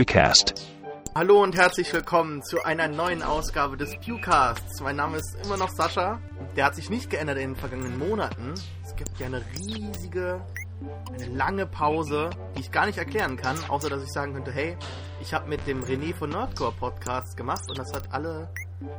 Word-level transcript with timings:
Pewcast. 0.00 0.54
Hallo 1.14 1.42
und 1.42 1.54
herzlich 1.54 1.92
willkommen 1.92 2.42
zu 2.42 2.64
einer 2.64 2.88
neuen 2.88 3.22
Ausgabe 3.22 3.76
des 3.76 3.98
Pewcasts. 3.98 4.80
Mein 4.80 4.96
Name 4.96 5.18
ist 5.18 5.36
immer 5.44 5.58
noch 5.58 5.68
Sascha. 5.68 6.18
Der 6.56 6.64
hat 6.64 6.74
sich 6.74 6.88
nicht 6.88 7.10
geändert 7.10 7.36
in 7.36 7.50
den 7.50 7.56
vergangenen 7.56 7.98
Monaten. 7.98 8.54
Es 8.82 8.96
gibt 8.96 9.18
ja 9.18 9.26
eine 9.26 9.42
riesige, 9.58 10.40
eine 11.12 11.26
lange 11.26 11.66
Pause, 11.66 12.30
die 12.56 12.62
ich 12.62 12.72
gar 12.72 12.86
nicht 12.86 12.96
erklären 12.96 13.36
kann, 13.36 13.58
außer 13.68 13.90
dass 13.90 14.02
ich 14.02 14.10
sagen 14.10 14.32
könnte, 14.32 14.52
hey, 14.52 14.74
ich 15.20 15.34
habe 15.34 15.46
mit 15.50 15.66
dem 15.66 15.84
René 15.84 16.14
von 16.14 16.30
Nerdcore 16.30 16.72
Podcasts 16.72 17.36
gemacht 17.36 17.64
und 17.68 17.78
das 17.78 17.92
hat 17.92 18.10
alle 18.10 18.48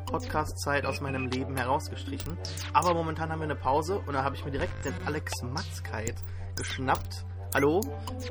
Podcast-Zeit 0.05 0.85
aus 0.85 1.01
meinem 1.01 1.29
Leben 1.29 1.57
herausgestrichen. 1.57 2.37
Aber 2.73 2.93
momentan 2.93 3.31
haben 3.31 3.39
wir 3.39 3.45
eine 3.45 3.55
Pause 3.55 4.03
und 4.05 4.13
da 4.13 4.23
habe 4.23 4.35
ich 4.35 4.45
mir 4.45 4.51
direkt 4.51 4.85
den 4.85 4.93
Alex 5.07 5.41
Matzkeit 5.41 6.13
geschnappt. 6.55 7.25
Hallo? 7.53 7.81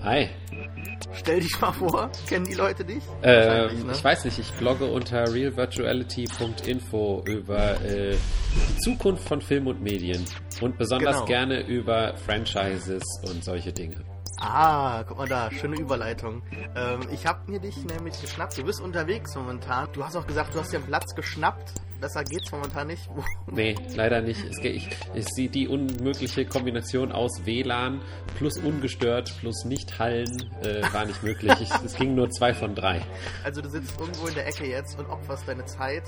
Hi. 0.03 0.31
Stell 1.13 1.41
dich 1.41 1.61
mal 1.61 1.73
vor, 1.73 2.11
kennen 2.27 2.47
die 2.47 2.55
Leute 2.55 2.87
dich? 2.87 3.03
Ähm, 3.23 3.87
ne? 3.87 3.93
Ich 3.93 4.03
weiß 4.03 4.25
nicht, 4.25 4.39
ich 4.39 4.51
blogge 4.53 4.87
unter 4.87 5.31
realvirtuality.info 5.31 7.23
über 7.27 7.79
äh, 7.83 8.13
die 8.15 8.79
Zukunft 8.79 9.29
von 9.29 9.43
Film 9.43 9.67
und 9.67 9.83
Medien 9.83 10.25
und 10.63 10.79
besonders 10.79 11.17
genau. 11.17 11.27
gerne 11.27 11.61
über 11.67 12.17
Franchises 12.17 13.03
und 13.25 13.45
solche 13.45 13.75
Dinge. 13.75 13.97
Ah, 14.41 15.05
guck 15.07 15.19
mal 15.19 15.29
da, 15.29 15.51
schöne 15.51 15.77
Überleitung. 15.77 16.43
Ähm, 16.75 17.01
ich 17.13 17.27
habe 17.27 17.51
mir 17.51 17.61
dich 17.61 17.85
nämlich 17.85 18.19
geschnappt. 18.21 18.57
Du 18.57 18.65
bist 18.65 18.81
unterwegs 18.81 19.35
momentan. 19.37 19.89
Du 19.93 20.03
hast 20.03 20.17
auch 20.17 20.27
gesagt, 20.27 20.55
du 20.55 20.61
hast 20.61 20.73
dir 20.73 20.79
einen 20.79 20.87
Platz 20.87 21.15
geschnappt. 21.15 21.75
Besser 22.01 22.25
geht's 22.25 22.51
momentan 22.51 22.87
nicht. 22.87 23.11
nee, 23.47 23.75
leider 23.95 24.23
nicht. 24.23 24.43
Es, 24.43 24.59
ich, 24.65 24.89
ich 25.13 25.27
sehe 25.29 25.51
die 25.51 25.69
unmögliche 25.69 26.47
Kombination 26.47 27.13
aus 27.13 27.45
WLAN 27.45 28.01
plus 28.39 28.57
ungestört 28.57 29.31
plus 29.41 29.67
nicht 29.67 29.99
Hallen 29.99 30.51
äh, 30.63 30.83
war 30.91 31.05
nicht 31.05 31.23
möglich. 31.23 31.53
Ich, 31.61 31.71
es 31.85 31.95
ging 31.95 32.15
nur 32.15 32.31
zwei 32.31 32.55
von 32.55 32.75
drei. 32.75 33.03
Also 33.45 33.61
du 33.61 33.69
sitzt 33.69 34.01
irgendwo 34.01 34.27
in 34.27 34.35
der 34.35 34.47
Ecke 34.47 34.67
jetzt 34.67 34.99
und 34.99 35.07
opferst 35.11 35.47
deine 35.47 35.67
Zeit 35.67 36.05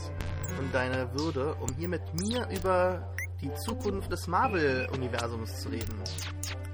und 0.59 0.75
deine 0.75 1.13
Würde, 1.13 1.55
um 1.57 1.69
hier 1.77 1.89
mit 1.89 2.03
mir 2.15 2.49
über 2.49 3.13
die 3.43 3.53
Zukunft 3.67 4.11
des 4.11 4.27
Marvel-Universums 4.27 5.61
zu 5.61 5.69
reden. 5.69 6.01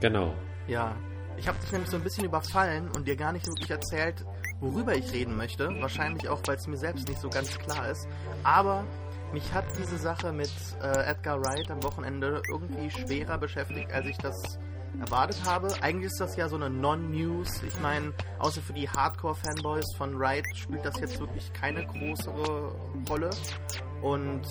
Genau. 0.00 0.34
Ja, 0.68 0.94
ich 1.38 1.48
habe 1.48 1.58
dich 1.58 1.70
nämlich 1.72 1.90
so 1.90 1.96
ein 1.96 2.02
bisschen 2.02 2.24
überfallen 2.24 2.90
und 2.90 3.06
dir 3.06 3.16
gar 3.16 3.32
nicht 3.32 3.46
wirklich 3.46 3.70
erzählt, 3.70 4.24
worüber 4.60 4.94
ich 4.94 5.12
reden 5.12 5.36
möchte. 5.36 5.68
Wahrscheinlich 5.80 6.28
auch, 6.28 6.40
weil 6.46 6.56
es 6.56 6.66
mir 6.66 6.76
selbst 6.76 7.08
nicht 7.08 7.20
so 7.20 7.30
ganz 7.30 7.56
klar 7.58 7.88
ist. 7.88 8.08
Aber 8.42 8.84
mich 9.32 9.52
hat 9.52 9.64
diese 9.78 9.98
Sache 9.98 10.32
mit 10.32 10.50
äh, 10.82 11.10
Edgar 11.10 11.40
Wright 11.40 11.70
am 11.70 11.82
Wochenende 11.82 12.42
irgendwie 12.50 12.90
schwerer 12.90 13.38
beschäftigt, 13.38 13.92
als 13.92 14.06
ich 14.06 14.18
das 14.18 14.58
erwartet 15.00 15.42
habe. 15.44 15.68
Eigentlich 15.80 16.06
ist 16.06 16.20
das 16.20 16.36
ja 16.36 16.48
so 16.48 16.56
eine 16.56 16.70
Non-News. 16.70 17.62
Ich 17.62 17.80
meine, 17.80 18.12
außer 18.38 18.60
für 18.60 18.72
die 18.72 18.88
Hardcore-Fanboys 18.88 19.94
von 19.96 20.18
Wright 20.18 20.44
spielt 20.56 20.84
das 20.84 20.98
jetzt 20.98 21.20
wirklich 21.20 21.52
keine 21.52 21.86
größere 21.86 22.74
Rolle. 23.08 23.30
Und 24.02 24.42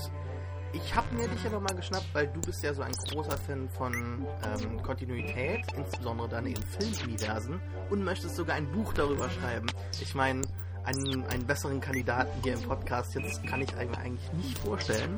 ich 0.74 0.96
habe 0.96 1.14
mir 1.16 1.28
dich 1.28 1.46
aber 1.46 1.60
mal 1.60 1.74
geschnappt, 1.76 2.08
weil 2.14 2.28
du 2.28 2.42
bist 2.42 2.64
ja 2.64 2.74
so 2.74 2.82
ein 2.82 2.92
großer 2.92 3.38
Fan 3.38 3.70
von 3.70 3.94
ähm, 3.94 4.82
Kontinuität, 4.82 5.66
insbesondere 5.76 6.30
dann 6.30 6.46
in 6.46 6.56
Filmuniversen 6.56 7.62
und 7.90 8.04
möchtest 8.04 8.36
sogar 8.36 8.56
ein 8.56 8.70
Buch 8.72 8.94
darüber 8.94 9.30
schreiben. 9.30 9.68
Ich 10.02 10.14
meine, 10.16 10.42
einen, 10.84 11.26
einen 11.28 11.46
besseren 11.46 11.82
Kandidaten 11.82 12.32
hier 12.44 12.54
im 12.54 12.62
Podcast 12.62 13.14
jetzt 13.16 13.46
kann 13.46 13.62
ich 13.62 13.76
eigentlich 13.76 14.32
nicht 14.34 14.58
vorstellen. 14.60 15.18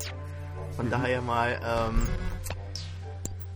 Von 0.75 0.88
mhm. 0.88 0.92
daher 0.92 1.22
mal, 1.22 1.59
ähm, 1.64 2.08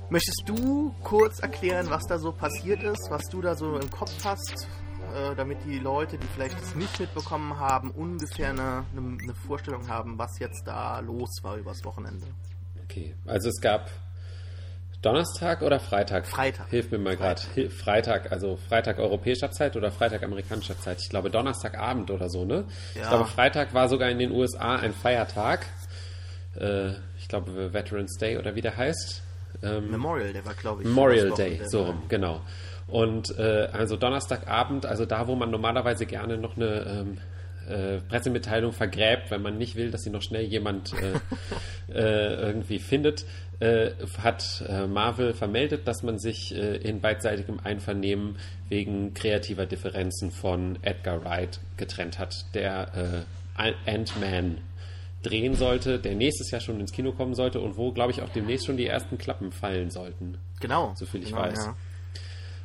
möchtest 0.10 0.44
du 0.46 0.94
kurz 1.04 1.40
erklären, 1.40 1.88
was 1.90 2.04
da 2.08 2.18
so 2.18 2.32
passiert 2.32 2.84
ist, 2.84 3.08
was 3.10 3.24
du 3.30 3.42
da 3.42 3.56
so 3.56 3.78
im 3.78 3.90
Kopf 3.90 4.14
hast? 4.24 4.68
Äh, 5.14 5.36
damit 5.36 5.60
die 5.66 5.80
Leute, 5.80 6.18
die 6.18 6.28
vielleicht 6.28 6.60
es 6.62 6.76
nicht 6.76 7.00
mitbekommen 7.00 7.60
haben, 7.60 7.92
ungefähr 7.92 8.50
eine, 8.50 8.86
eine, 8.96 9.18
eine 9.22 9.36
Vorstellung 9.48 9.88
haben, 9.88 10.18
was 10.18 10.40
jetzt 10.40 10.66
da 10.66 11.00
los 11.00 11.30
war 11.42 11.58
übers 11.58 11.84
Wochenende. 11.86 12.26
Okay, 12.84 13.16
also 13.26 13.50
es 13.50 13.62
gab 13.62 13.90
Donnerstag 15.04 15.62
oder 15.62 15.80
Freitag? 15.80 16.26
Freitag. 16.26 16.70
Hilf 16.70 16.90
mir 16.90 16.98
mal 16.98 17.18
gerade. 17.18 17.42
Freitag, 17.70 18.32
also 18.32 18.56
Freitag 18.56 19.00
europäischer 19.00 19.52
Zeit 19.52 19.76
oder 19.76 19.92
Freitag 19.92 20.24
amerikanischer 20.24 20.80
Zeit? 20.80 21.00
Ich 21.02 21.10
glaube 21.10 21.30
Donnerstagabend 21.30 22.10
oder 22.10 22.30
so, 22.30 22.46
ne? 22.46 22.66
Ja. 22.96 23.02
Ich 23.02 23.10
glaube 23.10 23.26
Freitag 23.26 23.74
war 23.74 23.90
sogar 23.90 24.10
in 24.10 24.20
den 24.20 24.32
USA 24.32 24.78
ein 24.78 24.94
Feiertag. 24.94 25.66
Äh, 26.56 26.92
ich 27.18 27.28
glaube 27.28 27.74
Veterans 27.74 28.18
Day 28.18 28.38
oder 28.38 28.56
wie 28.56 28.62
der 28.62 28.78
heißt. 28.78 29.24
Ähm, 29.62 29.92
Memorial 29.92 30.32
Day 30.32 30.46
war, 30.46 30.54
glaube 30.54 30.82
ich. 30.82 30.88
Memorial 30.88 31.32
Day, 31.32 31.62
so 31.66 31.84
rum, 31.84 32.04
genau. 32.08 32.42
Und 32.88 33.38
äh, 33.38 33.70
also 33.72 33.96
Donnerstagabend, 33.96 34.86
also 34.86 35.06
da, 35.06 35.28
wo 35.28 35.36
man 35.36 35.52
normalerweise 35.52 36.06
gerne 36.06 36.38
noch 36.38 36.56
eine 36.56 36.86
ähm, 36.86 37.18
äh, 37.68 38.00
Pressemitteilung 38.10 38.74
vergräbt, 38.74 39.32
wenn 39.32 39.42
man 39.42 39.58
nicht 39.58 39.76
will, 39.76 39.90
dass 39.90 40.02
sie 40.02 40.10
noch 40.10 40.22
schnell 40.22 40.44
jemand 40.44 40.94
äh, 40.94 41.94
äh, 41.94 42.34
irgendwie 42.48 42.80
findet, 42.80 43.26
äh, 43.60 43.92
hat 44.22 44.64
äh, 44.68 44.88
Marvel 44.88 45.34
vermeldet, 45.34 45.88
dass 45.88 46.04
man 46.04 46.20
sich 46.20 46.54
äh, 46.54 46.76
in 46.78 47.00
beidseitigem 47.00 47.60
Einvernehmen 47.64 48.38
wegen 48.68 49.14
kreativer 49.14 49.66
Differenzen 49.66 50.32
von 50.32 50.78
Edgar 50.82 51.24
Wright 51.24 51.60
getrennt 51.78 52.20
hat, 52.20 52.46
der 52.54 53.26
Ant-Man 53.56 54.58
drehen 55.22 55.56
sollte, 55.56 56.00
der 56.00 56.16
nächstes 56.16 56.52
Jahr 56.52 56.60
schon 56.60 56.80
ins 56.80 56.92
Kino 56.92 57.12
kommen 57.12 57.36
sollte 57.36 57.62
und 57.62 57.78
wo, 57.78 57.92
glaube 57.92 58.12
ich, 58.12 58.22
auch 58.22 58.30
demnächst 58.30 58.66
schon 58.66 58.78
die 58.78 58.88
ersten 58.88 59.18
Klappen 59.18 59.52
fallen 59.52 59.90
sollten. 59.90 60.38
Genau. 60.60 60.94
So 60.96 61.06
viel 61.06 61.22
ich 61.22 61.30
genau, 61.30 61.42
weiß. 61.42 61.66
Ja. 61.68 61.76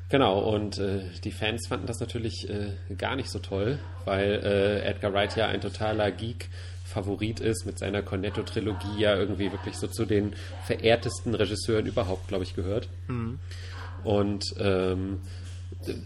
Genau, 0.09 0.41
und 0.41 0.79
äh, 0.79 1.03
die 1.23 1.33
Fans 1.33 1.67
fanden 1.69 1.87
das 1.87 2.01
natürlich 2.01 2.49
äh, 2.49 2.73
gar 2.97 3.15
nicht 3.15 3.31
so 3.31 3.39
toll, 3.39 3.79
weil 4.07 4.41
äh, 4.43 4.81
Edgar 4.81 5.13
Wright 5.13 5.37
ja 5.37 5.49
ein 5.49 5.61
totaler 5.61 6.11
Geek-Favorit 6.11 7.41
ist, 7.41 7.67
mit 7.67 7.79
seiner 7.79 8.03
Cornetto-Trilogie 8.03 8.99
ja 8.99 9.15
irgendwie 9.17 9.53
wirklich 9.53 9.77
so 9.77 9.87
zu 9.87 10.07
den 10.07 10.35
verehrtesten 10.65 11.35
Regisseuren 11.35 11.85
überhaupt, 11.85 12.29
glaube 12.29 12.45
ich, 12.45 12.55
gehört. 12.55 12.89
Mhm. 13.09 13.39
Und 14.03 14.55
ähm, 14.59 15.21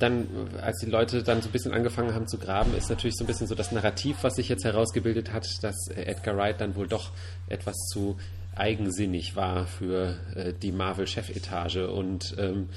dann, 0.01 0.27
als 0.61 0.81
die 0.81 0.91
Leute 0.91 1.23
dann 1.23 1.41
so 1.41 1.49
ein 1.49 1.53
bisschen 1.53 1.73
angefangen 1.73 2.13
haben 2.13 2.27
zu 2.27 2.39
graben, 2.39 2.75
ist 2.77 2.91
natürlich 2.91 3.17
so 3.17 3.23
ein 3.25 3.29
bisschen 3.29 3.47
so 3.47 3.55
das 3.55 3.71
Narrativ, 3.71 4.19
was 4.23 4.35
sich 4.35 4.49
jetzt 4.49 4.65
herausgebildet 4.65 5.33
hat, 5.33 5.47
dass 5.63 5.77
Edgar 5.95 6.37
Wright 6.37 6.61
dann 6.61 6.75
wohl 6.75 6.89
doch 6.89 7.13
etwas 7.49 7.77
zu 7.93 8.19
eigensinnig 8.55 9.37
war 9.37 9.67
für 9.67 10.17
äh, 10.35 10.53
die 10.53 10.73
Marvel-Chefetage 10.73 11.89
und 11.89 12.35
ähm, 12.39 12.69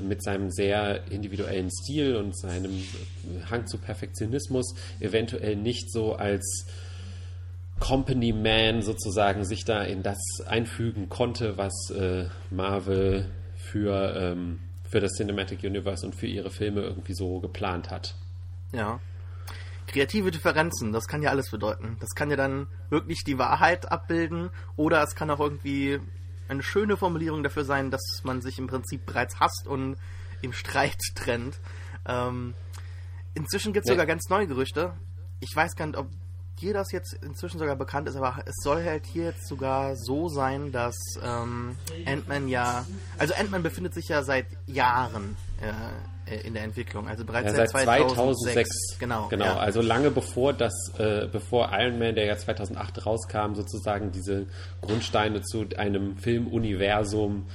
mit 0.00 0.22
seinem 0.22 0.50
sehr 0.50 1.10
individuellen 1.10 1.70
Stil 1.70 2.16
und 2.16 2.38
seinem 2.38 2.82
Hang 3.50 3.66
zu 3.66 3.78
Perfektionismus 3.78 4.74
eventuell 5.00 5.56
nicht 5.56 5.90
so 5.90 6.14
als 6.14 6.66
Company 7.80 8.32
Man 8.32 8.82
sozusagen 8.82 9.44
sich 9.44 9.64
da 9.64 9.82
in 9.82 10.02
das 10.02 10.18
einfügen 10.46 11.08
konnte, 11.08 11.56
was 11.56 11.90
äh, 11.90 12.26
Marvel 12.50 13.26
für, 13.56 14.14
ähm, 14.16 14.60
für 14.88 15.00
das 15.00 15.12
Cinematic 15.12 15.64
Universe 15.64 16.06
und 16.06 16.14
für 16.14 16.26
ihre 16.26 16.50
Filme 16.50 16.82
irgendwie 16.82 17.14
so 17.14 17.40
geplant 17.40 17.90
hat. 17.90 18.14
Ja. 18.72 19.00
Kreative 19.86 20.30
Differenzen, 20.30 20.92
das 20.92 21.08
kann 21.08 21.22
ja 21.22 21.30
alles 21.30 21.50
bedeuten. 21.50 21.96
Das 21.98 22.10
kann 22.14 22.30
ja 22.30 22.36
dann 22.36 22.68
wirklich 22.90 23.24
die 23.24 23.38
Wahrheit 23.38 23.90
abbilden 23.90 24.50
oder 24.76 25.02
es 25.02 25.16
kann 25.16 25.30
auch 25.30 25.40
irgendwie 25.40 25.98
eine 26.50 26.62
schöne 26.62 26.96
Formulierung 26.96 27.42
dafür 27.42 27.64
sein, 27.64 27.90
dass 27.90 28.02
man 28.24 28.42
sich 28.42 28.58
im 28.58 28.66
Prinzip 28.66 29.06
bereits 29.06 29.38
hasst 29.38 29.66
und 29.66 29.96
im 30.42 30.52
Streit 30.52 30.98
trennt. 31.14 31.58
Ähm, 32.06 32.54
inzwischen 33.34 33.72
gibt 33.72 33.84
es 33.84 33.88
nee. 33.88 33.94
sogar 33.94 34.06
ganz 34.06 34.28
neue 34.28 34.46
Gerüchte. 34.46 34.94
Ich 35.40 35.54
weiß 35.54 35.76
gar 35.76 35.86
nicht, 35.86 35.96
ob 35.96 36.08
dir 36.60 36.74
das 36.74 36.92
jetzt 36.92 37.14
inzwischen 37.14 37.58
sogar 37.58 37.76
bekannt 37.76 38.08
ist, 38.08 38.16
aber 38.16 38.42
es 38.44 38.56
soll 38.62 38.84
halt 38.84 39.06
hier 39.06 39.24
jetzt 39.24 39.46
sogar 39.46 39.96
so 39.96 40.28
sein, 40.28 40.72
dass 40.72 40.96
ähm, 41.22 41.76
Ant-Man 42.04 42.48
ja, 42.48 42.86
also 43.16 43.34
Ant-Man 43.34 43.62
befindet 43.62 43.94
sich 43.94 44.08
ja 44.08 44.22
seit 44.22 44.46
Jahren 44.66 45.36
äh, 45.60 45.72
in 46.36 46.54
der 46.54 46.64
Entwicklung, 46.64 47.08
also 47.08 47.24
bereits 47.24 47.50
ja, 47.50 47.66
seit, 47.66 47.70
2006. 47.70 48.14
2006. 48.14 48.98
Genau, 48.98 49.28
genau. 49.28 49.44
Ja. 49.44 49.56
Also 49.58 49.80
lange 49.80 50.10
bevor 50.10 50.52
das, 50.52 50.72
äh, 50.98 51.28
bevor 51.30 51.70
Iron 51.72 51.98
Man, 51.98 52.14
der 52.14 52.26
ja 52.26 52.36
2008 52.36 53.06
rauskam, 53.06 53.54
sozusagen 53.54 54.12
diese 54.12 54.46
Grundsteine 54.80 55.42
zu 55.42 55.66
einem 55.76 56.16
Filmuniversum 56.16 57.46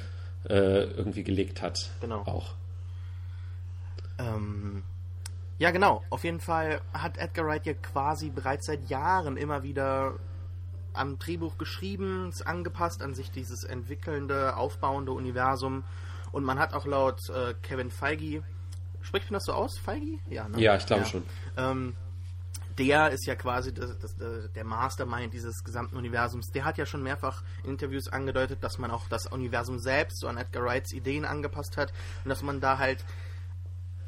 äh, 0.50 0.84
irgendwie 0.84 1.24
gelegt 1.24 1.62
hat. 1.62 1.90
Genau. 2.02 2.22
Auch. 2.22 2.54
Ähm, 4.20 4.84
ja, 5.58 5.72
genau. 5.72 6.04
Auf 6.10 6.24
jeden 6.24 6.40
Fall 6.40 6.82
hat 6.94 7.18
Edgar 7.18 7.46
Wright 7.48 7.66
ja 7.66 7.74
quasi 7.74 8.30
bereits 8.30 8.68
seit 8.68 8.90
Jahren 8.90 9.38
immer 9.38 9.64
wieder 9.64 10.16
am 10.94 11.20
Drehbuch 11.20 11.58
geschrieben, 11.58 12.30
es 12.30 12.42
angepasst 12.42 13.02
an 13.02 13.14
sich 13.14 13.32
dieses 13.32 13.64
entwickelnde, 13.64 14.56
aufbauende 14.56 15.12
Universum. 15.12 15.84
Und 16.32 16.44
man 16.44 16.60
hat 16.60 16.74
auch 16.74 16.86
laut 16.86 17.30
äh, 17.30 17.54
Kevin 17.62 17.92
Feige 17.92 18.44
Spricht 19.06 19.30
man 19.30 19.36
das 19.36 19.46
so 19.46 19.54
aus, 19.54 19.78
Feige? 19.78 20.18
Ja, 20.30 20.50
ne? 20.50 20.60
ja 20.60 20.76
ich 20.76 20.86
glaube 20.86 21.04
ja. 21.04 21.08
schon. 21.08 21.24
Ähm, 21.58 21.96
der 22.78 23.12
ist 23.12 23.26
ja 23.26 23.36
quasi 23.36 23.74
das, 23.74 23.98
das, 24.00 24.16
der 24.18 24.66
Mastermind 24.66 25.34
dieses 25.34 25.64
gesamten 25.64 25.96
Universums. 25.96 26.48
Der 26.52 26.66
hat 26.66 26.78
ja 26.78 26.86
schon 26.86 27.04
mehrfach 27.04 27.44
in 27.64 27.72
Interviews 27.72 28.10
angedeutet, 28.10 28.64
dass 28.64 28.78
man 28.78 28.92
auch 28.92 29.08
das 29.08 29.28
Universum 29.28 29.80
selbst 29.80 30.20
so 30.20 30.28
an 30.28 30.38
Edgar 30.38 30.64
Wrights 30.64 30.92
Ideen 30.92 31.24
angepasst 31.24 31.78
hat 31.78 31.94
und 32.24 32.30
dass 32.30 32.42
man 32.42 32.60
da 32.60 32.78
halt 32.78 33.06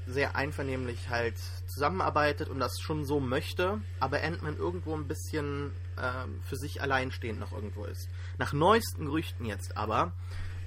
sehr 0.07 0.35
einvernehmlich 0.35 1.09
halt 1.09 1.35
zusammenarbeitet 1.67 2.49
und 2.49 2.59
das 2.59 2.79
schon 2.79 3.05
so 3.05 3.19
möchte, 3.19 3.81
aber 3.99 4.23
Ant-Man 4.23 4.57
irgendwo 4.57 4.95
ein 4.95 5.07
bisschen 5.07 5.71
ähm, 6.01 6.39
für 6.43 6.55
sich 6.55 6.81
alleinstehend 6.81 7.39
noch 7.39 7.51
irgendwo 7.51 7.83
ist. 7.85 8.09
Nach 8.37 8.53
neuesten 8.53 9.05
Gerüchten 9.05 9.45
jetzt 9.45 9.77
aber 9.77 10.13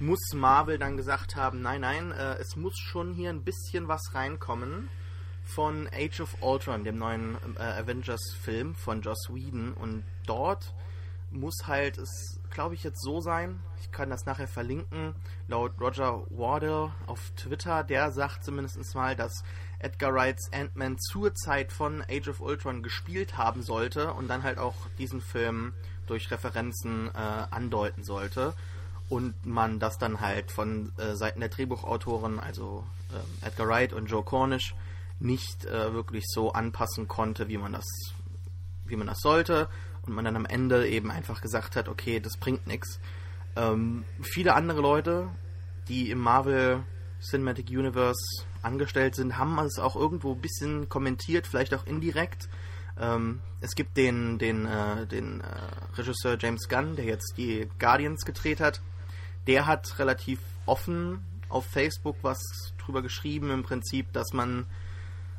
muss 0.01 0.33
Marvel 0.33 0.77
dann 0.77 0.97
gesagt 0.97 1.35
haben, 1.35 1.61
nein, 1.61 1.81
nein, 1.81 2.11
äh, 2.11 2.35
es 2.39 2.55
muss 2.55 2.77
schon 2.77 3.13
hier 3.13 3.29
ein 3.29 3.43
bisschen 3.43 3.87
was 3.87 4.13
reinkommen 4.13 4.89
von 5.45 5.87
Age 5.93 6.21
of 6.21 6.35
Ultron, 6.41 6.83
dem 6.83 6.97
neuen 6.97 7.37
äh, 7.57 7.61
Avengers-Film 7.61 8.75
von 8.75 9.01
Joss 9.01 9.29
Whedon. 9.29 9.73
Und 9.73 10.03
dort 10.25 10.73
muss 11.29 11.67
halt 11.67 11.97
es, 11.97 12.39
glaube 12.49 12.75
ich, 12.75 12.83
jetzt 12.83 13.01
so 13.01 13.21
sein, 13.21 13.59
ich 13.79 13.91
kann 13.91 14.09
das 14.09 14.25
nachher 14.25 14.47
verlinken, 14.47 15.13
laut 15.47 15.73
Roger 15.79 16.25
Wardle 16.29 16.91
auf 17.07 17.31
Twitter, 17.35 17.83
der 17.83 18.11
sagt 18.11 18.43
zumindest 18.43 18.95
mal, 18.95 19.15
dass 19.15 19.43
Edgar 19.79 20.13
Wrights 20.13 20.51
Ant-Man 20.51 20.97
zur 20.99 21.33
Zeit 21.33 21.71
von 21.71 22.03
Age 22.09 22.27
of 22.29 22.41
Ultron 22.41 22.83
gespielt 22.83 23.37
haben 23.37 23.63
sollte 23.63 24.13
und 24.13 24.27
dann 24.27 24.43
halt 24.43 24.57
auch 24.57 24.75
diesen 24.97 25.21
Film 25.21 25.73
durch 26.07 26.29
Referenzen 26.31 27.09
äh, 27.09 27.17
andeuten 27.51 28.03
sollte 28.03 28.53
und 29.11 29.45
man 29.45 29.79
das 29.79 29.97
dann 29.97 30.21
halt 30.21 30.53
von 30.53 30.93
äh, 30.97 31.15
Seiten 31.15 31.41
der 31.41 31.49
Drehbuchautoren, 31.49 32.39
also 32.39 32.85
äh, 33.11 33.45
Edgar 33.45 33.67
Wright 33.67 33.91
und 33.91 34.05
Joe 34.05 34.23
Cornish, 34.23 34.73
nicht 35.19 35.65
äh, 35.65 35.93
wirklich 35.93 36.23
so 36.27 36.53
anpassen 36.53 37.09
konnte, 37.09 37.49
wie 37.49 37.57
man 37.57 37.73
das, 37.73 37.85
wie 38.85 38.95
man 38.95 39.07
das 39.07 39.19
sollte 39.19 39.67
und 40.03 40.13
man 40.13 40.23
dann 40.23 40.37
am 40.37 40.45
Ende 40.45 40.87
eben 40.87 41.11
einfach 41.11 41.41
gesagt 41.41 41.75
hat, 41.75 41.89
okay, 41.89 42.21
das 42.21 42.37
bringt 42.37 42.67
nichts. 42.67 43.01
Ähm, 43.57 44.05
viele 44.21 44.53
andere 44.53 44.79
Leute, 44.79 45.27
die 45.89 46.09
im 46.09 46.19
Marvel 46.19 46.83
Cinematic 47.21 47.69
Universe 47.69 48.45
angestellt 48.61 49.15
sind, 49.15 49.37
haben 49.37 49.59
es 49.59 49.77
auch 49.77 49.97
irgendwo 49.97 50.31
ein 50.31 50.41
bisschen 50.41 50.87
kommentiert, 50.87 51.47
vielleicht 51.47 51.73
auch 51.73 51.85
indirekt. 51.85 52.47
Ähm, 52.97 53.41
es 53.59 53.75
gibt 53.75 53.97
den, 53.97 54.39
den, 54.39 54.65
äh, 54.65 55.05
den 55.05 55.41
äh, 55.41 55.97
Regisseur 55.97 56.37
James 56.39 56.69
Gunn, 56.69 56.95
der 56.95 57.05
jetzt 57.05 57.33
die 57.35 57.67
Guardians 57.77 58.23
gedreht 58.23 58.61
hat. 58.61 58.81
Der 59.47 59.65
hat 59.65 59.99
relativ 59.99 60.39
offen 60.65 61.25
auf 61.49 61.65
Facebook 61.65 62.17
was 62.21 62.39
drüber 62.77 63.01
geschrieben, 63.01 63.51
im 63.51 63.63
Prinzip, 63.63 64.11
dass 64.13 64.33
man 64.33 64.65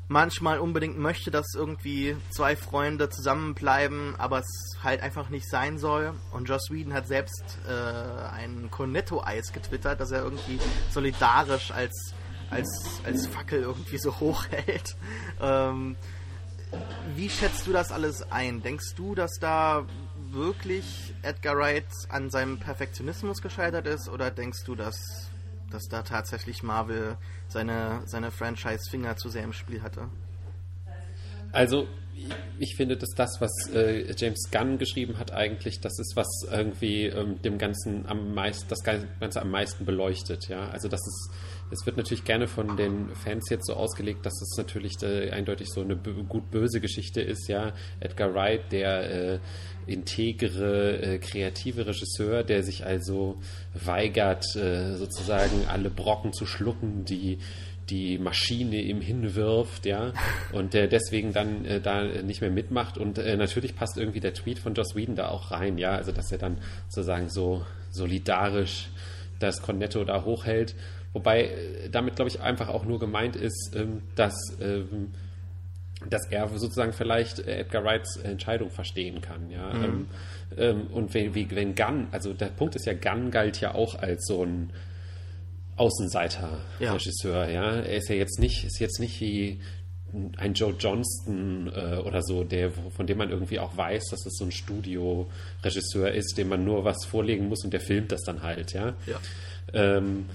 manchmal 0.08 0.58
unbedingt 0.58 0.98
möchte, 0.98 1.30
dass 1.30 1.54
irgendwie 1.54 2.16
zwei 2.30 2.54
Freunde 2.54 3.08
zusammenbleiben, 3.08 4.14
aber 4.18 4.40
es 4.40 4.76
halt 4.82 5.02
einfach 5.02 5.30
nicht 5.30 5.48
sein 5.48 5.78
soll. 5.78 6.14
Und 6.32 6.48
Joss 6.48 6.70
Whedon 6.70 6.92
hat 6.92 7.08
selbst 7.08 7.58
äh, 7.66 7.72
ein 7.72 8.70
Cornetto-Eis 8.70 9.52
getwittert, 9.52 10.00
dass 10.00 10.10
er 10.10 10.22
irgendwie 10.22 10.58
solidarisch 10.90 11.70
als, 11.70 12.14
als, 12.50 13.00
als 13.04 13.26
Fackel 13.26 13.62
irgendwie 13.62 13.98
so 13.98 14.14
hochhält. 14.20 14.96
Ähm, 15.40 15.96
wie 17.16 17.28
schätzt 17.28 17.66
du 17.66 17.72
das 17.72 17.90
alles 17.92 18.30
ein? 18.30 18.62
Denkst 18.62 18.94
du, 18.96 19.14
dass 19.14 19.32
da 19.40 19.86
wirklich 20.32 21.14
Edgar 21.22 21.56
Wright 21.56 21.86
an 22.08 22.30
seinem 22.30 22.58
Perfektionismus 22.58 23.42
gescheitert 23.42 23.86
ist 23.86 24.08
oder 24.08 24.30
denkst 24.30 24.64
du, 24.64 24.74
dass 24.74 25.30
dass 25.72 25.88
da 25.88 26.02
tatsächlich 26.02 26.62
Marvel 26.62 27.16
seine, 27.48 28.02
seine 28.06 28.30
Franchise-Finger 28.30 29.16
zu 29.16 29.28
sehr 29.28 29.44
im 29.44 29.52
Spiel 29.52 29.82
hatte? 29.82 30.08
Also, 31.50 31.86
ich 32.58 32.76
finde, 32.76 32.96
dass 32.96 33.10
das, 33.16 33.40
was 33.40 33.50
äh, 33.74 34.14
James 34.16 34.50
Gunn 34.50 34.78
geschrieben 34.78 35.18
hat, 35.18 35.32
eigentlich, 35.32 35.80
das 35.80 35.98
ist, 35.98 36.14
was 36.14 36.28
irgendwie 36.50 37.06
ähm, 37.06 37.40
dem 37.42 37.58
Ganzen 37.58 38.06
am 38.06 38.34
meisten, 38.34 38.68
das 38.68 38.82
Ganze 38.84 39.40
am 39.40 39.50
meisten 39.50 39.84
beleuchtet, 39.84 40.48
ja. 40.48 40.68
Also 40.68 40.88
das 40.88 41.00
ist, 41.00 41.30
es 41.70 41.86
wird 41.86 41.96
natürlich 41.96 42.24
gerne 42.24 42.46
von 42.46 42.76
den 42.76 43.14
Fans 43.16 43.48
jetzt 43.50 43.66
so 43.66 43.74
ausgelegt, 43.74 44.24
dass 44.24 44.40
es 44.40 44.56
natürlich 44.56 44.94
äh, 45.02 45.30
eindeutig 45.30 45.68
so 45.70 45.80
eine 45.80 45.96
gut 45.96 46.50
böse 46.50 46.80
Geschichte 46.80 47.20
ist, 47.20 47.48
ja. 47.48 47.72
Edgar 48.00 48.32
Wright, 48.34 48.70
der 48.70 49.10
äh, 49.10 49.38
integere, 49.86 51.02
äh, 51.02 51.18
kreative 51.18 51.86
Regisseur, 51.86 52.42
der 52.44 52.62
sich 52.62 52.84
also 52.84 53.36
weigert, 53.74 54.44
äh, 54.56 54.96
sozusagen 54.96 55.66
alle 55.68 55.90
Brocken 55.90 56.32
zu 56.32 56.46
schlucken, 56.46 57.04
die 57.04 57.38
die 57.90 58.16
Maschine 58.16 58.76
ihm 58.80 59.00
hinwirft, 59.00 59.86
ja, 59.86 60.12
und 60.52 60.72
der 60.74 60.86
deswegen 60.86 61.32
dann 61.32 61.64
äh, 61.64 61.80
da 61.80 62.04
nicht 62.04 62.40
mehr 62.40 62.50
mitmacht. 62.50 62.96
Und 62.96 63.18
äh, 63.18 63.36
natürlich 63.36 63.76
passt 63.76 63.98
irgendwie 63.98 64.20
der 64.20 64.34
Tweet 64.34 64.58
von 64.58 64.74
Joss 64.74 64.94
Whedon 64.94 65.16
da 65.16 65.28
auch 65.28 65.50
rein, 65.50 65.78
ja, 65.78 65.92
also 65.92 66.12
dass 66.12 66.32
er 66.32 66.38
dann 66.38 66.58
sozusagen 66.88 67.28
so 67.28 67.64
solidarisch 67.90 68.88
das 69.38 69.60
Cornetto 69.62 70.04
da 70.04 70.24
hochhält. 70.24 70.74
Wobei 71.12 71.44
äh, 71.44 71.90
damit, 71.90 72.16
glaube 72.16 72.30
ich, 72.30 72.40
einfach 72.40 72.68
auch 72.68 72.84
nur 72.84 72.98
gemeint 72.98 73.36
ist, 73.36 73.74
ähm, 73.76 74.02
dass 74.14 74.34
ähm, 74.60 75.10
dass 76.10 76.26
er 76.30 76.48
sozusagen 76.48 76.92
vielleicht 76.92 77.40
Edgar 77.40 77.84
Wrights 77.84 78.16
Entscheidung 78.16 78.70
verstehen 78.70 79.20
kann, 79.20 79.50
ja. 79.50 79.72
Mhm. 79.72 79.84
Ähm, 79.84 80.06
ähm, 80.56 80.86
und 80.92 81.14
wenn, 81.14 81.34
wie, 81.34 81.50
wenn 81.50 81.74
Gunn, 81.74 82.08
also 82.10 82.32
der 82.32 82.46
Punkt 82.46 82.76
ist 82.76 82.86
ja, 82.86 82.94
Gunn 82.94 83.30
galt 83.30 83.60
ja 83.60 83.74
auch 83.74 83.94
als 83.96 84.26
so 84.26 84.44
ein 84.44 84.70
Außenseiter-Regisseur, 85.76 87.48
ja. 87.48 87.76
ja. 87.76 87.80
Er 87.80 87.96
ist 87.96 88.08
ja 88.08 88.14
jetzt 88.14 88.38
nicht, 88.38 88.64
ist 88.64 88.78
jetzt 88.78 89.00
nicht 89.00 89.20
wie 89.20 89.60
ein 90.36 90.52
Joe 90.52 90.74
Johnston 90.78 91.72
äh, 91.74 91.96
oder 91.96 92.22
so, 92.22 92.44
der, 92.44 92.70
von 92.70 93.06
dem 93.06 93.18
man 93.18 93.30
irgendwie 93.30 93.58
auch 93.58 93.76
weiß, 93.76 94.04
dass 94.10 94.26
es 94.26 94.36
so 94.36 94.44
ein 94.44 94.52
Studio-Regisseur 94.52 96.12
ist, 96.12 96.36
dem 96.36 96.48
man 96.48 96.64
nur 96.64 96.84
was 96.84 97.04
vorlegen 97.04 97.48
muss 97.48 97.64
und 97.64 97.72
der 97.72 97.80
filmt 97.80 98.12
das 98.12 98.22
dann 98.22 98.42
halt, 98.42 98.74
ja. 98.74 98.94
ja. 99.06 99.18
Ähm, 99.72 100.26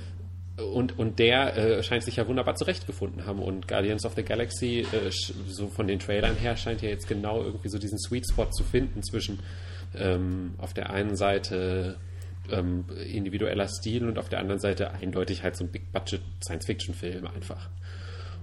und, 0.58 0.98
und 0.98 1.20
der 1.20 1.56
äh, 1.56 1.84
scheint 1.84 2.04
sich 2.04 2.16
ja 2.16 2.28
wunderbar 2.28 2.56
zurechtgefunden 2.56 3.26
haben. 3.26 3.40
Und 3.40 3.68
Guardians 3.68 4.06
of 4.06 4.14
the 4.16 4.24
Galaxy, 4.24 4.80
äh, 4.92 5.12
so 5.48 5.68
von 5.68 5.88
den 5.88 6.00
Trailern 6.00 6.36
her, 6.36 6.58
scheint 6.58 6.82
ja 6.82 6.90
jetzt 6.90 7.08
genau 7.08 7.44
irgendwie 7.44 7.70
so 7.70 7.78
diesen 7.78 8.00
Sweet 8.00 8.26
Spot 8.32 8.50
zu 8.50 8.64
finden 8.64 9.04
zwischen 9.04 9.40
ähm, 9.96 10.56
auf 10.58 10.74
der 10.74 10.90
einen 10.90 11.16
Seite 11.16 11.98
ähm, 12.52 12.86
individueller 13.12 13.68
Stil 13.68 14.08
und 14.08 14.18
auf 14.18 14.30
der 14.30 14.40
anderen 14.40 14.60
Seite 14.60 14.92
eindeutig 14.92 15.44
halt 15.44 15.56
so 15.56 15.66
ein 15.66 15.70
Big-Budget 15.70 16.22
Science-Fiction-Film 16.44 17.28
einfach. 17.28 17.70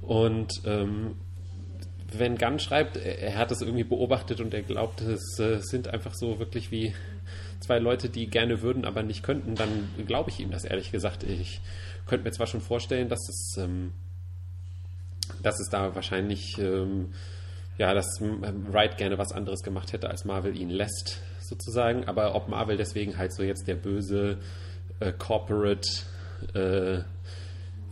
Und 0.02 0.62
ähm, 0.66 1.16
wenn 2.12 2.36
Gunn 2.36 2.60
schreibt, 2.60 2.96
er 2.96 3.36
hat 3.36 3.50
das 3.50 3.60
irgendwie 3.60 3.84
beobachtet 3.84 4.40
und 4.40 4.54
er 4.54 4.62
glaubt, 4.62 5.00
es 5.00 5.38
äh, 5.40 5.58
sind 5.60 5.88
einfach 5.88 6.14
so 6.14 6.38
wirklich 6.38 6.70
wie 6.70 6.94
zwei 7.64 7.78
Leute, 7.78 8.08
die 8.08 8.28
gerne 8.28 8.62
würden, 8.62 8.84
aber 8.84 9.02
nicht 9.02 9.22
könnten, 9.22 9.54
dann 9.54 9.88
glaube 10.06 10.30
ich 10.30 10.40
ihm 10.40 10.50
das 10.50 10.64
ehrlich 10.64 10.92
gesagt. 10.92 11.24
Ich 11.24 11.60
könnte 12.06 12.24
mir 12.24 12.32
zwar 12.32 12.46
schon 12.46 12.60
vorstellen, 12.60 13.08
dass 13.08 13.28
es, 13.28 13.56
ähm, 13.58 13.92
dass 15.42 15.58
es 15.60 15.68
da 15.70 15.94
wahrscheinlich, 15.94 16.58
ähm, 16.58 17.12
ja, 17.78 17.92
dass 17.94 18.20
Wright 18.20 18.96
gerne 18.96 19.18
was 19.18 19.32
anderes 19.32 19.62
gemacht 19.62 19.92
hätte, 19.92 20.08
als 20.08 20.24
Marvel 20.24 20.56
ihn 20.56 20.70
lässt, 20.70 21.20
sozusagen. 21.40 22.04
Aber 22.04 22.34
ob 22.34 22.48
Marvel 22.48 22.76
deswegen 22.76 23.18
halt 23.18 23.34
so 23.34 23.42
jetzt 23.42 23.66
der 23.66 23.76
böse 23.76 24.38
äh, 25.00 25.12
Corporate, 25.12 25.88
äh, 26.54 27.00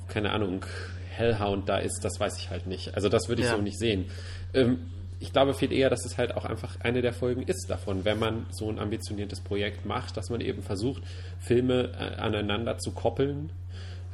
keine 0.09 0.31
Ahnung, 0.33 0.65
Hellhound 1.11 1.69
da 1.69 1.79
ist, 1.79 2.05
das 2.05 2.19
weiß 2.21 2.39
ich 2.39 2.51
halt 2.51 2.67
nicht. 2.67 2.95
Also 2.95 3.09
das 3.09 3.29
würde 3.29 3.43
ich 3.43 3.49
ja. 3.49 3.57
so 3.57 3.63
nicht 3.63 3.79
sehen. 3.79 4.11
Ähm, 4.55 4.91
ich 5.23 5.33
glaube 5.33 5.55
viel 5.55 5.73
eher, 5.73 5.89
dass 5.89 6.05
es 6.05 6.19
halt 6.19 6.37
auch 6.37 6.45
einfach 6.45 6.81
eine 6.81 7.01
der 7.01 7.13
Folgen 7.13 7.43
ist 7.43 7.71
davon, 7.71 8.05
wenn 8.05 8.19
man 8.19 8.47
so 8.51 8.69
ein 8.69 8.79
ambitioniertes 8.79 9.41
Projekt 9.41 9.87
macht, 9.87 10.17
dass 10.17 10.31
man 10.31 10.41
eben 10.41 10.63
versucht, 10.63 11.03
Filme 11.39 11.93
äh, 11.99 12.21
aneinander 12.21 12.79
zu 12.79 12.91
koppeln 12.91 13.51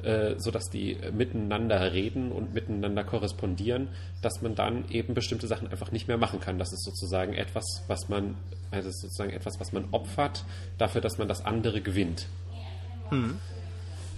äh, 0.02 0.38
sodass 0.38 0.70
die 0.70 0.96
miteinander 1.12 1.92
reden 1.92 2.30
und 2.30 2.54
miteinander 2.54 3.02
korrespondieren, 3.02 3.88
dass 4.22 4.42
man 4.42 4.54
dann 4.54 4.88
eben 4.90 5.14
bestimmte 5.14 5.48
Sachen 5.48 5.68
einfach 5.68 5.90
nicht 5.90 6.06
mehr 6.06 6.18
machen 6.18 6.38
kann. 6.38 6.56
Das 6.58 6.72
ist 6.72 6.84
sozusagen 6.84 7.34
etwas, 7.34 7.82
was 7.88 8.08
man, 8.08 8.36
also 8.70 8.90
sozusagen 8.92 9.30
etwas, 9.30 9.58
was 9.58 9.72
man 9.72 9.86
opfert, 9.90 10.44
dafür, 10.78 11.00
dass 11.00 11.18
man 11.18 11.26
das 11.26 11.44
andere 11.44 11.80
gewinnt. 11.80 12.26
Hm. 13.08 13.40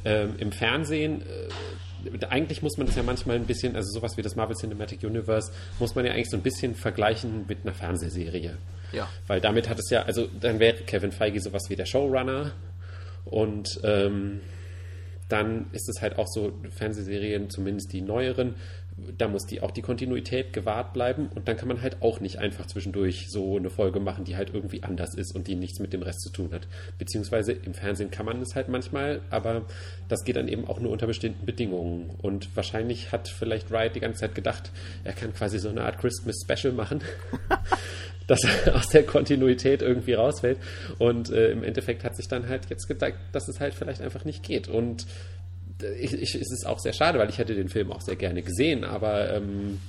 Ähm, 0.04 0.34
Im 0.38 0.52
Fernsehen 0.52 1.22
äh, 1.22 1.48
eigentlich 2.28 2.62
muss 2.62 2.76
man 2.78 2.86
das 2.86 2.96
ja 2.96 3.02
manchmal 3.02 3.36
ein 3.36 3.46
bisschen, 3.46 3.76
also 3.76 3.90
sowas 3.92 4.16
wie 4.16 4.22
das 4.22 4.36
Marvel 4.36 4.56
Cinematic 4.56 5.02
Universe, 5.02 5.52
muss 5.78 5.94
man 5.94 6.06
ja 6.06 6.12
eigentlich 6.12 6.30
so 6.30 6.36
ein 6.36 6.42
bisschen 6.42 6.74
vergleichen 6.74 7.44
mit 7.46 7.58
einer 7.62 7.74
Fernsehserie. 7.74 8.56
Ja. 8.92 9.08
Weil 9.26 9.40
damit 9.40 9.68
hat 9.68 9.78
es 9.78 9.90
ja, 9.90 10.02
also 10.02 10.28
dann 10.40 10.58
wäre 10.58 10.78
Kevin 10.84 11.12
Feige 11.12 11.40
sowas 11.40 11.68
wie 11.68 11.76
der 11.76 11.86
Showrunner 11.86 12.52
und 13.24 13.80
ähm, 13.84 14.40
dann 15.28 15.66
ist 15.72 15.88
es 15.88 16.02
halt 16.02 16.18
auch 16.18 16.26
so, 16.26 16.52
Fernsehserien, 16.70 17.50
zumindest 17.50 17.92
die 17.92 18.00
neueren, 18.00 18.56
da 19.18 19.28
muss 19.28 19.46
die 19.46 19.60
auch 19.60 19.70
die 19.70 19.82
Kontinuität 19.82 20.52
gewahrt 20.52 20.92
bleiben 20.92 21.28
und 21.34 21.48
dann 21.48 21.56
kann 21.56 21.68
man 21.68 21.82
halt 21.82 21.96
auch 22.00 22.20
nicht 22.20 22.38
einfach 22.38 22.66
zwischendurch 22.66 23.26
so 23.30 23.56
eine 23.56 23.70
Folge 23.70 24.00
machen, 24.00 24.24
die 24.24 24.36
halt 24.36 24.52
irgendwie 24.54 24.82
anders 24.82 25.14
ist 25.14 25.34
und 25.34 25.46
die 25.46 25.54
nichts 25.54 25.78
mit 25.78 25.92
dem 25.92 26.02
Rest 26.02 26.20
zu 26.22 26.30
tun 26.30 26.52
hat. 26.52 26.66
Beziehungsweise 26.98 27.52
im 27.52 27.74
Fernsehen 27.74 28.10
kann 28.10 28.26
man 28.26 28.40
es 28.42 28.54
halt 28.54 28.68
manchmal, 28.68 29.20
aber 29.30 29.66
das 30.08 30.24
geht 30.24 30.36
dann 30.36 30.48
eben 30.48 30.66
auch 30.66 30.80
nur 30.80 30.90
unter 30.92 31.06
bestimmten 31.06 31.46
Bedingungen. 31.46 32.10
Und 32.22 32.54
wahrscheinlich 32.56 33.12
hat 33.12 33.28
vielleicht 33.28 33.70
Wright 33.70 33.94
die 33.94 34.00
ganze 34.00 34.20
Zeit 34.20 34.34
gedacht, 34.34 34.70
er 35.04 35.12
kann 35.12 35.32
quasi 35.32 35.58
so 35.58 35.68
eine 35.68 35.82
Art 35.82 35.98
Christmas 35.98 36.36
Special 36.44 36.72
machen. 36.72 37.00
dass 38.26 38.44
er 38.44 38.76
aus 38.76 38.86
der 38.86 39.02
Kontinuität 39.02 39.82
irgendwie 39.82 40.12
rausfällt. 40.12 40.58
Und 40.98 41.30
äh, 41.30 41.50
im 41.50 41.64
Endeffekt 41.64 42.04
hat 42.04 42.14
sich 42.14 42.28
dann 42.28 42.48
halt 42.48 42.70
jetzt 42.70 42.86
gedacht, 42.86 43.14
dass 43.32 43.48
es 43.48 43.58
halt 43.58 43.74
vielleicht 43.74 44.00
einfach 44.00 44.24
nicht 44.24 44.44
geht. 44.44 44.68
Und 44.68 45.04
ich, 45.82 46.12
ich, 46.12 46.34
es 46.34 46.50
ist 46.52 46.66
auch 46.66 46.78
sehr 46.78 46.92
schade, 46.92 47.18
weil 47.18 47.30
ich 47.30 47.38
hätte 47.38 47.54
den 47.54 47.68
Film 47.68 47.92
auch 47.92 48.00
sehr 48.00 48.16
gerne 48.16 48.42
gesehen, 48.42 48.84
aber 48.84 49.32
ähm, 49.32 49.80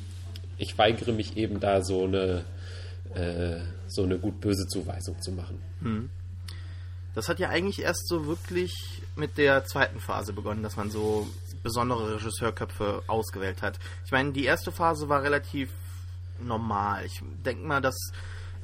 ich 0.58 0.78
weigere 0.78 1.12
mich 1.12 1.38
eben 1.38 1.60
da 1.60 1.84
so 1.84 2.06
eine 2.06 2.46
äh, 3.14 3.60
so 3.88 4.04
eine 4.04 4.18
gut-böse 4.18 4.68
Zuweisung 4.68 5.22
zu 5.22 5.32
machen. 5.32 5.62
Hm. 5.82 6.10
Das 7.14 7.28
hat 7.28 7.40
ja 7.40 7.50
eigentlich 7.50 7.82
erst 7.82 8.08
so 8.08 8.26
wirklich 8.26 8.74
mit 9.16 9.38
der 9.38 9.66
zweiten 9.66 10.00
Phase 10.00 10.32
begonnen, 10.32 10.64
dass 10.64 10.78
man 10.78 10.90
so 10.90 11.28
besondere 11.62 12.16
Regisseurköpfe 12.16 13.04
ausgewählt 13.08 13.62
hat. 13.62 13.78
Ich 14.06 14.12
meine, 14.12 14.32
die 14.32 14.46
erste 14.46 14.72
Phase 14.72 15.10
war 15.10 15.22
relativ 15.22 15.70
normal. 16.40 17.06
Ich 17.06 17.22
denke 17.46 17.66
mal, 17.66 17.82
dass 17.82 17.96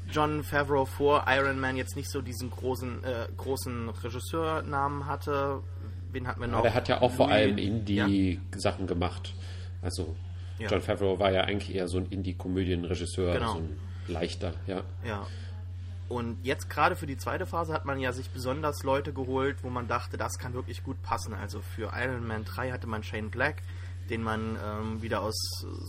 John 0.09 0.43
Favreau 0.43 0.85
vor 0.85 1.25
Iron 1.27 1.59
Man 1.59 1.75
jetzt 1.75 1.97
nicht 1.97 2.09
so 2.09 2.21
diesen 2.21 2.49
großen, 2.49 3.03
äh, 3.03 3.27
großen 3.35 3.89
Regisseurnamen 3.89 5.05
hatte. 5.05 5.61
Wen 6.11 6.27
hatten 6.27 6.41
wir 6.41 6.47
noch? 6.47 6.59
Aber 6.59 6.69
er 6.69 6.73
hat 6.73 6.87
ja 6.87 6.97
auch 6.97 7.09
Louis, 7.09 7.15
vor 7.15 7.29
allem 7.29 7.57
Indie-Sachen 7.57 8.85
ja? 8.85 8.87
gemacht. 8.87 9.33
Also 9.81 10.15
ja. 10.59 10.69
John 10.69 10.81
Favreau 10.81 11.19
war 11.19 11.31
ja 11.31 11.41
eigentlich 11.41 11.75
eher 11.75 11.87
so 11.87 11.97
ein 11.97 12.07
Indie-Komödienregisseur, 12.07 13.33
genau. 13.33 13.53
so 13.53 13.59
ein 13.59 13.79
leichter, 14.07 14.53
ja. 14.65 14.83
Ja. 15.05 15.27
Und 16.09 16.37
jetzt 16.43 16.69
gerade 16.69 16.95
für 16.95 17.05
die 17.05 17.17
zweite 17.17 17.45
Phase 17.45 17.73
hat 17.73 17.85
man 17.85 17.99
ja 17.99 18.13
sich 18.13 18.29
besonders 18.29 18.83
Leute 18.83 19.11
geholt, 19.11 19.57
wo 19.61 19.69
man 19.69 19.87
dachte, 19.87 20.17
das 20.17 20.37
kann 20.39 20.53
wirklich 20.53 20.83
gut 20.83 21.01
passen. 21.03 21.33
Also 21.33 21.59
für 21.61 21.91
Iron 21.93 22.25
Man 22.25 22.45
3 22.45 22.71
hatte 22.71 22.87
man 22.87 23.03
Shane 23.03 23.29
Black, 23.29 23.61
den 24.09 24.23
man 24.23 24.57
ähm, 24.65 25.01
wieder 25.01 25.21
aus 25.21 25.35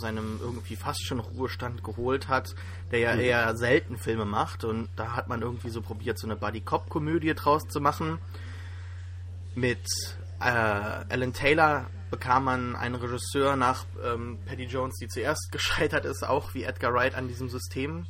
seinem 0.00 0.40
irgendwie 0.42 0.74
fast 0.74 1.06
schon 1.06 1.20
Ruhestand 1.20 1.84
geholt 1.84 2.26
hat, 2.26 2.56
der 2.90 2.98
ja 2.98 3.14
mhm. 3.14 3.20
eher 3.20 3.56
selten 3.56 3.96
Filme 3.96 4.24
macht. 4.24 4.64
Und 4.64 4.88
da 4.96 5.14
hat 5.14 5.28
man 5.28 5.40
irgendwie 5.40 5.70
so 5.70 5.82
probiert, 5.82 6.18
so 6.18 6.26
eine 6.26 6.34
Buddy-Cop-Komödie 6.34 7.34
draus 7.34 7.62
zu 7.68 7.80
machen. 7.80 8.18
Mit 9.54 9.86
äh, 10.40 10.44
Alan 10.44 11.32
Taylor 11.32 11.86
bekam 12.10 12.44
man 12.44 12.76
einen 12.76 12.94
Regisseur 12.94 13.56
nach 13.56 13.84
ähm, 14.04 14.38
Patty 14.46 14.64
Jones, 14.64 14.96
die 15.00 15.08
zuerst 15.08 15.48
gescheitert 15.52 16.04
ist, 16.04 16.26
auch 16.26 16.54
wie 16.54 16.64
Edgar 16.64 16.92
Wright 16.92 17.14
an 17.14 17.28
diesem 17.28 17.48
System 17.48 18.06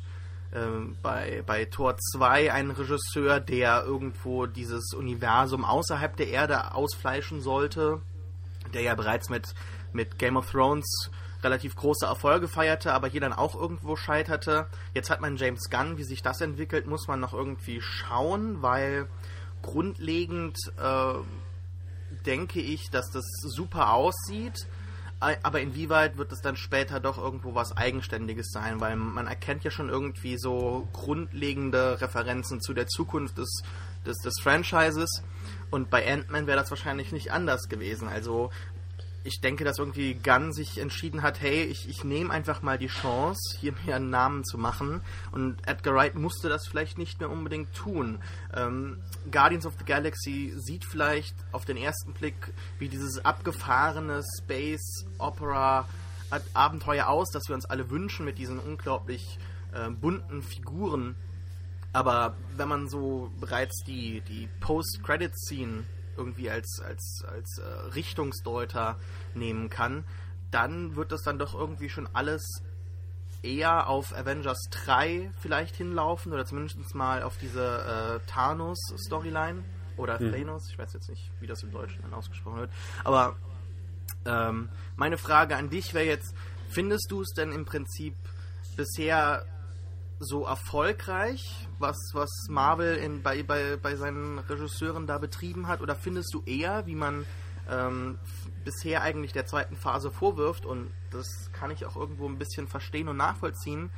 ähm, 0.53 0.97
bei, 1.01 1.43
bei 1.45 1.65
Tor 1.65 1.97
2 1.97 2.51
ein 2.51 2.71
Regisseur, 2.71 3.39
der 3.39 3.83
irgendwo 3.83 4.45
dieses 4.45 4.93
Universum 4.93 5.63
außerhalb 5.63 6.15
der 6.17 6.29
Erde 6.29 6.73
ausfleischen 6.73 7.41
sollte, 7.41 8.01
der 8.73 8.81
ja 8.81 8.95
bereits 8.95 9.29
mit, 9.29 9.53
mit 9.93 10.17
Game 10.17 10.37
of 10.37 10.49
Thrones 10.49 11.11
relativ 11.43 11.75
große 11.75 12.05
Erfolge 12.05 12.47
feierte, 12.47 12.93
aber 12.93 13.07
hier 13.07 13.21
dann 13.21 13.31
auch 13.31 13.55
irgendwo 13.55 13.95
scheiterte. 13.95 14.67
Jetzt 14.93 15.09
hat 15.09 15.21
man 15.21 15.37
James 15.37 15.69
Gunn, 15.69 15.97
wie 15.97 16.03
sich 16.03 16.21
das 16.21 16.41
entwickelt, 16.41 16.85
muss 16.85 17.07
man 17.07 17.19
noch 17.19 17.33
irgendwie 17.33 17.79
schauen, 17.79 18.61
weil 18.61 19.07
grundlegend 19.61 20.57
äh, 20.77 21.13
denke 22.25 22.59
ich, 22.61 22.89
dass 22.89 23.09
das 23.11 23.25
super 23.41 23.93
aussieht 23.93 24.67
aber 25.19 25.59
inwieweit 25.59 26.17
wird 26.17 26.31
es 26.31 26.39
dann 26.39 26.55
später 26.55 27.01
doch 27.01 27.17
irgendwo 27.17 27.53
was 27.53 27.75
Eigenständiges 27.75 28.51
sein? 28.51 28.79
Weil 28.79 28.95
man 28.95 29.27
erkennt 29.27 29.65
ja 29.65 29.71
schon 29.71 29.89
irgendwie 29.89 30.37
so 30.37 30.87
grundlegende 30.93 31.99
Referenzen 31.99 32.61
zu 32.61 32.73
der 32.73 32.87
Zukunft 32.87 33.37
des, 33.37 33.63
des, 34.05 34.17
des 34.19 34.39
Franchises. 34.41 35.21
Und 35.71 35.89
bei 35.89 36.09
Ant-Man 36.09 36.47
wäre 36.47 36.57
das 36.57 36.69
wahrscheinlich 36.69 37.11
nicht 37.11 37.33
anders 37.33 37.67
gewesen. 37.67 38.07
Also 38.07 38.49
ich 39.23 39.41
denke, 39.41 39.63
dass 39.63 39.79
irgendwie 39.79 40.13
Gunn 40.13 40.53
sich 40.53 40.79
entschieden 40.79 41.21
hat, 41.21 41.41
hey, 41.41 41.63
ich, 41.63 41.89
ich 41.89 42.03
nehme 42.03 42.31
einfach 42.31 42.61
mal 42.61 42.77
die 42.77 42.87
Chance, 42.87 43.57
hier 43.59 43.73
mir 43.85 43.95
einen 43.95 44.09
Namen 44.09 44.43
zu 44.43 44.57
machen. 44.57 45.01
Und 45.31 45.57
Edgar 45.67 45.95
Wright 45.95 46.15
musste 46.15 46.49
das 46.49 46.67
vielleicht 46.67 46.97
nicht 46.97 47.19
mehr 47.19 47.29
unbedingt 47.29 47.73
tun. 47.73 48.19
Ähm, 48.55 48.99
Guardians 49.31 49.65
of 49.65 49.73
the 49.77 49.85
Galaxy 49.85 50.53
sieht 50.55 50.85
vielleicht 50.85 51.35
auf 51.51 51.65
den 51.65 51.77
ersten 51.77 52.13
Blick 52.13 52.53
wie 52.79 52.89
dieses 52.89 53.23
abgefahrene 53.23 54.23
Space 54.37 55.05
Opera 55.17 55.87
Abenteuer 56.53 57.07
aus, 57.07 57.31
das 57.31 57.47
wir 57.47 57.55
uns 57.55 57.65
alle 57.65 57.89
wünschen 57.89 58.23
mit 58.25 58.37
diesen 58.37 58.59
unglaublich 58.59 59.39
äh, 59.73 59.89
bunten 59.89 60.43
Figuren. 60.43 61.15
Aber 61.91 62.35
wenn 62.55 62.67
man 62.67 62.87
so 62.87 63.31
bereits 63.39 63.83
die, 63.83 64.21
die 64.21 64.47
Post-Credit-Scene 64.59 65.83
irgendwie 66.19 66.51
als, 66.51 66.81
als, 66.85 67.23
als 67.27 67.57
äh, 67.57 67.63
Richtungsdeuter 67.95 68.99
nehmen 69.33 69.69
kann, 69.69 70.03
dann 70.51 70.95
wird 70.95 71.11
das 71.11 71.21
dann 71.23 71.39
doch 71.39 71.55
irgendwie 71.55 71.89
schon 71.89 72.07
alles 72.13 72.61
eher 73.41 73.87
auf 73.87 74.13
Avengers 74.13 74.67
3 74.69 75.31
vielleicht 75.39 75.75
hinlaufen 75.75 76.33
oder 76.33 76.45
zumindest 76.45 76.93
mal 76.93 77.23
auf 77.23 77.37
diese 77.37 78.19
äh, 78.25 78.29
Thanos-Storyline 78.29 79.63
oder 79.97 80.19
mhm. 80.19 80.31
Thanos, 80.31 80.69
ich 80.69 80.77
weiß 80.77 80.93
jetzt 80.93 81.09
nicht, 81.09 81.31
wie 81.39 81.47
das 81.47 81.63
im 81.63 81.71
Deutschen 81.71 82.01
dann 82.01 82.13
ausgesprochen 82.13 82.59
wird. 82.59 82.71
Aber 83.03 83.37
ähm, 84.25 84.69
meine 84.95 85.17
Frage 85.17 85.55
an 85.55 85.69
dich 85.69 85.93
wäre 85.93 86.05
jetzt, 86.05 86.33
findest 86.69 87.07
du 87.11 87.21
es 87.21 87.29
denn 87.33 87.51
im 87.51 87.65
Prinzip 87.65 88.15
bisher 88.75 89.45
so 90.19 90.45
erfolgreich, 90.45 91.67
was, 91.79 91.97
was 92.13 92.29
Marvel 92.49 92.95
in, 92.95 93.23
bei, 93.23 93.41
bei, 93.43 93.77
bei 93.81 93.95
seinen 93.95 94.39
Regisseuren 94.39 95.07
da 95.07 95.17
betrieben 95.17 95.67
hat? 95.67 95.81
Oder 95.81 95.95
findest 95.95 96.33
du 96.33 96.43
eher, 96.45 96.85
wie 96.85 96.95
man 96.95 97.25
ähm, 97.69 98.19
bisher 98.65 99.01
eigentlich 99.01 99.31
der 99.31 99.45
zweiten 99.45 99.75
Phase 99.75 100.11
vorwirft, 100.11 100.65
und 100.65 100.91
das 101.11 101.49
kann 101.53 101.71
ich 101.71 101.85
auch 101.85 101.95
irgendwo 101.95 102.27
ein 102.27 102.37
bisschen 102.37 102.67
verstehen 102.67 103.07
und 103.07 103.17
nachvollziehen, 103.17 103.89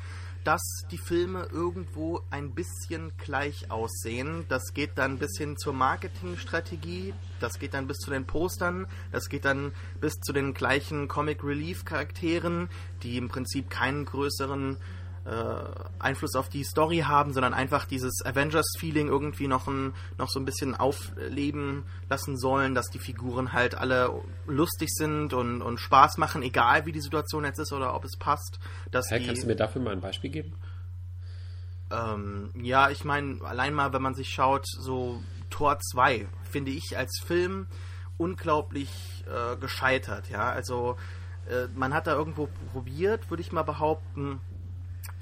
dass 0.44 0.62
die 0.90 0.98
Filme 0.98 1.48
irgendwo 1.52 2.22
ein 2.32 2.52
bisschen 2.52 3.12
gleich 3.18 3.70
aussehen. 3.70 4.46
Das 4.50 4.74
geht 4.74 4.92
dann 4.96 5.20
bis 5.20 5.38
hin 5.38 5.56
zur 5.56 5.74
Marketingstrategie, 5.74 7.14
das 7.40 7.60
geht 7.60 7.74
dann 7.76 7.88
bis 7.88 7.98
zu 7.98 8.10
den 8.10 8.26
Postern, 8.26 8.88
das 9.12 9.30
geht 9.30 9.46
dann 9.46 9.72
bis 10.00 10.14
zu 10.16 10.34
den 10.34 10.54
gleichen 10.54 11.08
Comic 11.08 11.44
Relief 11.44 11.86
Charakteren, 11.86 12.70
die 13.04 13.18
im 13.18 13.30
Prinzip 13.30 13.70
keinen 13.70 14.06
größeren 14.06 14.78
Einfluss 16.00 16.36
auf 16.36 16.50
die 16.50 16.64
Story 16.64 17.00
haben, 17.00 17.32
sondern 17.34 17.54
einfach 17.54 17.86
dieses 17.86 18.26
Avengers-Feeling 18.26 19.08
irgendwie 19.08 19.48
noch, 19.48 19.68
ein, 19.68 19.94
noch 20.18 20.30
so 20.30 20.40
ein 20.40 20.46
bisschen 20.46 20.76
aufleben 20.76 21.84
lassen 22.10 22.38
sollen, 22.38 22.74
dass 22.74 22.88
die 22.88 22.98
Figuren 22.98 23.54
halt 23.54 23.76
alle 23.76 24.12
lustig 24.48 24.90
sind 24.90 25.34
und, 25.34 25.62
und 25.62 25.80
Spaß 25.80 26.18
machen, 26.18 26.42
egal 26.42 26.88
wie 26.88 26.92
die 26.92 27.02
Situation 27.02 27.46
jetzt 27.46 27.60
ist 27.60 27.72
oder 27.72 27.94
ob 27.94 28.04
es 28.04 28.18
passt. 28.18 28.60
Dass 28.90 29.12
hey, 29.12 29.20
die, 29.20 29.28
kannst 29.28 29.44
du 29.44 29.48
mir 29.48 29.56
dafür 29.56 29.82
mal 29.82 29.92
ein 29.92 30.02
Beispiel 30.02 30.32
geben? 30.32 30.56
Ähm, 31.92 32.50
ja, 32.60 32.90
ich 32.90 33.04
meine, 33.04 33.44
allein 33.44 33.76
mal, 33.76 33.94
wenn 33.94 34.02
man 34.02 34.16
sich 34.16 34.30
schaut, 34.30 34.66
so 34.66 35.22
Tor 35.52 35.78
2 35.80 36.28
finde 36.50 36.72
ich 36.72 36.98
als 36.98 37.20
Film 37.24 37.68
unglaublich 38.18 39.24
äh, 39.28 39.56
gescheitert, 39.58 40.30
ja. 40.30 40.50
Also 40.50 40.96
äh, 41.50 41.68
man 41.76 41.94
hat 41.94 42.08
da 42.08 42.14
irgendwo 42.16 42.48
probiert, 42.72 43.30
würde 43.30 43.42
ich 43.42 43.52
mal 43.52 43.64
behaupten, 43.64 44.40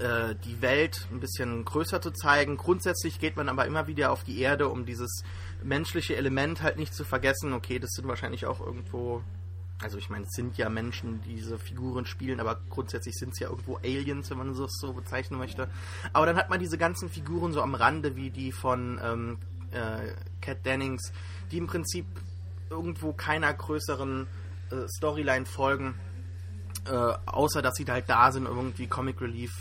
äh, 0.00 0.34
die 0.44 0.62
Welt 0.62 1.06
ein 1.10 1.20
bisschen 1.20 1.64
größer 1.64 2.00
zu 2.00 2.10
zeigen. 2.10 2.56
Grundsätzlich 2.56 3.20
geht 3.20 3.36
man 3.36 3.50
aber 3.50 3.66
immer 3.66 3.86
wieder 3.86 4.12
auf 4.12 4.24
die 4.24 4.40
Erde, 4.40 4.68
um 4.68 4.86
dieses 4.86 5.22
menschliche 5.62 6.16
Element 6.16 6.62
halt 6.62 6.78
nicht 6.78 6.94
zu 6.94 7.04
vergessen. 7.04 7.52
Okay, 7.52 7.78
das 7.78 7.90
sind 7.90 8.08
wahrscheinlich 8.08 8.46
auch 8.46 8.60
irgendwo, 8.60 9.22
also 9.82 9.98
ich 9.98 10.08
meine, 10.08 10.24
es 10.24 10.30
sind 10.30 10.56
ja 10.56 10.70
Menschen, 10.70 11.20
die 11.22 11.34
diese 11.34 11.58
Figuren 11.58 12.06
spielen, 12.06 12.40
aber 12.40 12.60
grundsätzlich 12.70 13.14
sind 13.14 13.34
es 13.34 13.40
ja 13.40 13.50
irgendwo 13.50 13.76
Aliens, 13.76 14.30
wenn 14.30 14.38
man 14.38 14.50
es 14.50 14.78
so 14.80 14.94
bezeichnen 14.94 15.38
möchte. 15.38 15.68
Aber 16.14 16.24
dann 16.24 16.36
hat 16.36 16.48
man 16.48 16.60
diese 16.60 16.78
ganzen 16.78 17.10
Figuren 17.10 17.52
so 17.52 17.60
am 17.60 17.74
Rande, 17.74 18.16
wie 18.16 18.30
die 18.30 18.52
von 18.52 18.98
ähm, 19.04 19.38
äh, 19.72 20.14
Cat 20.40 20.64
Dennings, 20.64 21.12
die 21.50 21.58
im 21.58 21.66
Prinzip 21.66 22.06
irgendwo 22.70 23.12
keiner 23.12 23.52
größeren 23.52 24.26
äh, 24.70 24.88
Storyline 24.88 25.44
folgen. 25.44 25.94
Äh, 26.86 26.92
außer 27.26 27.60
dass 27.60 27.74
sie 27.74 27.84
halt 27.84 28.08
da 28.08 28.32
sind, 28.32 28.46
irgendwie 28.46 28.86
Comic 28.86 29.20
Relief 29.20 29.52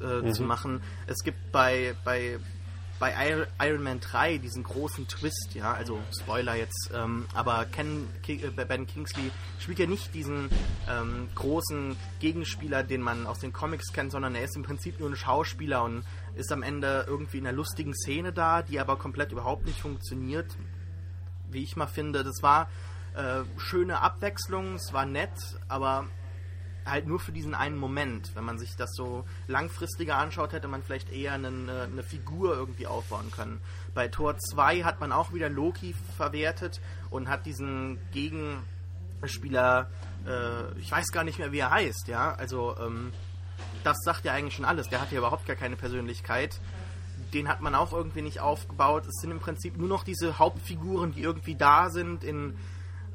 äh, 0.00 0.22
mhm. 0.22 0.32
zu 0.32 0.42
machen. 0.42 0.82
Es 1.06 1.22
gibt 1.22 1.52
bei, 1.52 1.94
bei, 2.04 2.38
bei 2.98 3.12
Iron 3.60 3.82
Man 3.82 4.00
3 4.00 4.38
diesen 4.38 4.62
großen 4.62 5.06
Twist, 5.06 5.54
ja, 5.54 5.72
also 5.72 5.98
Spoiler 6.18 6.54
jetzt, 6.54 6.90
ähm, 6.94 7.26
aber 7.34 7.66
Ken, 7.66 8.08
äh, 8.26 8.64
Ben 8.64 8.86
Kingsley 8.86 9.30
spielt 9.58 9.78
ja 9.78 9.86
nicht 9.86 10.14
diesen 10.14 10.48
ähm, 10.88 11.28
großen 11.34 11.96
Gegenspieler, 12.20 12.82
den 12.82 13.02
man 13.02 13.26
aus 13.26 13.38
den 13.38 13.52
Comics 13.52 13.92
kennt, 13.92 14.12
sondern 14.12 14.34
er 14.34 14.44
ist 14.44 14.56
im 14.56 14.62
Prinzip 14.62 14.98
nur 15.00 15.10
ein 15.10 15.16
Schauspieler 15.16 15.84
und 15.84 16.04
ist 16.34 16.52
am 16.52 16.62
Ende 16.62 17.04
irgendwie 17.06 17.38
in 17.38 17.46
einer 17.46 17.56
lustigen 17.56 17.94
Szene 17.94 18.32
da, 18.32 18.62
die 18.62 18.80
aber 18.80 18.96
komplett 18.96 19.32
überhaupt 19.32 19.66
nicht 19.66 19.80
funktioniert, 19.80 20.56
wie 21.50 21.62
ich 21.62 21.76
mal 21.76 21.86
finde. 21.86 22.24
Das 22.24 22.42
war 22.42 22.68
äh, 23.14 23.44
schöne 23.56 24.00
Abwechslung, 24.00 24.74
es 24.74 24.92
war 24.92 25.06
nett, 25.06 25.32
aber 25.68 26.06
halt 26.86 27.06
nur 27.06 27.20
für 27.20 27.32
diesen 27.32 27.54
einen 27.54 27.76
Moment. 27.76 28.34
Wenn 28.34 28.44
man 28.44 28.58
sich 28.58 28.76
das 28.76 28.94
so 28.94 29.24
langfristiger 29.48 30.16
anschaut, 30.16 30.52
hätte 30.52 30.68
man 30.68 30.82
vielleicht 30.82 31.12
eher 31.12 31.32
eine, 31.32 31.48
eine 31.48 32.02
Figur 32.02 32.54
irgendwie 32.54 32.86
aufbauen 32.86 33.30
können. 33.30 33.60
Bei 33.94 34.08
Tor 34.08 34.38
2 34.38 34.82
hat 34.84 35.00
man 35.00 35.12
auch 35.12 35.32
wieder 35.32 35.48
Loki 35.48 35.94
verwertet 36.16 36.80
und 37.10 37.28
hat 37.28 37.46
diesen 37.46 37.98
Gegenspieler, 38.12 39.90
äh, 40.26 40.78
ich 40.78 40.90
weiß 40.90 41.08
gar 41.12 41.24
nicht 41.24 41.38
mehr, 41.38 41.52
wie 41.52 41.58
er 41.58 41.70
heißt, 41.70 42.08
ja, 42.08 42.34
also 42.34 42.76
ähm, 42.78 43.12
das 43.84 43.98
sagt 44.02 44.24
ja 44.24 44.32
eigentlich 44.32 44.54
schon 44.54 44.64
alles. 44.64 44.88
Der 44.88 45.00
hat 45.00 45.12
ja 45.12 45.18
überhaupt 45.18 45.46
gar 45.46 45.56
keine 45.56 45.76
Persönlichkeit. 45.76 46.60
Den 47.32 47.48
hat 47.48 47.60
man 47.60 47.74
auch 47.74 47.92
irgendwie 47.92 48.22
nicht 48.22 48.40
aufgebaut. 48.40 49.06
Es 49.06 49.20
sind 49.20 49.30
im 49.30 49.40
Prinzip 49.40 49.76
nur 49.76 49.88
noch 49.88 50.04
diese 50.04 50.38
Hauptfiguren, 50.38 51.12
die 51.12 51.22
irgendwie 51.22 51.54
da 51.54 51.90
sind 51.90 52.24
in 52.24 52.56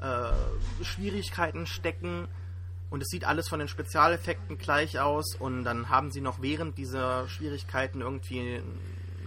äh, 0.02 0.84
Schwierigkeiten 0.84 1.66
stecken. 1.66 2.28
Und 2.92 3.02
es 3.02 3.08
sieht 3.08 3.24
alles 3.24 3.48
von 3.48 3.60
den 3.60 3.70
Spezialeffekten 3.70 4.58
gleich 4.58 5.00
aus. 5.00 5.36
Und 5.36 5.64
dann 5.64 5.90
haben 5.90 6.12
sie 6.12 6.22
noch 6.22 6.42
während 6.42 6.78
dieser 6.78 7.28
Schwierigkeiten 7.30 8.02
irgendwie, 8.02 8.62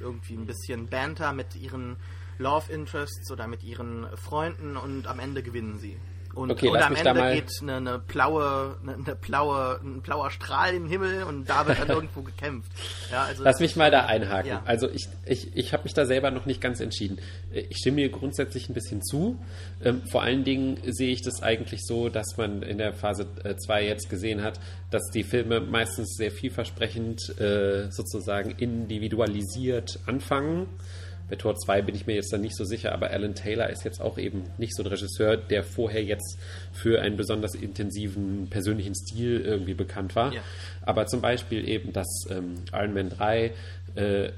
irgendwie 0.01 0.35
ein 0.35 0.47
bisschen 0.47 0.87
Banter 0.87 1.33
mit 1.33 1.57
ihren 1.57 1.97
Love 2.39 2.71
Interests 2.71 3.33
oder 3.33 3.49
mit 3.49 3.65
ihren 3.65 4.07
Freunden 4.17 4.77
und 4.77 5.07
am 5.07 5.19
Ende 5.19 5.43
gewinnen 5.43 5.79
sie. 5.79 5.97
Und, 6.35 6.51
Okay, 6.51 6.69
und 6.69 6.75
lass 6.75 6.85
am 6.85 6.93
mich 6.93 7.03
da 7.03 7.11
Ende 7.11 7.23
mal- 7.23 7.35
geht 7.35 7.51
eine, 7.63 7.77
eine 7.77 7.99
blaue, 7.99 8.77
eine, 8.83 8.95
eine 8.95 9.15
blaue, 9.17 9.81
ein 9.83 10.03
blauer 10.03 10.31
Strahl 10.31 10.73
den 10.73 10.87
Himmel 10.87 11.23
und 11.25 11.49
da 11.49 11.67
wird 11.67 11.79
dann 11.81 11.89
irgendwo 11.97 12.23
gekämpft. 12.23 12.71
Ja, 13.11 13.23
also 13.25 13.43
Lass 13.45 13.61
mich 13.61 13.77
mal 13.77 13.91
da 13.91 14.07
einhaken. 14.07 14.51
Ja. 14.51 14.63
Also 14.65 14.89
ich, 14.91 15.09
ich, 15.27 15.57
ich 15.57 15.73
habe 15.73 15.85
mich 15.85 15.95
da 15.95 16.07
selber 16.07 16.31
noch 16.31 16.47
nicht 16.47 16.61
ganz 16.61 16.81
entschieden. 16.81 17.19
Ich 17.53 17.79
stimme 17.79 17.97
mir 17.97 18.09
grundsätzlich 18.11 18.69
ein 18.69 18.75
bisschen 18.75 19.03
zu. 19.03 19.39
Ähm, 19.83 20.03
vor 20.11 20.23
allen 20.23 20.45
Dingen 20.45 20.79
sehe 20.87 21.13
ich 21.13 21.23
das 21.23 21.43
eigentlich 21.43 21.81
so, 21.85 22.09
dass 22.09 22.37
man 22.37 22.63
in 22.63 22.79
der 22.79 22.93
Phase 22.95 23.27
2 23.57 23.87
jetzt 23.87 24.11
gesehen 24.11 24.43
hat, 24.43 24.59
dass 24.91 25.03
die 25.13 25.23
Filme 25.25 25.61
meistens 25.61 26.17
sehr 26.17 26.31
vielversprechend 26.33 27.39
äh, 27.41 27.91
sozusagen 27.91 28.51
individualisiert 28.51 29.99
anfangen. 30.07 30.67
Bei 31.29 31.37
Tor 31.37 31.57
2 31.57 31.83
bin 31.83 31.95
ich 31.95 32.07
mir 32.07 32.15
jetzt 32.15 32.33
dann 32.33 32.43
nicht 32.43 32.57
so 32.57 32.65
sicher, 32.65 32.93
aber 32.93 33.11
Alan 33.11 33.35
Taylor 33.35 33.71
ist 33.71 33.85
jetzt 33.85 34.01
auch 34.01 34.19
eben 34.19 34.45
nicht 34.59 34.77
so 34.77 34.83
ein 34.83 34.87
Regisseur, 34.87 35.37
der 35.37 35.63
vorher 35.65 36.05
jetzt 36.05 36.39
für 36.73 37.01
einen 37.01 37.17
besonders 37.17 37.55
intensiven 37.55 38.49
persönlichen 38.51 38.95
Stil 38.95 39.41
irgendwie 39.41 39.75
bekannt 39.75 40.15
war. 40.17 40.33
Ja. 40.33 40.43
Aber 40.83 41.07
zum 41.07 41.21
Beispiel 41.21 41.69
eben, 41.69 41.93
dass 41.93 42.09
ähm, 42.31 42.57
Iron 42.73 42.93
Man 42.93 43.09
3 43.09 43.53
äh, 43.95 44.31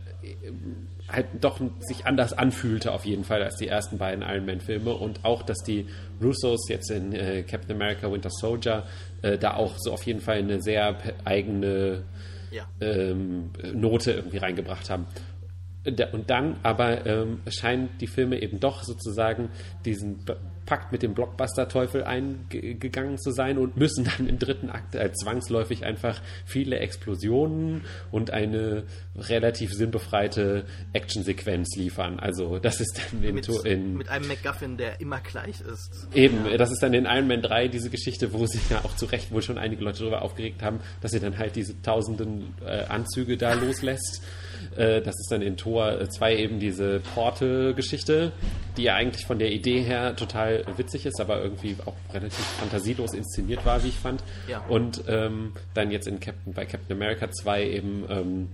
halt 1.09 1.27
doch 1.41 1.61
sich 1.81 2.07
anders 2.07 2.33
anfühlte 2.33 2.93
auf 2.93 3.05
jeden 3.05 3.25
Fall 3.25 3.43
als 3.43 3.57
die 3.57 3.69
ersten 3.69 3.99
beiden 3.99 4.23
Iron 4.23 4.47
Man 4.47 4.61
Filme 4.61 4.93
und 4.95 5.25
auch, 5.25 5.43
dass 5.43 5.59
die 5.59 5.87
Russos 6.23 6.69
jetzt 6.69 6.91
in 6.91 7.13
äh, 7.13 7.43
Captain 7.43 7.75
America 7.75 8.11
Winter 8.11 8.31
Soldier 8.31 8.85
äh, 9.23 9.39
da 9.39 9.55
auch 9.55 9.75
so 9.79 9.93
auf 9.93 10.03
jeden 10.05 10.21
Fall 10.21 10.39
eine 10.39 10.61
sehr 10.63 10.97
eigene 11.25 12.03
ja. 12.51 12.67
ähm, 12.81 13.51
Note 13.73 14.13
irgendwie 14.13 14.39
reingebracht 14.39 14.91
haben. 14.91 15.07
Und 15.87 16.31
dann 16.31 16.57
aber 16.63 17.07
ähm, 17.07 17.41
scheinen 17.49 17.91
die 18.01 18.07
Filme 18.07 18.43
eben 18.43 18.61
doch 18.61 18.83
sozusagen 18.83 19.51
diesen 19.85 20.25
Pakt 20.67 20.93
mit 20.93 21.03
dem 21.03 21.15
Blockbuster-Teufel 21.15 22.05
eingegangen 22.05 23.19
zu 23.19 23.31
sein 23.31 23.57
und 23.57 23.77
müssen 23.77 24.05
dann 24.05 24.29
im 24.29 24.39
dritten 24.39 24.69
Akt 24.69 24.95
äh, 24.95 25.13
zwangsläufig 25.13 25.85
einfach 25.85 26.21
viele 26.45 26.81
Explosionen 26.81 27.83
und 28.11 28.33
eine 28.33 28.85
relativ 29.17 29.73
sinnbefreite 29.73 30.67
Actionsequenz 30.93 31.77
liefern. 31.77 32.19
Also 32.19 32.59
das 32.59 32.81
ist 32.81 33.01
dann 33.01 33.23
in, 33.23 33.35
mit, 33.37 33.49
in 33.49 33.97
mit 33.97 34.09
einem 34.09 34.27
MacGuffin, 34.27 34.77
der 34.77 35.01
immer 35.01 35.21
gleich 35.21 35.61
ist. 35.61 36.09
Eben, 36.13 36.45
das 36.59 36.73
ist 36.73 36.83
dann 36.83 36.93
in 36.93 37.05
Iron 37.07 37.29
Man 37.29 37.43
3 37.43 37.69
diese 37.69 37.89
Geschichte, 37.89 38.33
wo 38.33 38.47
sich 38.47 38.69
ja 38.69 38.85
auch 38.85 38.97
zu 38.97 39.07
Recht 39.07 39.31
wohl 39.31 39.43
schon 39.43 39.59
einige 39.59 39.85
Leute 39.85 40.01
darüber 40.01 40.23
aufgeregt 40.23 40.63
haben, 40.63 40.81
dass 41.01 41.13
sie 41.13 41.21
dann 41.21 41.39
halt 41.39 41.55
diese 41.55 41.81
tausenden 41.81 42.55
äh, 42.65 42.85
Anzüge 42.85 43.37
da 43.37 43.55
loslässt. 43.55 44.23
Äh, 44.77 45.01
das 45.01 45.15
ist 45.19 45.29
dann 45.31 45.43
in 45.43 45.57
Tor 45.57 46.09
2 46.09 46.37
eben 46.37 46.61
diese 46.61 47.01
Portal-Geschichte, 47.15 48.33
die 48.77 48.85
ja 48.85 48.95
eigentlich 48.95 49.27
von 49.27 49.39
der 49.39 49.53
Idee 49.53 49.83
her 49.83 50.15
total 50.17 50.65
witzig 50.77 51.07
ist, 51.07 51.21
aber 51.21 51.43
irgendwie 51.43 51.77
auch 51.85 51.95
relativ 52.13 52.45
fantasielos 52.59 53.15
inszeniert 53.15 53.65
war, 53.65 53.83
wie 53.83 53.89
ich 53.89 53.99
fand. 53.99 54.23
Ja. 54.49 54.65
Und 54.69 55.05
ähm, 55.09 55.53
dann 55.75 55.91
jetzt 55.91 56.07
in 56.07 56.21
Captain, 56.21 56.53
bei 56.53 56.67
Captain 56.67 56.97
America 56.97 57.31
2 57.31 57.71
eben 57.71 58.05
ähm, 58.09 58.49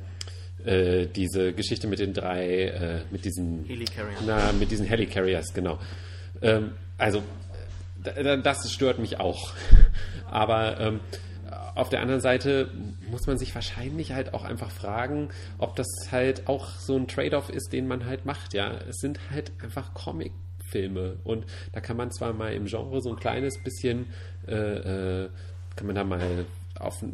äh, 0.65 1.07
diese 1.07 1.53
Geschichte 1.53 1.89
mit 1.89 1.99
den 1.99 2.13
drei, 2.13 2.67
äh, 2.67 3.01
mit 3.11 3.25
diesen 3.25 3.65
Helicarrier. 3.67 4.17
na, 4.27 4.53
mit 4.53 4.71
diesen 4.71 4.87
Helicarriers, 4.87 5.53
genau. 5.53 5.79
Ähm, 6.41 6.73
also, 6.99 7.23
das 8.05 8.73
stört 8.73 8.99
mich 8.99 9.19
auch. 9.19 9.53
Aber 10.31 10.81
ähm, 10.81 11.01
auf 11.75 11.89
der 11.89 12.01
anderen 12.01 12.21
Seite 12.21 12.71
muss 13.11 13.27
man 13.27 13.39
sich 13.39 13.55
wahrscheinlich 13.55 14.13
halt 14.13 14.35
auch 14.35 14.45
einfach 14.45 14.71
fragen, 14.71 15.31
ob 15.59 15.77
das 15.77 15.87
halt 16.11 16.49
auch 16.49 16.69
so 16.79 16.97
ein 16.97 17.09
Trade-off 17.09 17.51
ist, 17.51 17.73
den 17.73 17.87
man 17.87 18.07
halt 18.07 18.25
macht, 18.25 18.55
ja. 18.55 18.73
Es 18.89 18.99
sind 18.99 19.19
halt 19.31 19.53
einfach 19.63 19.95
Comic-Filme 19.95 21.17
und 21.25 21.45
da 21.73 21.81
kann 21.81 21.97
man 21.97 22.11
zwar 22.11 22.33
mal 22.33 22.53
im 22.53 22.67
Genre 22.67 23.01
so 23.01 23.11
ein 23.11 23.17
kleines 23.17 23.63
bisschen, 23.63 24.07
äh, 24.47 25.25
äh, 25.25 25.29
kann 25.77 25.87
man 25.87 25.97
da 25.97 26.05
mal 26.05 26.45
auf 26.79 27.03
äh, 27.03 27.07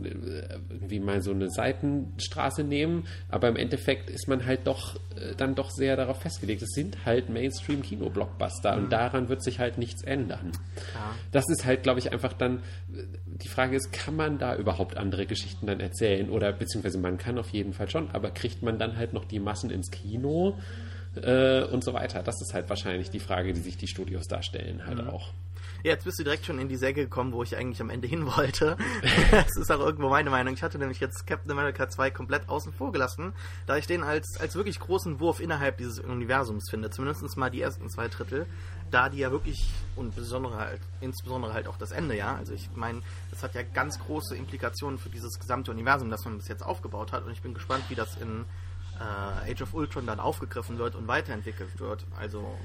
irgendwie 0.70 1.00
mal 1.00 1.22
so 1.22 1.30
eine 1.30 1.50
Seitenstraße 1.50 2.64
nehmen, 2.64 3.06
aber 3.28 3.48
im 3.48 3.56
Endeffekt 3.56 4.10
ist 4.10 4.28
man 4.28 4.46
halt 4.46 4.66
doch 4.66 4.96
äh, 5.16 5.34
dann 5.36 5.54
doch 5.54 5.70
sehr 5.70 5.96
darauf 5.96 6.20
festgelegt. 6.20 6.62
Es 6.62 6.70
sind 6.70 7.04
halt 7.04 7.28
Mainstream-Kino-Blockbuster 7.28 8.76
und 8.76 8.92
daran 8.92 9.28
wird 9.28 9.42
sich 9.42 9.58
halt 9.58 9.78
nichts 9.78 10.02
ändern. 10.02 10.52
Ja. 10.94 11.14
Das 11.32 11.44
ist 11.48 11.64
halt, 11.64 11.82
glaube 11.82 11.98
ich, 12.00 12.12
einfach 12.12 12.32
dann 12.32 12.58
äh, 12.94 13.04
die 13.26 13.48
Frage 13.48 13.76
ist, 13.76 13.92
kann 13.92 14.16
man 14.16 14.38
da 14.38 14.56
überhaupt 14.56 14.96
andere 14.96 15.26
Geschichten 15.26 15.66
dann 15.66 15.80
erzählen 15.80 16.28
oder 16.30 16.52
beziehungsweise 16.52 16.98
man 16.98 17.18
kann 17.18 17.38
auf 17.38 17.50
jeden 17.50 17.72
Fall 17.72 17.88
schon, 17.88 18.10
aber 18.10 18.30
kriegt 18.30 18.62
man 18.62 18.78
dann 18.78 18.96
halt 18.96 19.12
noch 19.12 19.24
die 19.24 19.38
Massen 19.38 19.70
ins 19.70 19.90
Kino 19.90 20.58
äh, 21.22 21.62
und 21.64 21.84
so 21.84 21.92
weiter? 21.92 22.22
Das 22.22 22.40
ist 22.40 22.54
halt 22.54 22.68
wahrscheinlich 22.68 23.10
die 23.10 23.20
Frage, 23.20 23.52
die 23.52 23.60
sich 23.60 23.76
die 23.76 23.88
Studios 23.88 24.26
darstellen 24.26 24.86
halt 24.86 25.06
auch. 25.06 25.32
Ja, 25.84 25.92
jetzt 25.92 26.04
bist 26.04 26.18
du 26.18 26.24
direkt 26.24 26.44
schon 26.44 26.58
in 26.58 26.68
die 26.68 26.76
Säge 26.76 27.04
gekommen, 27.04 27.32
wo 27.32 27.44
ich 27.44 27.56
eigentlich 27.56 27.80
am 27.80 27.88
Ende 27.88 28.08
hin 28.08 28.26
wollte. 28.26 28.76
das 29.30 29.56
ist 29.56 29.70
auch 29.70 29.78
irgendwo 29.78 30.08
meine 30.08 30.28
Meinung. 30.28 30.52
Ich 30.52 30.64
hatte 30.64 30.76
nämlich 30.76 30.98
jetzt 30.98 31.24
Captain 31.24 31.52
America 31.52 31.88
2 31.88 32.10
komplett 32.10 32.48
außen 32.48 32.72
vor 32.72 32.90
gelassen, 32.90 33.32
da 33.66 33.76
ich 33.76 33.86
den 33.86 34.02
als, 34.02 34.38
als 34.40 34.56
wirklich 34.56 34.80
großen 34.80 35.20
Wurf 35.20 35.38
innerhalb 35.38 35.78
dieses 35.78 36.00
Universums 36.00 36.68
finde. 36.68 36.90
Zumindest 36.90 37.36
mal 37.36 37.50
die 37.50 37.62
ersten 37.62 37.88
zwei 37.90 38.08
Drittel. 38.08 38.46
Da 38.90 39.08
die 39.08 39.18
ja 39.18 39.30
wirklich, 39.30 39.70
und 39.94 40.16
besondere 40.16 40.56
halt, 40.56 40.80
insbesondere 41.00 41.52
halt 41.52 41.68
auch 41.68 41.76
das 41.76 41.92
Ende, 41.92 42.16
ja. 42.16 42.34
Also 42.34 42.54
ich 42.54 42.68
meine, 42.74 43.02
das 43.30 43.44
hat 43.44 43.54
ja 43.54 43.62
ganz 43.62 44.00
große 44.00 44.34
Implikationen 44.34 44.98
für 44.98 45.10
dieses 45.10 45.38
gesamte 45.38 45.70
Universum, 45.70 46.10
das 46.10 46.24
man 46.24 46.38
bis 46.38 46.48
jetzt 46.48 46.64
aufgebaut 46.64 47.12
hat. 47.12 47.24
Und 47.24 47.30
ich 47.30 47.42
bin 47.42 47.54
gespannt, 47.54 47.84
wie 47.88 47.94
das 47.94 48.16
in 48.16 48.46
äh, 48.98 49.52
Age 49.52 49.62
of 49.62 49.74
Ultron 49.74 50.06
dann 50.06 50.18
aufgegriffen 50.18 50.78
wird 50.78 50.96
und 50.96 51.06
weiterentwickelt 51.06 51.78
wird. 51.78 52.04
Also 52.18 52.58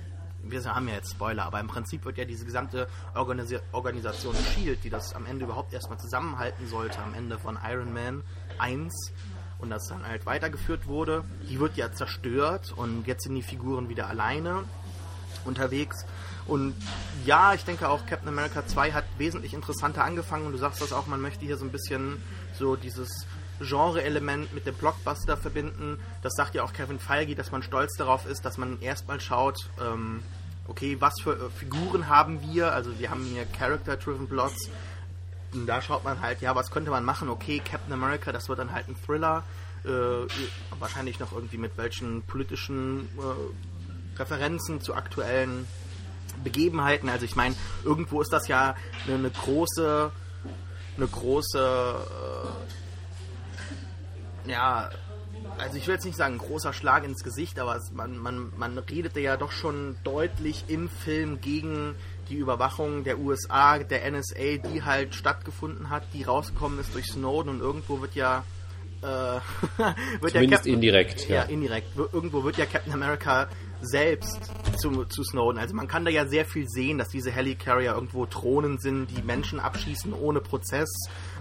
wir 0.43 0.63
haben 0.63 0.87
ja 0.87 0.95
jetzt 0.95 1.11
Spoiler, 1.11 1.45
aber 1.45 1.59
im 1.59 1.67
Prinzip 1.67 2.05
wird 2.05 2.17
ja 2.17 2.25
diese 2.25 2.45
gesamte 2.45 2.87
Organisi 3.15 3.59
Organisation 3.71 4.35
SHIELD, 4.35 4.83
die 4.83 4.89
das 4.89 5.13
am 5.15 5.25
Ende 5.25 5.45
überhaupt 5.45 5.73
erstmal 5.73 5.99
zusammenhalten 5.99 6.67
sollte, 6.67 6.99
am 6.99 7.13
Ende 7.13 7.39
von 7.39 7.57
Iron 7.65 7.93
Man 7.93 8.23
1 8.59 8.93
und 9.59 9.69
das 9.69 9.87
dann 9.87 10.05
halt 10.05 10.25
weitergeführt 10.25 10.87
wurde, 10.87 11.23
die 11.49 11.59
wird 11.59 11.77
ja 11.77 11.91
zerstört 11.91 12.73
und 12.75 13.07
jetzt 13.07 13.23
sind 13.23 13.35
die 13.35 13.41
Figuren 13.41 13.87
wieder 13.89 14.07
alleine 14.07 14.63
unterwegs. 15.45 16.05
Und 16.45 16.75
ja, 17.25 17.53
ich 17.53 17.63
denke 17.63 17.87
auch 17.87 18.05
Captain 18.05 18.27
America 18.27 18.67
2 18.67 18.91
hat 18.91 19.05
wesentlich 19.17 19.53
interessanter 19.53 20.03
angefangen 20.03 20.45
und 20.45 20.51
du 20.51 20.57
sagst 20.57 20.81
das 20.81 20.91
auch, 20.91 21.07
man 21.07 21.21
möchte 21.21 21.45
hier 21.45 21.57
so 21.57 21.63
ein 21.63 21.71
bisschen 21.71 22.21
so 22.57 22.75
dieses 22.75 23.25
Genre-Element 23.63 24.53
mit 24.53 24.65
dem 24.65 24.75
Blockbuster 24.75 25.37
verbinden. 25.37 25.99
Das 26.21 26.33
sagt 26.35 26.55
ja 26.55 26.63
auch 26.63 26.73
Kevin 26.73 26.99
Feige, 26.99 27.35
dass 27.35 27.51
man 27.51 27.63
stolz 27.63 27.95
darauf 27.97 28.25
ist, 28.25 28.45
dass 28.45 28.57
man 28.57 28.81
erstmal 28.81 29.19
schaut, 29.19 29.57
ähm, 29.81 30.21
okay, 30.67 30.97
was 30.99 31.13
für 31.21 31.33
äh, 31.33 31.49
Figuren 31.49 32.07
haben 32.07 32.41
wir? 32.41 32.71
Also 32.73 32.97
wir 32.99 33.09
haben 33.09 33.23
hier 33.25 33.45
Character-Driven 33.45 34.27
Plots. 34.27 34.69
Und 35.53 35.67
da 35.67 35.81
schaut 35.81 36.03
man 36.03 36.21
halt, 36.21 36.41
ja, 36.41 36.55
was 36.55 36.71
könnte 36.71 36.89
man 36.89 37.05
machen? 37.05 37.29
Okay, 37.29 37.61
Captain 37.63 37.93
America, 37.93 38.31
das 38.31 38.49
wird 38.49 38.59
dann 38.59 38.71
halt 38.71 38.87
ein 38.87 38.95
Thriller. 39.05 39.43
Äh, 39.85 40.27
wahrscheinlich 40.79 41.19
noch 41.19 41.33
irgendwie 41.33 41.57
mit 41.57 41.77
welchen 41.77 42.21
politischen 42.23 43.09
äh, 43.17 44.19
Referenzen 44.19 44.79
zu 44.81 44.95
aktuellen 44.95 45.67
Begebenheiten. 46.43 47.09
Also 47.09 47.25
ich 47.25 47.35
meine, 47.35 47.55
irgendwo 47.83 48.21
ist 48.21 48.31
das 48.31 48.47
ja 48.47 48.75
eine, 49.05 49.15
eine 49.15 49.29
große, 49.29 50.11
eine 50.97 51.07
große, 51.07 51.59
äh, 51.59 52.82
ja, 54.45 54.89
also 55.57 55.77
ich 55.77 55.87
will 55.87 55.95
jetzt 55.95 56.05
nicht 56.05 56.17
sagen, 56.17 56.35
ein 56.35 56.39
großer 56.39 56.73
Schlag 56.73 57.03
ins 57.03 57.23
Gesicht, 57.23 57.59
aber 57.59 57.79
man, 57.93 58.17
man, 58.17 58.51
man 58.57 58.77
redete 58.77 59.19
ja 59.19 59.37
doch 59.37 59.51
schon 59.51 59.97
deutlich 60.03 60.65
im 60.67 60.89
Film 60.89 61.41
gegen 61.41 61.95
die 62.29 62.35
Überwachung 62.35 63.03
der 63.03 63.19
USA, 63.19 63.77
der 63.79 64.09
NSA, 64.09 64.57
die 64.57 64.83
halt 64.83 65.15
stattgefunden 65.15 65.89
hat, 65.89 66.03
die 66.13 66.23
rausgekommen 66.23 66.79
ist 66.79 66.93
durch 66.93 67.07
Snowden 67.07 67.49
und 67.49 67.59
irgendwo 67.59 68.01
wird 68.01 68.15
ja 68.15 68.43
äh, 69.01 69.05
wird 69.77 70.31
Zumindest 70.31 70.33
ja 70.33 70.47
Captain, 70.47 70.73
indirekt, 70.73 71.29
ja. 71.29 71.35
ja. 71.35 71.41
indirekt. 71.43 71.97
Irgendwo 71.97 72.43
wird 72.43 72.57
ja 72.57 72.65
Captain 72.65 72.93
America 72.93 73.47
selbst 73.81 74.51
zu, 74.77 75.03
zu 75.05 75.23
Snowden. 75.23 75.59
Also 75.59 75.75
man 75.75 75.87
kann 75.87 76.05
da 76.05 76.11
ja 76.11 76.25
sehr 76.25 76.45
viel 76.45 76.67
sehen, 76.69 76.97
dass 76.97 77.09
diese 77.09 77.31
Helicarrier 77.31 77.93
irgendwo 77.93 78.25
Drohnen 78.25 78.79
sind, 78.79 79.07
die 79.07 79.21
Menschen 79.21 79.59
abschießen 79.59 80.13
ohne 80.13 80.39
Prozess, 80.39 80.89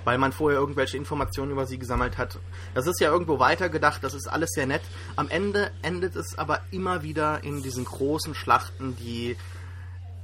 weil 0.05 0.19
man 0.19 0.33
vorher 0.33 0.59
irgendwelche 0.59 0.97
Informationen 0.97 1.53
über 1.53 1.67
sie 1.67 1.79
gesammelt 1.79 2.19
hat. 2.19 2.39
Das 2.75 2.87
ist 2.87 3.01
ja 3.01 3.11
irgendwo 3.11 3.39
weitergedacht, 3.39 4.03
das 4.05 4.15
ist 4.15 4.27
alles 4.27 4.51
sehr 4.51 4.67
nett. 4.67 4.83
Am 5.17 5.29
Ende 5.29 5.71
endet 5.83 6.17
es 6.17 6.39
aber 6.39 6.61
immer 6.71 7.03
wieder 7.03 7.45
in 7.45 7.63
diesen 7.63 7.85
großen 7.85 8.35
Schlachten, 8.35 8.97
die 8.97 9.37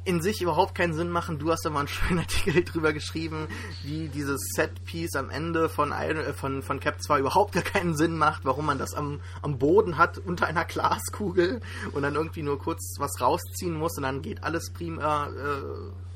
in 0.09 0.23
sich 0.23 0.41
überhaupt 0.41 0.75
keinen 0.75 0.95
Sinn 0.95 1.11
machen. 1.11 1.39
Du 1.39 1.51
hast 1.51 1.67
da 1.67 1.71
mal 1.71 1.81
einen 1.81 1.89
schönen 1.89 2.19
Artikel 2.21 2.65
drüber 2.65 2.95
geschrieben, 2.95 3.47
wie 3.85 4.09
dieses 4.09 4.41
Set-Piece 4.55 5.17
am 5.17 5.29
Ende 5.29 5.69
von, 5.69 5.93
äh, 5.93 6.33
von, 6.33 6.63
von 6.63 6.81
Cap 6.81 7.03
2 7.03 7.21
überhaupt 7.21 7.53
gar 7.53 7.63
keinen 7.63 7.95
Sinn 7.95 8.17
macht, 8.17 8.47
warum 8.47 8.65
man 8.65 8.79
das 8.79 8.95
am, 8.95 9.21
am 9.43 9.59
Boden 9.59 9.99
hat 9.99 10.17
unter 10.17 10.47
einer 10.47 10.65
Glaskugel 10.65 11.61
und 11.93 12.03
dann 12.03 12.15
irgendwie 12.15 12.43
nur 12.43 12.59
kurz 12.59 12.97
was 12.99 13.21
rausziehen 13.21 13.75
muss 13.75 13.99
und 13.99 14.05
dann 14.05 14.23
geht 14.23 14.45
alles 14.45 14.73
prima, 14.73 15.27
äh, 15.27 16.08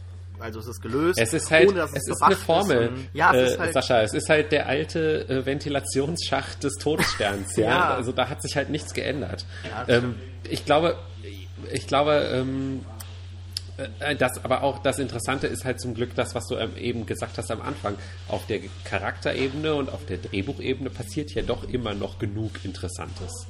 Also 0.43 0.61
es 0.61 0.67
ist 0.67 0.83
gelöst. 0.83 1.19
Es 1.21 1.33
ist 1.33 1.51
halt, 1.51 1.69
ohne, 1.69 1.79
dass 1.79 1.91
es 1.93 2.03
es 2.09 2.09
ist 2.17 2.23
eine 2.23 2.37
Formel, 2.37 2.89
und- 2.89 3.09
ja, 3.15 3.33
es 3.33 3.37
äh, 3.37 3.53
ist 3.53 3.59
halt, 3.59 3.73
Sascha. 3.75 4.03
Es 4.03 4.13
ist 4.15 4.29
halt 4.29 4.53
der 4.53 4.67
alte 4.67 5.29
äh, 5.29 5.47
Ventilationsschacht 5.47 6.63
des 6.65 6.75
Todessterns. 6.75 7.57
ja? 7.57 7.65
Ja. 7.69 7.95
also 7.95 8.13
da 8.13 8.29
hat 8.29 8.43
sich 8.43 8.57
halt 8.57 8.71
nichts 8.71 8.93
geändert. 8.93 9.47
Ja, 9.69 9.85
ähm, 9.89 10.17
ich 10.49 10.65
glaube, 10.65 10.97
ich 11.73 11.87
glaube, 11.87 12.29
ähm, 12.33 12.85
äh, 14.01 14.17
das, 14.17 14.45
aber 14.45 14.63
auch 14.63 14.81
das 14.81 14.99
Interessante 14.99 15.47
ist 15.47 15.65
halt 15.65 15.81
zum 15.81 15.95
Glück 15.95 16.15
das, 16.15 16.35
was 16.35 16.47
du 16.49 16.57
ähm, 16.57 16.77
eben 16.77 17.07
gesagt 17.07 17.39
hast 17.39 17.51
am 17.51 17.63
Anfang. 17.63 17.95
Auf 18.29 18.47
der 18.47 18.61
Charakterebene 18.85 19.75
und 19.75 19.91
auf 19.93 20.05
der 20.07 20.19
Drehbuchebene 20.19 20.91
passiert 20.91 21.31
ja 21.33 21.43
doch 21.43 21.69
immer 21.69 21.95
noch 21.95 22.19
genug 22.19 22.65
Interessantes. 22.65 23.47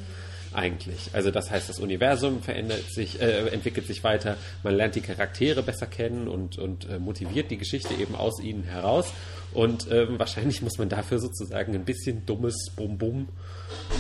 Eigentlich. 0.55 1.11
Also 1.13 1.31
das 1.31 1.51
heißt, 1.51 1.69
das 1.69 1.79
Universum 1.79 2.43
verändert 2.43 2.83
sich, 2.91 3.21
äh, 3.21 3.49
entwickelt 3.49 3.87
sich 3.87 4.05
weiter, 4.05 4.37
man 4.63 4.75
lernt 4.75 4.95
die 4.95 5.01
Charaktere 5.01 5.63
besser 5.63 5.87
kennen 5.87 6.29
und, 6.29 6.59
und 6.59 6.89
äh, 6.89 6.99
motiviert 6.99 7.51
die 7.51 7.57
Geschichte 7.57 7.95
eben 7.95 8.15
aus 8.15 8.41
ihnen 8.41 8.65
heraus. 8.65 9.13
Und 9.55 9.87
ähm, 9.91 10.19
wahrscheinlich 10.19 10.63
muss 10.63 10.79
man 10.79 10.89
dafür 10.89 11.19
sozusagen 11.19 11.75
ein 11.75 11.85
bisschen 11.85 12.25
dummes 12.27 12.71
Bum-Bum 12.77 13.29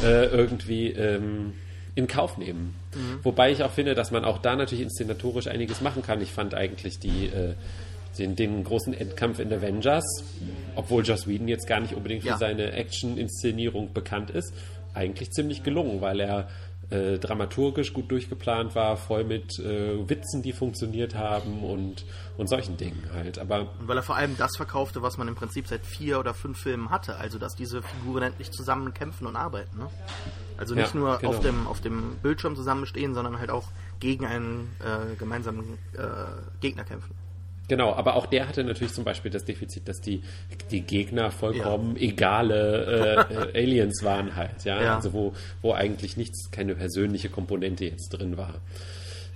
äh, 0.03 0.27
irgendwie 0.27 0.89
ähm, 0.89 1.55
in 1.95 2.07
Kauf 2.07 2.39
nehmen. 2.39 2.75
Wobei 3.23 3.53
ich 3.53 3.63
auch 3.63 3.71
finde, 3.71 3.95
dass 3.95 4.11
man 4.11 4.25
auch 4.25 4.39
da 4.39 4.57
natürlich 4.57 4.83
inszenatorisch 4.83 5.47
einiges 5.47 5.81
machen 5.83 6.03
kann. 6.03 6.23
Ich 6.23 6.31
fand 6.31 6.55
eigentlich 6.55 6.99
die, 6.99 7.27
äh, 7.27 7.55
den, 8.19 8.35
den 8.35 8.65
großen 8.65 8.95
Endkampf 8.95 9.39
in 9.41 9.53
Avengers, 9.53 10.05
obwohl 10.75 11.05
Joss 11.05 11.27
Whedon 11.27 11.49
jetzt 11.49 11.67
gar 11.67 11.81
nicht 11.81 11.95
unbedingt 11.95 12.23
für 12.23 12.29
Ja. 12.31 12.39
seine 12.39 12.73
Action-Inszenierung 12.73 13.93
bekannt 13.93 14.31
ist, 14.31 14.55
eigentlich 14.95 15.31
ziemlich 15.31 15.63
gelungen, 15.63 16.01
weil 16.01 16.21
er 16.21 16.49
äh, 16.91 17.19
dramaturgisch 17.19 17.95
gut 17.95 18.11
durchgeplant 18.11 18.75
war, 18.75 18.97
voll 18.97 19.25
mit 19.25 19.59
äh, 19.59 20.09
Witzen, 20.09 20.43
die 20.43 20.53
funktioniert 20.53 21.15
haben 21.15 21.65
und, 21.65 22.05
und 22.37 22.49
solchen 22.49 22.77
Dingen 22.77 23.03
halt. 23.15 23.39
Aber 23.39 23.61
Und 23.61 23.89
weil 23.89 23.97
er 23.97 24.03
vor 24.03 24.17
allem 24.17 24.37
das 24.37 24.57
verkaufte, 24.57 25.01
was 25.01 25.17
man 25.17 25.27
im 25.27 25.35
Prinzip 25.35 25.67
seit 25.69 25.87
vier 25.87 26.19
oder 26.21 26.35
fünf 26.35 26.59
Filmen 26.59 26.91
hatte. 26.91 27.17
Also, 27.17 27.39
dass 27.39 27.55
diese 27.55 27.83
Figuren 27.83 28.25
endlich 28.25 28.51
zusammen 28.51 28.93
kämpfen 28.93 29.27
und 29.27 29.37
arbeiten. 29.37 29.79
Ne? 29.79 29.89
Also 30.59 30.75
nicht 30.75 30.93
Ja, 30.93 31.01
nur 31.01 31.19
genau. 31.19 31.31
auf, 31.31 31.41
dem, 31.41 31.67
auf 31.67 31.81
dem 31.81 32.17
Bildschirm 32.23 32.57
zusammenstehen, 32.57 33.15
sondern 33.15 33.39
halt 33.39 33.51
auch 33.51 33.69
gegen 33.99 34.27
einen 34.27 34.77
äh, 34.81 35.17
gemeinsamen 35.17 35.79
äh, 35.95 36.59
Gegner 36.61 36.85
kämpfen. 36.85 37.15
Genau, 37.69 37.95
aber 37.95 38.17
auch 38.17 38.27
der 38.27 38.49
hatte 38.49 38.65
natürlich 38.65 38.93
zum 38.93 39.05
Beispiel 39.05 39.31
das 39.31 39.45
Defizit, 39.45 39.89
dass 39.89 40.01
die, 40.01 40.23
die 40.71 40.83
Gegner 40.83 41.31
vollkommen 41.31 41.97
egale 41.97 43.27
äh, 43.55 43.59
Aliens 43.63 44.03
waren 44.03 44.37
halt, 44.37 44.65
ja. 44.65 44.83
Ja. 44.83 44.97
Also 44.97 45.13
wo, 45.13 45.33
wo 45.63 45.73
eigentlich 45.73 46.17
nichts, 46.17 46.51
keine 46.51 46.75
persönliche 46.75 47.29
Komponente 47.29 47.85
jetzt 47.85 48.11
drin 48.11 48.37
war. 48.37 48.61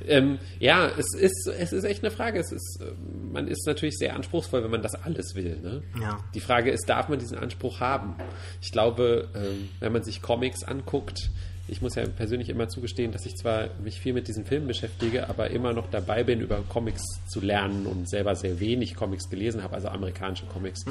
Ähm, 0.07 0.39
ja, 0.59 0.91
es 0.99 1.15
ist, 1.15 1.49
es 1.49 1.73
ist 1.73 1.85
echt 1.85 2.05
eine 2.05 2.11
Frage. 2.11 2.39
Es 2.39 2.53
ist, 2.53 2.81
äh, 2.83 2.93
man 3.33 3.49
ist 3.49 3.67
natürlich 3.67 3.97
sehr 3.97 4.15
anspruchsvoll, 4.15 4.63
wenn 4.63 4.71
man 4.71 4.83
das 4.83 4.95
alles 4.95 5.35
will. 5.35 5.59
Ne? 5.63 5.83
Ja. 6.01 6.19
Die 6.35 6.41
Frage 6.41 6.71
ist, 6.71 6.89
darf 6.89 7.09
man 7.09 7.19
diesen 7.19 7.39
Anspruch 7.39 7.81
haben? 7.81 8.17
Ich 8.61 8.73
glaube, 8.73 9.29
ähm, 9.35 9.69
wenn 9.81 9.93
man 9.93 10.03
sich 10.03 10.21
Comics 10.21 10.65
anguckt, 10.65 11.31
ich 11.69 11.83
muss 11.83 11.95
ja 11.97 12.07
persönlich 12.07 12.49
immer 12.49 12.69
zugestehen, 12.69 13.13
dass 13.13 13.27
ich 13.27 13.37
zwar 13.37 13.69
mich 13.83 14.01
viel 14.01 14.13
mit 14.13 14.29
diesen 14.29 14.45
Filmen 14.45 14.69
beschäftige, 14.69 15.29
aber 15.29 15.51
immer 15.51 15.73
noch 15.73 15.91
dabei 15.91 16.23
bin, 16.23 16.41
über 16.41 16.63
Comics 16.69 17.03
zu 17.29 17.41
lernen 17.41 17.87
und 17.87 18.09
selber 18.09 18.35
sehr 18.37 18.61
wenig 18.61 18.95
Comics 18.95 19.29
gelesen 19.29 19.63
habe, 19.63 19.75
also 19.75 19.89
amerikanische 19.89 20.47
Comics. 20.47 20.85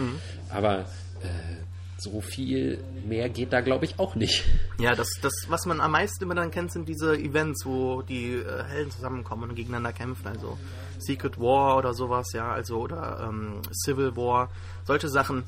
Aber 0.50 0.80
äh, 1.22 1.64
so 1.98 2.22
viel 2.22 2.80
mehr 3.08 3.30
geht 3.30 3.54
da, 3.54 3.62
glaube 3.62 3.86
ich, 3.86 4.00
auch 4.00 4.16
nicht. 4.16 4.44
Ja, 4.80 4.96
das, 4.96 5.08
das, 5.22 5.34
was 5.48 5.66
man 5.66 5.80
am 5.80 5.92
meisten 5.92 6.24
immer 6.24 6.36
dann 6.36 6.52
kennt, 6.52 6.72
sind 6.72 6.88
diese 6.90 7.18
Events, 7.18 7.66
wo 7.66 8.02
die 8.02 8.34
äh, 8.34 8.64
Helden 8.64 8.92
zusammenkommen 8.92 9.50
und 9.50 9.56
gegeneinander 9.56 9.94
kämpfen. 9.94 10.28
Also 10.28 10.58
Secret 11.00 11.40
War 11.40 11.78
oder 11.78 11.94
sowas, 11.94 12.28
ja, 12.34 12.52
also 12.52 12.80
oder 12.80 13.28
ähm, 13.30 13.62
Civil 13.72 14.16
War, 14.16 14.50
solche 14.84 15.10
Sachen. 15.10 15.44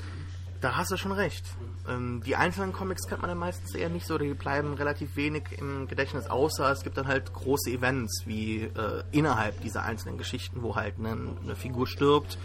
Da 0.60 0.76
hast 0.76 0.90
du 0.90 0.96
schon 0.96 1.12
recht. 1.12 1.44
Ähm, 1.88 2.20
die 2.26 2.34
einzelnen 2.34 2.72
Comics 2.72 3.06
kennt 3.06 3.22
man 3.22 3.28
dann 3.28 3.38
meistens 3.38 3.74
eher 3.74 3.88
nicht 3.88 4.06
so, 4.06 4.18
die 4.18 4.34
bleiben 4.34 4.74
relativ 4.74 5.14
wenig 5.14 5.44
im 5.56 5.86
Gedächtnis, 5.86 6.26
außer 6.26 6.70
es 6.72 6.82
gibt 6.82 6.96
dann 6.96 7.06
halt 7.06 7.32
große 7.32 7.70
Events, 7.70 8.24
wie 8.26 8.64
äh, 8.64 9.04
innerhalb 9.12 9.60
dieser 9.62 9.84
einzelnen 9.84 10.18
Geschichten, 10.18 10.62
wo 10.62 10.74
halt 10.74 10.94
eine, 10.98 11.16
eine 11.42 11.54
Figur 11.54 11.86
stirbt 11.86 12.38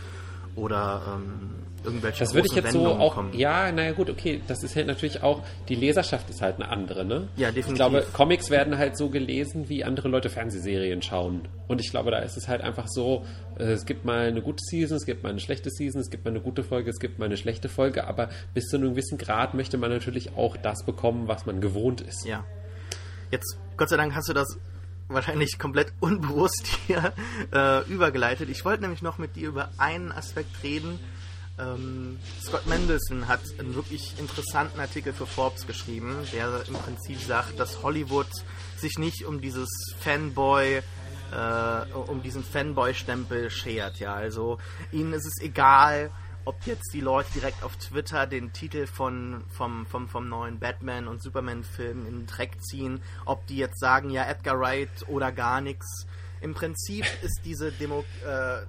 oder 0.56 1.02
ähm, 1.16 1.50
irgendwelche 1.84 2.20
Das 2.20 2.34
würde 2.34 2.48
ich 2.50 2.56
jetzt 2.56 2.72
so 2.72 2.80
Wendungen 2.80 3.02
auch, 3.02 3.16
kommen. 3.16 3.34
ja, 3.34 3.72
naja 3.72 3.92
gut, 3.92 4.10
okay, 4.10 4.42
das 4.48 4.64
ist 4.64 4.76
halt 4.76 4.88
natürlich 4.88 5.22
auch, 5.24 5.42
die 5.70 5.76
Leserschaft 5.76 6.30
ist 6.30 6.42
halt 6.42 6.56
eine 6.56 6.70
andere, 6.70 7.06
ne? 7.06 7.28
Ja, 7.36 7.48
definitiv. 7.48 7.70
Ich 7.72 7.76
glaube, 7.76 8.06
Comics 8.14 8.50
werden 8.50 8.78
halt 8.78 8.98
so 8.98 9.10
gelesen, 9.10 9.70
wie 9.70 9.84
andere 9.84 10.08
Leute 10.08 10.30
Fernsehserien 10.30 11.02
schauen. 11.02 11.48
Und 11.68 11.82
ich 11.82 11.92
glaube, 11.92 12.12
da 12.12 12.20
ist 12.20 12.38
es 12.38 12.48
halt 12.48 12.62
einfach 12.62 12.88
so, 12.88 13.26
äh, 13.58 13.64
es 13.64 13.86
gibt 13.86 14.06
mal 14.06 14.28
eine 14.28 14.42
gute 14.42 14.64
Season, 14.64 14.98
es 14.98 15.06
gibt 15.06 15.24
mal 15.24 15.30
eine 15.30 15.40
schlechte 15.40 15.70
Season, 15.70 16.02
es 16.02 16.10
gibt 16.10 16.26
mal 16.26 16.32
eine 16.32 16.42
gute 16.42 16.64
Folge, 16.64 16.90
es 16.90 17.00
gibt 17.00 17.20
mal 17.20 17.26
eine 17.26 17.38
schlechte 17.38 17.70
Folge, 17.70 18.08
aber 18.08 18.30
bis 18.54 18.66
zu 18.66 18.78
einem 18.78 18.92
gewissen 18.92 19.18
Grad 19.18 19.54
möchte 19.54 19.78
man 19.78 19.92
natürlich 19.92 20.36
auch 20.38 20.58
das 20.58 20.86
bekommen, 20.86 21.28
was 21.28 21.46
man 21.46 21.62
gewohnt 21.62 22.02
ist. 22.02 22.26
Ja. 22.26 22.46
Jetzt, 23.32 23.58
Gott 23.78 23.90
sei 23.90 23.98
Dank, 23.98 24.14
hast 24.16 24.30
du 24.30 24.34
das 24.34 24.58
wahrscheinlich 25.08 25.58
komplett 25.60 25.94
unbewusst 26.00 26.68
hier 26.88 27.14
äh, 27.54 27.88
übergeleitet. 27.90 28.50
Ich 28.50 28.66
wollte 28.66 28.82
nämlich 28.82 29.02
noch 29.02 29.18
mit 29.18 29.36
dir 29.36 29.50
über 29.50 29.70
einen 29.78 30.12
Aspekt 30.12 30.64
reden. 30.64 31.00
Ähm, 31.60 32.18
Scott 32.42 32.66
Mendelson 32.66 33.28
hat 33.28 33.42
einen 33.60 33.76
wirklich 33.76 34.18
interessanten 34.18 34.80
Artikel 34.80 35.14
für 35.14 35.28
Forbes 35.28 35.68
geschrieben, 35.68 36.18
der 36.34 36.64
im 36.68 36.74
Prinzip 36.74 37.20
sagt, 37.20 37.60
dass 37.60 37.84
Hollywood 37.84 38.30
sich 38.78 38.98
nicht 38.98 39.26
um 39.26 39.40
dieses 39.40 39.70
Fanboy 40.00 40.82
äh, 41.34 41.94
um 41.94 42.22
diesen 42.22 42.44
Fanboy-Stempel 42.44 43.50
schert. 43.50 44.00
Ja, 44.00 44.14
also 44.14 44.60
ihnen 44.92 45.14
ist 45.14 45.26
es 45.26 45.42
egal, 45.42 46.12
ob 46.46 46.66
jetzt 46.66 46.94
die 46.94 47.02
Leute 47.02 47.32
direkt 47.34 47.64
auf 47.64 47.76
Twitter 47.78 48.28
den 48.28 48.52
Titel 48.54 48.86
von, 48.86 49.44
vom, 49.50 49.86
vom, 49.86 50.08
vom 50.08 50.28
neuen 50.28 50.60
Batman- 50.60 51.08
und 51.08 51.22
Superman-Film 51.22 52.06
in 52.06 52.20
den 52.20 52.28
Dreck 52.28 52.62
ziehen, 52.62 53.02
ob 53.26 53.46
die 53.48 53.58
jetzt 53.58 53.80
sagen, 53.80 54.10
ja, 54.10 54.26
Edgar 54.26 54.60
Wright 54.60 55.08
oder 55.08 55.32
gar 55.32 55.62
nichts. 55.62 56.06
Im 56.42 56.54
Prinzip 56.54 57.06
ist 57.22 57.42
diese 57.46 57.72
Demo, 57.72 58.04
äh, 58.26 58.66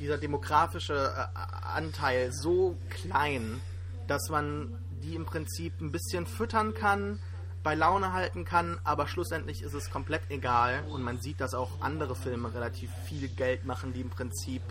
dieser 0.00 0.18
demografische 0.18 0.94
äh, 0.94 1.38
Anteil 1.74 2.32
so 2.32 2.76
klein, 2.90 3.60
dass 4.06 4.28
man 4.28 4.78
die 5.02 5.14
im 5.14 5.24
Prinzip 5.24 5.80
ein 5.80 5.92
bisschen 5.92 6.26
füttern 6.26 6.74
kann, 6.74 7.20
bei 7.62 7.74
Laune 7.74 8.12
halten 8.12 8.44
kann, 8.44 8.80
aber 8.84 9.06
schlussendlich 9.06 9.62
ist 9.62 9.74
es 9.74 9.90
komplett 9.90 10.22
egal 10.30 10.84
und 10.88 11.02
man 11.02 11.20
sieht, 11.20 11.40
dass 11.40 11.54
auch 11.54 11.80
andere 11.80 12.14
Filme 12.16 12.52
relativ 12.54 12.90
viel 13.04 13.28
Geld 13.28 13.64
machen, 13.64 13.92
die 13.92 14.00
im 14.00 14.10
Prinzip 14.10 14.62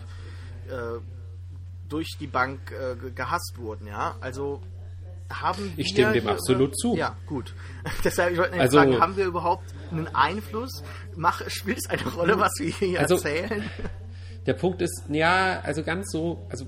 äh, 0.68 0.98
durch 1.88 2.16
die 2.20 2.26
Bank 2.26 2.72
äh, 2.72 2.96
ge- 2.96 3.10
gehasst 3.14 3.54
wurden, 3.56 3.86
ja. 3.86 4.16
Also 4.20 4.60
haben 5.30 5.72
wir 5.76 5.84
Ich 5.84 5.88
stimme 5.92 6.12
dem 6.12 6.26
absolut 6.28 6.78
zu. 6.78 6.96
Ja, 6.96 7.14
gut. 7.26 7.54
Deshalb 8.04 8.32
ich 8.32 8.38
wollte 8.38 8.52
nämlich 8.52 8.62
Also- 8.70 8.78
fragen, 8.78 9.00
haben 9.00 9.16
wir 9.16 9.26
überhaupt 9.26 9.64
einen 9.90 10.08
Einfluss? 10.08 10.82
Mach, 11.16 11.42
spielt 11.50 11.78
es 11.78 11.90
eine 11.90 12.02
Rolle, 12.14 12.38
was 12.38 12.52
wir 12.58 12.70
hier 12.70 13.00
Also- 13.00 13.16
erzählen? 13.16 13.62
Der 14.46 14.54
Punkt 14.54 14.80
ist, 14.80 15.02
ja, 15.10 15.60
also 15.60 15.82
ganz 15.82 16.10
so, 16.10 16.46
also 16.48 16.64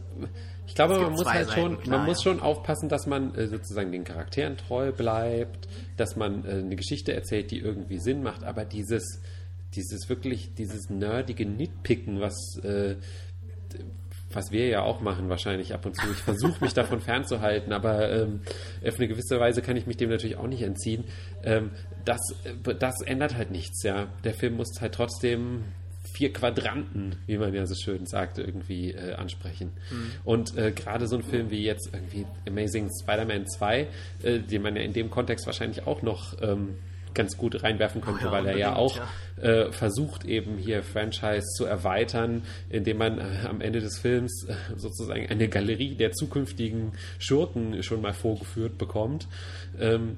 ich 0.66 0.74
glaube, 0.74 1.00
man 1.00 1.12
muss 1.12 1.24
halt 1.24 1.48
Seiten, 1.48 1.60
schon, 1.60 1.80
klar, 1.80 1.96
man 1.98 2.06
muss 2.06 2.22
ja. 2.22 2.30
schon 2.30 2.40
aufpassen, 2.40 2.90
dass 2.90 3.06
man 3.06 3.34
äh, 3.34 3.46
sozusagen 3.46 3.90
den 3.90 4.04
Charakteren 4.04 4.58
treu 4.58 4.92
bleibt, 4.92 5.66
dass 5.96 6.14
man 6.14 6.44
äh, 6.44 6.50
eine 6.58 6.76
Geschichte 6.76 7.14
erzählt, 7.14 7.50
die 7.50 7.58
irgendwie 7.58 7.98
Sinn 7.98 8.22
macht, 8.22 8.44
aber 8.44 8.66
dieses, 8.66 9.22
dieses 9.74 10.10
wirklich, 10.10 10.52
dieses 10.54 10.90
nerdige 10.90 11.46
Nitpicken, 11.46 12.20
was 12.20 12.34
äh, 12.62 12.96
was 14.32 14.52
wir 14.52 14.66
ja 14.68 14.82
auch 14.82 15.00
machen 15.00 15.28
wahrscheinlich 15.28 15.74
ab 15.74 15.86
und 15.86 15.96
zu. 15.96 16.10
Ich 16.10 16.18
versuche 16.18 16.62
mich 16.62 16.72
davon 16.72 17.00
fernzuhalten, 17.00 17.72
aber 17.72 18.10
ähm, 18.10 18.40
auf 18.86 18.96
eine 18.96 19.08
gewisse 19.08 19.40
Weise 19.40 19.62
kann 19.62 19.76
ich 19.76 19.86
mich 19.86 19.96
dem 19.96 20.10
natürlich 20.10 20.36
auch 20.36 20.46
nicht 20.46 20.62
entziehen. 20.62 21.04
Ähm, 21.42 21.70
das, 22.04 22.20
äh, 22.44 22.74
das 22.74 23.00
ändert 23.02 23.36
halt 23.36 23.50
nichts, 23.50 23.82
ja. 23.82 24.08
Der 24.24 24.34
Film 24.34 24.56
muss 24.56 24.80
halt 24.80 24.94
trotzdem 24.94 25.64
vier 26.12 26.32
Quadranten, 26.32 27.16
wie 27.26 27.38
man 27.38 27.54
ja 27.54 27.66
so 27.66 27.74
schön 27.74 28.06
sagt, 28.06 28.38
irgendwie 28.38 28.92
äh, 28.92 29.14
ansprechen. 29.14 29.72
Und 30.24 30.56
äh, 30.56 30.72
gerade 30.72 31.06
so 31.06 31.16
ein 31.16 31.22
Film 31.22 31.50
wie 31.50 31.62
jetzt 31.62 31.90
irgendwie 31.92 32.26
Amazing 32.48 32.90
Spider-Man 33.02 33.46
2, 33.46 33.86
äh, 34.22 34.38
den 34.40 34.62
man 34.62 34.76
ja 34.76 34.82
in 34.82 34.92
dem 34.92 35.10
Kontext 35.10 35.46
wahrscheinlich 35.46 35.86
auch 35.86 36.02
noch 36.02 36.40
ähm, 36.42 36.78
ganz 37.14 37.36
gut 37.36 37.62
reinwerfen 37.62 38.00
könnte, 38.00 38.22
Oh 38.22 38.26
ja, 38.26 38.32
weil 38.32 38.46
er 38.46 38.56
ja 38.56 38.76
auch 38.76 38.98
äh, 39.40 39.70
versucht 39.72 40.24
eben 40.24 40.56
hier 40.58 40.82
Franchise 40.82 41.46
zu 41.56 41.64
erweitern, 41.64 42.42
indem 42.68 42.98
man 42.98 43.18
äh, 43.18 43.46
am 43.48 43.60
Ende 43.60 43.80
des 43.80 43.98
Films 43.98 44.46
äh, 44.48 44.54
sozusagen 44.76 45.26
eine 45.28 45.48
Galerie 45.48 45.94
der 45.94 46.12
zukünftigen 46.12 46.92
Schurken 47.18 47.82
schon 47.82 48.00
mal 48.00 48.12
vorgeführt 48.12 48.78
bekommt. 48.78 49.28
Ähm, 49.78 50.16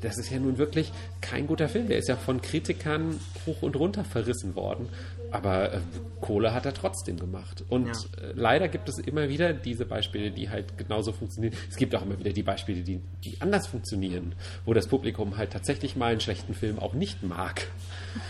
das 0.00 0.18
ist 0.18 0.30
ja 0.30 0.38
nun 0.38 0.58
wirklich 0.58 0.92
kein 1.20 1.46
guter 1.46 1.68
Film. 1.68 1.88
Der 1.88 1.98
ist 1.98 2.08
ja 2.08 2.16
von 2.16 2.40
Kritikern 2.40 3.20
hoch 3.46 3.62
und 3.62 3.76
runter 3.76 4.04
verrissen 4.04 4.54
worden. 4.54 4.88
Aber 5.30 5.74
äh, 5.74 5.80
Kohle 6.20 6.54
hat 6.54 6.64
er 6.66 6.72
trotzdem 6.74 7.18
gemacht. 7.18 7.64
Und 7.68 7.86
Ja. 7.88 7.92
äh, 8.22 8.32
leider 8.34 8.68
gibt 8.68 8.88
es 8.88 8.98
immer 8.98 9.28
wieder 9.28 9.52
diese 9.52 9.84
Beispiele, 9.84 10.30
die 10.30 10.48
halt 10.48 10.78
genauso 10.78 11.12
funktionieren. 11.12 11.54
Es 11.68 11.76
gibt 11.76 11.94
auch 11.94 12.02
immer 12.02 12.18
wieder 12.18 12.32
die 12.32 12.42
Beispiele, 12.42 12.82
die, 12.82 13.00
die 13.24 13.40
anders 13.40 13.66
funktionieren, 13.66 14.34
wo 14.64 14.72
das 14.74 14.86
Publikum 14.88 15.36
halt 15.36 15.52
tatsächlich 15.52 15.96
mal 15.96 16.12
einen 16.12 16.20
schlechten 16.20 16.54
Film 16.54 16.78
auch 16.78 16.94
nicht 16.94 17.22
mag. 17.22 17.66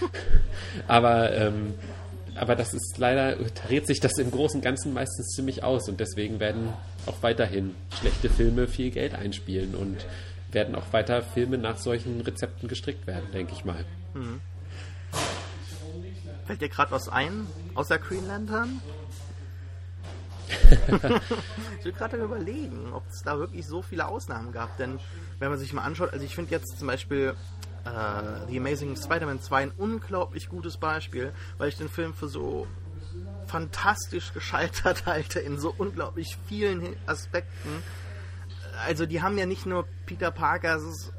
aber 0.89 1.33
ähm, 1.33 1.75
aber 2.35 2.55
das 2.55 2.73
ist 2.73 2.99
leider, 2.99 3.37
tariert 3.55 3.89
sich 3.89 3.99
das 3.99 4.13
im 4.19 4.31
Großen 4.31 4.59
und 4.59 4.65
Ganzen 4.65 4.95
meistens 4.95 5.35
ziemlich 5.35 5.65
aus 5.65 5.89
und 5.89 5.99
deswegen 5.99 6.39
werden 6.39 6.73
auch 7.07 7.21
weiterhin 7.23 7.75
schlechte 7.99 8.29
Filme 8.29 8.69
viel 8.69 8.93
Geld 8.93 9.15
einspielen 9.17 9.75
und 9.75 9.97
werden 10.53 10.77
auch 10.77 10.93
weiter 10.93 11.23
Filme 11.23 11.59
nach 11.59 11.79
solchen 11.79 12.21
Rezepten 12.21 12.69
gestrickt 12.69 13.09
werden, 13.09 13.25
denke 13.33 13.55
ich 13.55 13.65
mal. 13.65 13.85
Mhm. 14.15 14.41
Fällt 16.49 16.63
dir 16.63 16.71
gerade 16.71 16.91
was 16.93 17.11
ein, 17.11 17.47
außer 17.75 17.99
Green 17.99 18.27
Lantern? 18.27 18.81
ich 21.79 21.85
will 21.85 21.93
gerade 21.93 22.17
überlegen, 22.17 22.91
ob 22.95 23.07
es 23.07 23.21
da 23.23 23.39
wirklich 23.39 23.67
so 23.67 23.83
viele 23.83 24.09
Ausnahmen 24.09 24.51
gab. 24.51 24.75
Denn 24.79 24.99
wenn 25.41 25.51
man 25.51 25.59
sich 25.59 25.75
mal 25.75 25.83
anschaut, 25.83 26.11
also 26.11 26.25
ich 26.25 26.35
finde 26.35 26.53
jetzt 26.53 26.79
zum 26.79 26.89
Beispiel 26.89 27.35
äh, 27.85 28.47
The 28.49 28.57
Amazing 28.57 28.97
Spider-Man 28.97 29.43
2 29.43 29.63
ein 29.63 29.73
unglaublich 29.77 30.49
gutes 30.49 30.79
Beispiel, 30.79 31.35
weil 31.59 31.69
ich 31.69 31.77
den 31.77 31.91
Film 31.91 32.15
für 32.15 32.29
so 32.29 32.67
fantastisch 33.47 34.33
gescheitert 34.33 35.05
halte 35.05 35.41
in 35.41 35.59
so 35.59 35.75
unglaublich 35.77 36.39
vielen 36.47 36.97
Aspekten. 37.05 37.83
Also 38.87 39.05
die 39.05 39.21
haben 39.21 39.37
ja 39.37 39.45
nicht 39.45 39.67
nur 39.67 39.87
Peter 40.07 40.31
Parkers 40.31 41.13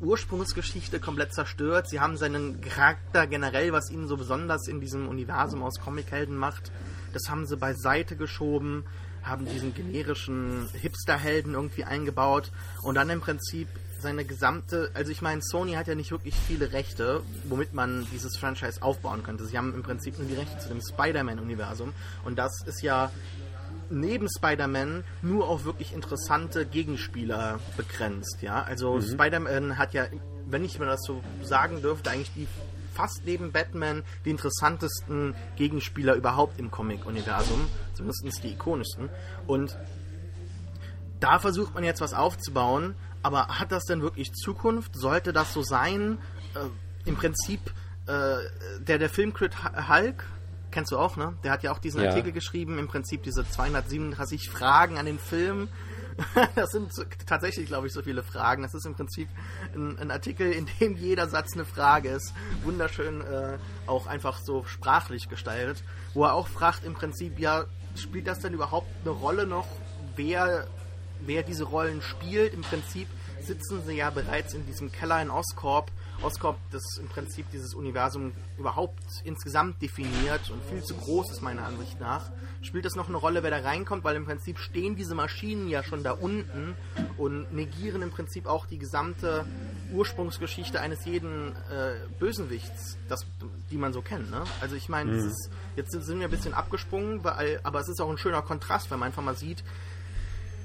Ursprungsgeschichte 0.00 1.00
komplett 1.00 1.32
zerstört. 1.32 1.88
Sie 1.88 2.00
haben 2.00 2.16
seinen 2.16 2.60
Charakter 2.60 3.26
generell, 3.26 3.72
was 3.72 3.90
ihn 3.90 4.06
so 4.06 4.16
besonders 4.16 4.68
in 4.68 4.80
diesem 4.80 5.08
Universum 5.08 5.62
aus 5.62 5.80
Comichelden 5.80 6.36
macht, 6.36 6.70
das 7.12 7.30
haben 7.30 7.46
sie 7.46 7.56
beiseite 7.56 8.16
geschoben, 8.16 8.84
haben 9.22 9.46
diesen 9.46 9.74
generischen 9.74 10.68
Hipsterhelden 10.72 11.54
irgendwie 11.54 11.84
eingebaut 11.84 12.52
und 12.82 12.94
dann 12.94 13.10
im 13.10 13.20
Prinzip 13.20 13.68
seine 13.98 14.24
gesamte, 14.24 14.90
also 14.94 15.10
ich 15.10 15.22
meine, 15.22 15.40
Sony 15.42 15.72
hat 15.72 15.86
ja 15.88 15.94
nicht 15.94 16.10
wirklich 16.10 16.34
viele 16.34 16.72
Rechte, 16.72 17.22
womit 17.44 17.72
man 17.72 18.06
dieses 18.12 18.36
Franchise 18.36 18.82
aufbauen 18.82 19.22
könnte. 19.22 19.46
Sie 19.46 19.56
haben 19.56 19.74
im 19.74 19.82
Prinzip 19.82 20.18
nur 20.18 20.28
die 20.28 20.34
Rechte 20.34 20.58
zu 20.58 20.68
dem 20.68 20.80
Spider-Man-Universum 20.80 21.92
und 22.24 22.38
das 22.38 22.52
ist 22.66 22.82
ja 22.82 23.10
neben 23.90 24.28
Spider-Man 24.28 25.04
nur 25.22 25.48
auf 25.48 25.64
wirklich 25.64 25.92
interessante 25.92 26.66
Gegenspieler 26.66 27.60
begrenzt, 27.76 28.38
ja. 28.42 28.62
Also 28.62 28.94
mhm. 28.94 29.02
Spider-Man 29.02 29.78
hat 29.78 29.94
ja, 29.94 30.06
wenn 30.46 30.64
ich 30.64 30.78
mir 30.78 30.86
das 30.86 31.02
so 31.02 31.22
sagen 31.42 31.82
dürfte, 31.82 32.10
eigentlich 32.10 32.32
die 32.34 32.48
fast 32.96 33.26
neben 33.26 33.52
Batman 33.52 34.02
die 34.24 34.30
interessantesten 34.30 35.34
Gegenspieler 35.56 36.14
überhaupt 36.14 36.58
im 36.58 36.70
Comic-Universum, 36.70 37.68
zumindest 37.94 38.42
die 38.42 38.52
ikonischsten. 38.52 39.10
Und 39.46 39.76
da 41.20 41.38
versucht 41.38 41.74
man 41.74 41.84
jetzt 41.84 42.00
was 42.00 42.14
aufzubauen, 42.14 42.94
aber 43.22 43.48
hat 43.48 43.72
das 43.72 43.84
denn 43.84 44.02
wirklich 44.02 44.32
Zukunft? 44.32 44.94
Sollte 44.94 45.32
das 45.32 45.52
so 45.52 45.62
sein? 45.62 46.18
Äh, 46.54 47.08
Im 47.08 47.16
Prinzip, 47.16 47.60
äh, 48.06 48.36
der, 48.80 48.98
der 48.98 49.10
Filmcrit 49.10 49.52
Hulk 49.88 50.24
kennst 50.70 50.92
du 50.92 50.98
auch, 50.98 51.16
ne? 51.16 51.36
Der 51.44 51.52
hat 51.52 51.62
ja 51.62 51.72
auch 51.72 51.78
diesen 51.78 52.02
ja. 52.02 52.10
Artikel 52.10 52.32
geschrieben, 52.32 52.78
im 52.78 52.88
Prinzip 52.88 53.22
diese 53.22 53.48
237 53.48 54.50
Fragen 54.50 54.98
an 54.98 55.06
den 55.06 55.18
Film. 55.18 55.68
Das 56.54 56.70
sind 56.70 56.90
tatsächlich, 57.26 57.66
glaube 57.66 57.86
ich, 57.86 57.92
so 57.92 58.00
viele 58.00 58.22
Fragen. 58.22 58.62
Das 58.62 58.72
ist 58.72 58.86
im 58.86 58.94
Prinzip 58.94 59.28
ein, 59.74 59.98
ein 59.98 60.10
Artikel, 60.10 60.50
in 60.50 60.66
dem 60.80 60.96
jeder 60.96 61.28
Satz 61.28 61.52
eine 61.52 61.66
Frage 61.66 62.08
ist. 62.08 62.32
Wunderschön 62.64 63.20
äh, 63.20 63.58
auch 63.86 64.06
einfach 64.06 64.38
so 64.42 64.64
sprachlich 64.64 65.28
gestaltet. 65.28 65.82
Wo 66.14 66.24
er 66.24 66.32
auch 66.32 66.48
fragt 66.48 66.84
im 66.84 66.94
Prinzip, 66.94 67.38
ja, 67.38 67.66
spielt 67.96 68.26
das 68.26 68.40
denn 68.40 68.54
überhaupt 68.54 68.88
eine 69.02 69.10
Rolle 69.10 69.46
noch, 69.46 69.66
wer, 70.16 70.66
wer 71.20 71.42
diese 71.42 71.64
Rollen 71.64 72.00
spielt? 72.00 72.54
Im 72.54 72.62
Prinzip 72.62 73.08
sitzen 73.40 73.82
sie 73.86 73.96
ja 73.96 74.10
bereits 74.10 74.54
in 74.54 74.66
diesem 74.66 74.90
Keller 74.90 75.20
in 75.20 75.30
Oscorp 75.30 75.90
Oscorp 76.22 76.56
das 76.70 76.82
im 76.98 77.08
Prinzip 77.08 77.50
dieses 77.50 77.74
Universum 77.74 78.32
überhaupt 78.58 79.02
insgesamt 79.24 79.80
definiert 79.82 80.50
und 80.50 80.62
viel 80.64 80.82
zu 80.82 80.94
groß 80.94 81.30
ist 81.30 81.42
meiner 81.42 81.64
Ansicht 81.64 82.00
nach. 82.00 82.30
Spielt 82.62 82.84
das 82.84 82.96
noch 82.96 83.08
eine 83.08 83.16
Rolle, 83.16 83.42
wer 83.42 83.50
da 83.50 83.58
reinkommt, 83.58 84.04
weil 84.04 84.16
im 84.16 84.24
Prinzip 84.24 84.58
stehen 84.58 84.96
diese 84.96 85.14
Maschinen 85.14 85.68
ja 85.68 85.82
schon 85.82 86.02
da 86.02 86.12
unten 86.12 86.74
und 87.16 87.52
negieren 87.52 88.02
im 88.02 88.10
Prinzip 88.10 88.46
auch 88.46 88.66
die 88.66 88.78
gesamte 88.78 89.44
Ursprungsgeschichte 89.92 90.80
eines 90.80 91.04
jeden 91.04 91.52
äh, 91.52 91.96
Bösenwichts, 92.18 92.96
das, 93.08 93.24
die 93.70 93.76
man 93.76 93.92
so 93.92 94.02
kennt. 94.02 94.30
Ne? 94.30 94.42
Also 94.60 94.74
ich 94.74 94.88
meine, 94.88 95.12
mhm. 95.12 95.32
jetzt 95.76 95.92
sind 95.92 96.18
wir 96.18 96.26
ein 96.26 96.30
bisschen 96.30 96.54
abgesprungen, 96.54 97.22
weil, 97.24 97.60
aber 97.62 97.80
es 97.80 97.88
ist 97.88 98.00
auch 98.00 98.10
ein 98.10 98.18
schöner 98.18 98.42
Kontrast, 98.42 98.90
wenn 98.90 98.98
man 98.98 99.08
einfach 99.08 99.22
mal 99.22 99.36
sieht, 99.36 99.62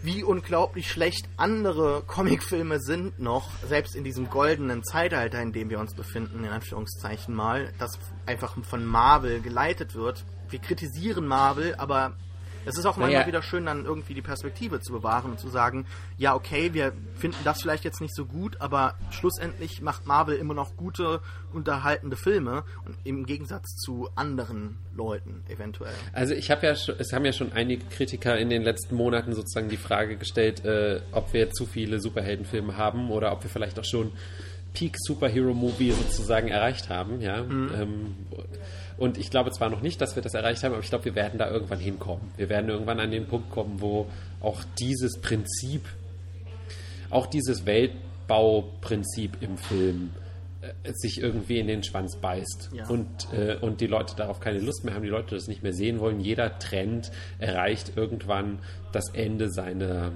wie 0.04 0.24
unglaublich 0.24 0.90
schlecht 0.90 1.28
andere 1.38 2.04
Comicfilme 2.08 2.80
sind 2.80 3.20
noch, 3.20 3.50
selbst 3.68 3.96
in 3.96 4.04
diesem 4.04 4.30
goldenen 4.30 4.84
Zeitalter, 4.84 5.42
in 5.42 5.54
dem 5.54 5.70
wir 5.70 5.80
uns 5.80 5.94
befinden, 5.94 6.44
in 6.44 6.50
Anführungszeichen 6.50 7.36
mal, 7.36 7.72
das 7.78 8.00
einfach 8.26 8.56
von 8.64 8.86
Marvel 8.86 9.42
geleitet 9.42 9.94
wird. 9.94 10.26
Wir 10.50 10.60
kritisieren 10.60 11.28
Marvel, 11.28 11.76
aber 11.76 12.14
es 12.65 12.78
ist 12.78 12.86
auch 12.86 12.97
naja. 12.97 13.08
manchmal 13.08 13.28
wieder 13.28 13.41
schön, 13.41 13.65
dann 13.65 13.86
irgendwie 13.86 14.13
die 14.13 14.21
Perspektive 14.21 14.80
zu 14.80 14.93
bewahren 14.93 15.32
und 15.32 15.39
zu 15.39 15.50
sagen, 15.50 15.86
ja, 16.17 16.36
okay, 16.36 16.74
wir 16.74 16.93
finden 17.15 17.38
das 17.43 17.62
vielleicht 17.62 17.84
jetzt 17.84 18.02
nicht 18.02 18.15
so 18.15 18.26
gut, 18.26 18.60
aber 18.60 18.95
schlussendlich 19.12 19.82
macht 19.82 20.06
Marvel 20.06 20.36
immer 20.38 20.54
noch 20.54 20.76
gute, 20.76 21.21
unterhaltende 21.54 22.15
Filme 22.15 22.63
und 22.86 22.95
im 23.04 23.26
Gegensatz 23.26 23.76
zu 23.78 24.10
anderen 24.15 24.78
Leuten 24.95 25.43
eventuell. 25.50 25.93
Also 26.13 26.34
ich 26.34 26.52
habe 26.52 26.67
ja, 26.67 26.74
es 26.74 27.13
haben 27.13 27.26
ja 27.26 27.34
schon 27.34 27.52
einige 27.54 27.86
Kritiker 27.86 28.38
in 28.38 28.50
den 28.50 28.63
letzten 28.63 28.95
Monaten 28.95 29.34
sozusagen 29.34 29.69
die 29.69 29.78
Frage 29.78 30.17
gestellt, 30.17 30.63
äh, 30.65 31.02
ob 31.12 31.34
wir 31.34 31.52
zu 31.52 31.65
viele 31.65 32.00
Superheldenfilme 32.00 32.78
haben 32.78 33.12
oder 33.12 33.32
ob 33.32 33.43
wir 33.43 33.50
vielleicht 33.50 33.80
auch 33.80 33.86
schon 33.86 34.12
Peak 34.74 34.95
Superhero 35.00 35.54
Movie 35.54 35.91
sozusagen 35.91 36.47
erreicht 36.47 36.89
haben, 36.89 37.21
ja. 37.21 37.43
Mhm. 37.43 37.71
Ähm, 37.76 38.15
und 39.02 39.18
ich 39.18 39.32
glaube 39.32 39.52
zwar 39.52 39.72
noch 39.72 39.82
nicht, 39.82 40.00
dass 40.00 40.16
wir 40.16 40.22
das 40.22 40.36
erreicht 40.36 40.64
haben, 40.64 40.74
aber 40.74 40.84
ich 40.84 40.90
glaube, 40.90 41.06
wir 41.06 41.16
werden 41.16 41.40
da 41.40 41.50
irgendwann 41.50 41.80
hinkommen. 41.80 42.32
Wir 42.38 42.50
werden 42.50 42.70
irgendwann 42.70 43.00
an 43.00 43.10
den 43.10 43.26
Punkt 43.26 43.50
kommen, 43.50 43.82
wo 43.82 44.06
auch 44.42 44.62
dieses 44.80 45.20
Prinzip, 45.20 45.82
auch 47.10 47.26
dieses 47.26 47.66
Weltbauprinzip 47.66 49.42
im 49.42 49.58
Film 49.58 50.12
äh, 50.62 50.92
sich 50.94 51.20
irgendwie 51.20 51.58
in 51.58 51.66
den 51.66 51.84
Schwanz 51.84 52.16
beißt 52.18 52.70
ja. 52.74 52.88
und, 52.90 53.34
äh, 53.34 53.58
und 53.60 53.82
die 53.82 53.88
Leute 53.88 54.16
darauf 54.16 54.40
keine 54.40 54.60
Lust 54.60 54.86
mehr 54.86 54.94
haben, 54.94 55.02
die 55.02 55.10
Leute 55.10 55.34
das 55.34 55.48
nicht 55.48 55.64
mehr 55.64 55.74
sehen 55.74 56.00
wollen. 56.00 56.20
Jeder 56.20 56.60
Trend 56.60 57.12
erreicht 57.40 57.94
irgendwann 57.96 58.60
das 58.92 59.10
Ende 59.16 59.50
seiner, 59.50 60.12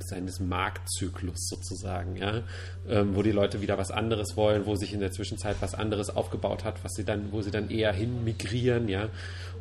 seines 0.00 0.40
Marktzyklus 0.40 1.48
sozusagen, 1.48 2.16
ja, 2.16 2.42
ähm, 2.88 3.14
wo 3.14 3.22
die 3.22 3.32
Leute 3.32 3.60
wieder 3.60 3.78
was 3.78 3.90
anderes 3.90 4.36
wollen, 4.36 4.66
wo 4.66 4.76
sich 4.76 4.92
in 4.92 5.00
der 5.00 5.12
Zwischenzeit 5.12 5.56
was 5.60 5.74
anderes 5.74 6.10
aufgebaut 6.10 6.64
hat, 6.64 6.82
was 6.84 6.92
sie 6.94 7.04
dann, 7.04 7.32
wo 7.32 7.42
sie 7.42 7.50
dann 7.50 7.70
eher 7.70 7.92
hin 7.92 8.24
migrieren, 8.24 8.88
ja, 8.88 9.08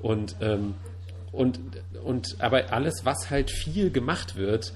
und 0.02 0.36
ähm, 0.42 0.76
und 1.32 1.60
und 2.04 2.38
aber 2.40 2.72
alles, 2.72 3.06
was 3.06 3.30
halt 3.30 3.52
viel 3.52 3.92
gemacht 3.92 4.36
wird, 4.36 4.74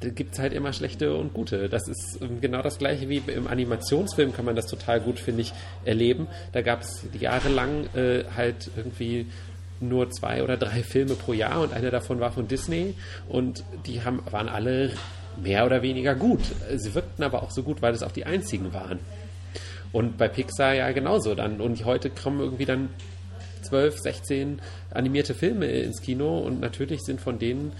gibt 0.00 0.34
es 0.34 0.38
halt 0.38 0.52
immer 0.52 0.72
schlechte 0.72 1.14
und 1.14 1.32
gute. 1.32 1.68
Das 1.68 1.88
ist 1.88 2.18
ähm, 2.20 2.40
genau 2.40 2.62
das 2.62 2.78
gleiche 2.78 3.08
wie 3.08 3.22
im 3.26 3.46
Animationsfilm 3.46 4.32
kann 4.32 4.44
man 4.44 4.56
das 4.56 4.66
total 4.66 5.00
gut, 5.00 5.18
finde 5.18 5.42
ich, 5.42 5.52
erleben. 5.84 6.26
Da 6.52 6.62
gab 6.62 6.82
es 6.82 7.06
jahrelang 7.18 7.86
äh, 7.94 8.24
halt 8.34 8.70
irgendwie 8.76 9.26
nur 9.80 10.10
zwei 10.10 10.42
oder 10.42 10.56
drei 10.56 10.82
Filme 10.82 11.14
pro 11.14 11.32
Jahr 11.32 11.60
und 11.60 11.72
einer 11.72 11.90
davon 11.90 12.20
war 12.20 12.32
von 12.32 12.48
Disney 12.48 12.94
und 13.28 13.64
die 13.86 14.02
haben, 14.02 14.22
waren 14.30 14.48
alle 14.48 14.92
mehr 15.42 15.66
oder 15.66 15.82
weniger 15.82 16.14
gut. 16.14 16.42
Sie 16.76 16.94
wirkten 16.94 17.22
aber 17.22 17.42
auch 17.42 17.50
so 17.50 17.62
gut, 17.62 17.82
weil 17.82 17.92
es 17.92 18.02
auch 18.02 18.12
die 18.12 18.24
einzigen 18.24 18.72
waren. 18.72 19.00
Und 19.92 20.16
bei 20.16 20.28
Pixar 20.28 20.74
ja 20.74 20.90
genauso 20.92 21.34
dann. 21.34 21.60
Und 21.60 21.84
heute 21.84 22.10
kommen 22.10 22.40
irgendwie 22.40 22.64
dann 22.64 22.88
12, 23.62 23.98
16 23.98 24.60
animierte 24.90 25.34
Filme 25.34 25.66
ins 25.66 26.00
Kino 26.00 26.38
und 26.38 26.60
natürlich 26.60 27.02
sind 27.02 27.20
von 27.20 27.38
denen 27.38 27.72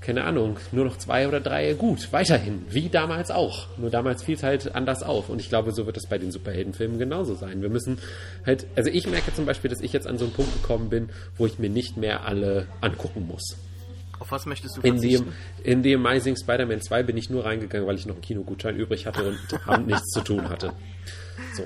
keine 0.00 0.24
Ahnung, 0.24 0.56
nur 0.72 0.86
noch 0.86 0.96
zwei 0.96 1.28
oder 1.28 1.40
drei 1.40 1.74
gut, 1.74 2.10
weiterhin, 2.12 2.64
wie 2.70 2.88
damals 2.88 3.30
auch. 3.30 3.66
Nur 3.76 3.90
damals 3.90 4.22
fiel 4.22 4.34
es 4.34 4.42
halt 4.42 4.74
anders 4.74 5.02
auf. 5.02 5.28
Und 5.28 5.40
ich 5.40 5.50
glaube, 5.50 5.72
so 5.72 5.84
wird 5.84 5.98
es 5.98 6.06
bei 6.06 6.16
den 6.16 6.30
Superheldenfilmen 6.30 6.98
genauso 6.98 7.34
sein. 7.34 7.60
Wir 7.60 7.68
müssen 7.68 7.98
halt, 8.46 8.66
also 8.76 8.90
ich 8.90 9.06
merke 9.06 9.34
zum 9.34 9.44
Beispiel, 9.44 9.68
dass 9.68 9.80
ich 9.80 9.92
jetzt 9.92 10.06
an 10.06 10.16
so 10.16 10.24
einen 10.24 10.32
Punkt 10.32 10.54
gekommen 10.54 10.88
bin, 10.88 11.10
wo 11.36 11.46
ich 11.46 11.58
mir 11.58 11.68
nicht 11.68 11.98
mehr 11.98 12.24
alle 12.24 12.66
angucken 12.80 13.26
muss. 13.26 13.56
Auf 14.18 14.32
was 14.32 14.46
möchtest 14.46 14.78
du 14.78 14.80
verzichten? 14.80 15.28
In 15.28 15.32
The, 15.64 15.70
in 15.70 15.82
The 15.82 15.94
Amazing 15.94 16.36
Spider-Man 16.36 16.80
2 16.80 17.02
bin 17.02 17.16
ich 17.18 17.28
nur 17.28 17.44
reingegangen, 17.44 17.86
weil 17.86 17.96
ich 17.96 18.06
noch 18.06 18.14
einen 18.14 18.22
Kinogutschein 18.22 18.76
übrig 18.76 19.06
hatte 19.06 19.28
und 19.28 19.38
Abend 19.68 19.86
nichts 19.86 20.08
zu 20.12 20.20
tun 20.20 20.48
hatte. 20.48 20.72
So. 21.54 21.64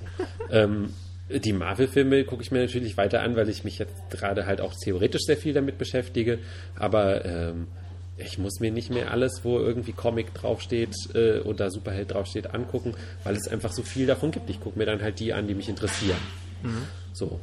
Ähm, 0.50 0.90
die 1.28 1.52
Marvel-Filme 1.52 2.24
gucke 2.24 2.42
ich 2.42 2.50
mir 2.50 2.60
natürlich 2.60 2.96
weiter 2.96 3.22
an, 3.22 3.34
weil 3.36 3.48
ich 3.48 3.64
mich 3.64 3.78
jetzt 3.78 3.94
gerade 4.10 4.46
halt 4.46 4.60
auch 4.60 4.74
theoretisch 4.74 5.22
sehr 5.22 5.36
viel 5.36 5.52
damit 5.52 5.78
beschäftige. 5.78 6.38
Aber 6.76 7.24
ähm, 7.24 7.68
ich 8.16 8.38
muss 8.38 8.60
mir 8.60 8.70
nicht 8.70 8.90
mehr 8.90 9.10
alles, 9.10 9.40
wo 9.42 9.58
irgendwie 9.58 9.92
Comic 9.92 10.34
draufsteht 10.34 10.94
äh, 11.14 11.40
oder 11.40 11.70
Superheld 11.70 12.12
draufsteht, 12.12 12.54
angucken, 12.54 12.94
weil 13.24 13.36
es 13.36 13.48
einfach 13.48 13.72
so 13.72 13.82
viel 13.82 14.06
davon 14.06 14.30
gibt. 14.30 14.48
Ich 14.50 14.60
gucke 14.60 14.78
mir 14.78 14.86
dann 14.86 15.02
halt 15.02 15.18
die 15.18 15.32
an, 15.32 15.48
die 15.48 15.54
mich 15.54 15.68
interessieren. 15.68 16.18
Mhm. 16.62 16.82
So. 17.12 17.40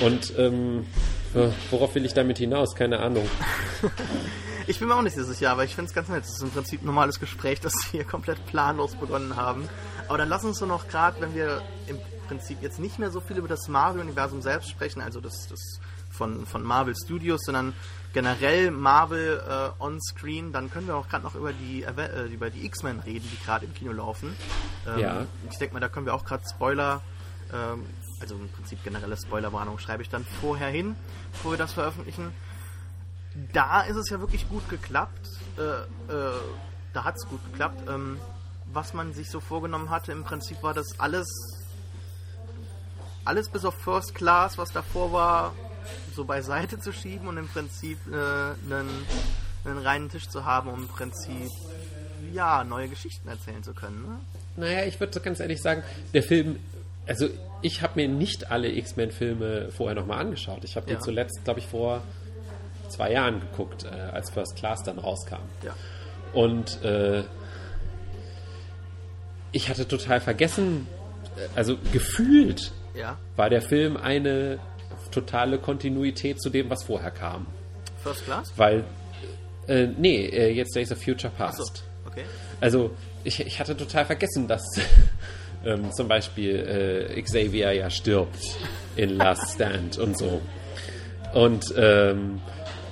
Und 0.00 0.32
ähm, 0.38 0.86
worauf 1.70 1.94
will 1.94 2.04
ich 2.04 2.14
damit 2.14 2.38
hinaus? 2.38 2.74
Keine 2.74 3.00
Ahnung. 3.00 3.28
ich 4.66 4.78
bin 4.78 4.88
mir 4.88 4.96
auch 4.96 5.02
nicht 5.02 5.16
so 5.16 5.24
sicher, 5.24 5.50
aber 5.50 5.64
ich 5.64 5.74
finde 5.74 5.90
es 5.90 5.94
ganz 5.94 6.08
nett. 6.08 6.24
Es 6.24 6.30
ist 6.30 6.42
im 6.42 6.50
Prinzip 6.50 6.82
ein 6.82 6.86
normales 6.86 7.20
Gespräch, 7.20 7.60
das 7.60 7.74
wir 7.90 8.00
hier 8.00 8.04
komplett 8.04 8.44
planlos 8.46 8.94
begonnen 8.96 9.36
haben. 9.36 9.68
Aber 10.08 10.18
dann 10.18 10.28
lass 10.28 10.44
uns 10.44 10.58
doch 10.58 10.66
noch 10.66 10.88
gerade, 10.88 11.20
wenn 11.20 11.34
wir 11.34 11.62
im 11.86 11.98
Prinzip 12.30 12.62
jetzt 12.62 12.78
nicht 12.78 13.00
mehr 13.00 13.10
so 13.10 13.18
viel 13.18 13.38
über 13.38 13.48
das 13.48 13.66
Marvel-Universum 13.66 14.40
selbst 14.40 14.70
sprechen, 14.70 15.00
also 15.02 15.20
das, 15.20 15.48
das 15.48 15.80
von, 16.12 16.46
von 16.46 16.62
Marvel 16.62 16.94
Studios, 16.94 17.40
sondern 17.44 17.72
generell 18.12 18.70
Marvel 18.70 19.42
äh, 19.48 19.82
on-screen, 19.82 20.52
dann 20.52 20.70
können 20.70 20.86
wir 20.86 20.94
auch 20.94 21.08
gerade 21.08 21.24
noch 21.24 21.34
über 21.34 21.52
die, 21.52 21.82
äh, 21.82 22.26
über 22.32 22.50
die 22.50 22.64
X-Men 22.66 23.00
reden, 23.00 23.28
die 23.32 23.44
gerade 23.44 23.66
im 23.66 23.74
Kino 23.74 23.90
laufen. 23.90 24.36
Ähm, 24.86 24.98
Ja. 25.00 25.26
Ich 25.50 25.58
denke 25.58 25.74
mal, 25.74 25.80
da 25.80 25.88
können 25.88 26.06
wir 26.06 26.14
auch 26.14 26.24
gerade 26.24 26.44
Spoiler, 26.48 27.02
ähm, 27.52 27.84
also 28.20 28.36
im 28.36 28.48
Prinzip 28.50 28.84
generelle 28.84 29.16
Spoilerwarnung 29.16 29.80
schreibe 29.80 30.04
ich 30.04 30.08
dann 30.08 30.24
vorher 30.40 30.68
hin, 30.68 30.94
bevor 31.32 31.54
wir 31.54 31.58
das 31.58 31.72
veröffentlichen. 31.72 32.32
Da 33.52 33.80
ist 33.82 33.96
es 33.96 34.08
ja 34.08 34.20
wirklich 34.20 34.48
gut 34.48 34.68
geklappt. 34.68 35.28
Äh, 35.58 35.62
äh, 36.12 36.32
da 36.92 37.02
hat 37.02 37.16
es 37.16 37.26
gut 37.28 37.44
geklappt. 37.50 37.88
Ähm, 37.88 38.18
was 38.72 38.94
man 38.94 39.12
sich 39.14 39.30
so 39.30 39.40
vorgenommen 39.40 39.90
hatte, 39.90 40.12
im 40.12 40.22
Prinzip 40.22 40.62
war 40.62 40.74
das 40.74 40.98
alles, 41.00 41.26
alles 43.24 43.48
bis 43.48 43.64
auf 43.64 43.74
First 43.74 44.14
Class, 44.14 44.58
was 44.58 44.72
davor 44.72 45.12
war, 45.12 45.54
so 46.14 46.24
beiseite 46.24 46.78
zu 46.78 46.92
schieben 46.92 47.28
und 47.28 47.36
im 47.36 47.48
Prinzip 47.48 47.98
äh, 48.10 48.14
einen, 48.14 48.88
einen 49.64 49.78
reinen 49.78 50.08
Tisch 50.08 50.28
zu 50.28 50.44
haben, 50.44 50.70
um 50.70 50.80
im 50.82 50.88
Prinzip 50.88 51.50
ja 52.32 52.64
neue 52.64 52.88
Geschichten 52.88 53.28
erzählen 53.28 53.62
zu 53.62 53.72
können. 53.72 54.02
Ne? 54.02 54.20
Naja, 54.56 54.84
ich 54.86 54.98
würde 55.00 55.20
ganz 55.20 55.40
ehrlich 55.40 55.60
sagen, 55.62 55.82
der 56.12 56.22
Film, 56.22 56.58
also 57.06 57.28
ich 57.62 57.82
habe 57.82 57.92
mir 57.96 58.08
nicht 58.08 58.50
alle 58.50 58.70
X-Men-Filme 58.72 59.70
vorher 59.70 59.94
nochmal 59.94 60.20
angeschaut. 60.20 60.64
Ich 60.64 60.76
habe 60.76 60.88
Ja. 60.90 60.96
den 60.96 61.02
zuletzt, 61.02 61.40
glaube 61.44 61.60
ich, 61.60 61.66
vor 61.66 62.02
zwei 62.88 63.12
Jahren 63.12 63.40
geguckt, 63.40 63.84
äh, 63.84 63.88
als 63.88 64.30
First 64.30 64.56
Class 64.56 64.82
dann 64.82 64.98
rauskam. 64.98 65.36
Ja. 65.62 65.74
Und 66.32 66.82
äh, 66.82 67.24
ich 69.52 69.68
hatte 69.68 69.86
total 69.88 70.20
vergessen, 70.20 70.86
äh, 71.36 71.48
also 71.56 71.76
gefühlt 71.92 72.72
Ja. 72.94 73.18
war 73.36 73.50
der 73.50 73.62
Film 73.62 73.96
eine 73.96 74.58
totale 75.10 75.58
Kontinuität 75.58 76.40
zu 76.40 76.50
dem, 76.50 76.70
was 76.70 76.84
vorher 76.84 77.10
kam. 77.10 77.46
First 78.02 78.24
Class? 78.24 78.52
Weil, 78.56 78.84
äh, 79.66 79.86
nee, 79.86 80.26
äh, 80.26 80.50
jetzt 80.52 80.74
Days 80.74 80.90
of 80.92 81.02
Future 81.02 81.32
Past. 81.36 81.84
okay. 82.06 82.24
Also, 82.60 82.90
ich, 83.24 83.40
ich 83.40 83.60
hatte 83.60 83.76
total 83.76 84.04
vergessen, 84.06 84.48
dass 84.48 84.62
ähm, 85.64 85.92
zum 85.92 86.08
Beispiel 86.08 87.08
äh, 87.16 87.22
Xavier 87.22 87.72
ja 87.72 87.90
stirbt 87.90 88.38
in 88.96 89.10
Last 89.10 89.54
Stand 89.54 89.98
und 89.98 90.18
so. 90.18 90.40
Und 91.34 91.64
ähm, 91.76 92.40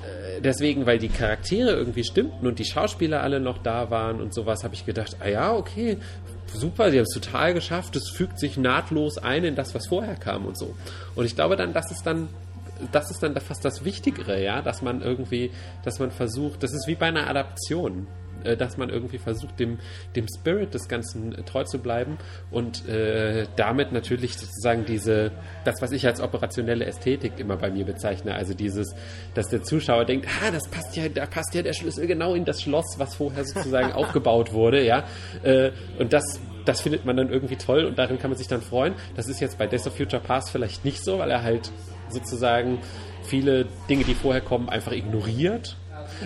äh, 0.04 0.40
deswegen, 0.40 0.86
weil 0.86 0.98
die 0.98 1.08
Charaktere 1.08 1.70
irgendwie 1.70 2.04
stimmten 2.04 2.46
und 2.46 2.58
die 2.58 2.64
Schauspieler 2.64 3.22
alle 3.22 3.40
noch 3.40 3.58
da 3.58 3.90
waren 3.90 4.20
und 4.20 4.34
sowas, 4.34 4.62
habe 4.62 4.74
ich 4.74 4.84
gedacht, 4.86 5.16
ah 5.20 5.28
ja, 5.28 5.52
okay, 5.52 5.98
super, 6.52 6.90
sie 6.90 6.98
haben 6.98 7.06
es 7.06 7.14
total 7.14 7.54
geschafft, 7.54 7.96
es 7.96 8.08
fügt 8.08 8.38
sich 8.38 8.56
nahtlos 8.56 9.18
ein 9.18 9.44
in 9.44 9.54
das, 9.54 9.74
was 9.74 9.86
vorher 9.86 10.16
kam 10.16 10.46
und 10.46 10.58
so. 10.58 10.74
Und 11.14 11.24
ich 11.24 11.34
glaube 11.34 11.56
dann, 11.56 11.72
das 11.72 11.90
ist 11.90 12.04
dann 12.06 12.28
das 12.92 13.10
ist 13.10 13.22
dann 13.22 13.34
fast 13.40 13.64
das 13.64 13.84
Wichtigere, 13.84 14.42
ja, 14.42 14.62
dass 14.62 14.82
man 14.82 15.02
irgendwie, 15.02 15.50
dass 15.84 15.98
man 15.98 16.10
versucht, 16.10 16.62
das 16.62 16.72
ist 16.72 16.86
wie 16.86 16.94
bei 16.94 17.06
einer 17.06 17.28
Adaption, 17.28 18.06
äh, 18.44 18.56
dass 18.56 18.76
man 18.76 18.90
irgendwie 18.90 19.18
versucht, 19.18 19.58
dem, 19.58 19.78
dem 20.16 20.26
Spirit 20.38 20.74
des 20.74 20.88
Ganzen 20.88 21.34
äh, 21.34 21.42
treu 21.42 21.64
zu 21.64 21.78
bleiben 21.78 22.18
und 22.50 22.88
äh, 22.88 23.46
damit 23.56 23.92
natürlich 23.92 24.36
sozusagen 24.36 24.84
diese, 24.84 25.32
das, 25.64 25.80
was 25.80 25.92
ich 25.92 26.06
als 26.06 26.20
operationelle 26.20 26.84
Ästhetik 26.84 27.38
immer 27.38 27.56
bei 27.56 27.70
mir 27.70 27.84
bezeichne, 27.84 28.34
also 28.34 28.54
dieses, 28.54 28.94
dass 29.34 29.48
der 29.48 29.62
Zuschauer 29.62 30.04
denkt, 30.04 30.26
ah, 30.42 30.50
das 30.50 30.68
passt 30.68 30.96
ja, 30.96 31.08
da 31.08 31.26
passt 31.26 31.54
ja 31.54 31.62
der 31.62 31.72
Schlüssel 31.72 32.06
genau 32.06 32.34
in 32.34 32.44
das 32.44 32.62
Schloss, 32.62 32.98
was 32.98 33.14
vorher 33.14 33.44
sozusagen 33.44 33.92
aufgebaut 33.94 34.52
wurde, 34.52 34.84
ja, 34.84 35.04
äh, 35.42 35.70
und 35.98 36.12
das 36.12 36.40
das 36.64 36.82
findet 36.82 37.06
man 37.06 37.16
dann 37.16 37.30
irgendwie 37.30 37.56
toll 37.56 37.86
und 37.86 37.98
darin 37.98 38.18
kann 38.18 38.30
man 38.30 38.36
sich 38.36 38.46
dann 38.46 38.60
freuen. 38.60 38.92
Das 39.16 39.26
ist 39.26 39.40
jetzt 39.40 39.56
bei 39.56 39.66
Days 39.66 39.86
of 39.86 39.96
Future 39.96 40.20
Past 40.20 40.50
vielleicht 40.50 40.84
nicht 40.84 41.02
so, 41.02 41.18
weil 41.18 41.30
er 41.30 41.42
halt 41.42 41.70
sozusagen 42.10 42.78
viele 43.22 43.66
Dinge, 43.88 44.04
die 44.04 44.14
vorher 44.14 44.42
kommen, 44.42 44.68
einfach 44.68 44.92
ignoriert. 44.92 45.76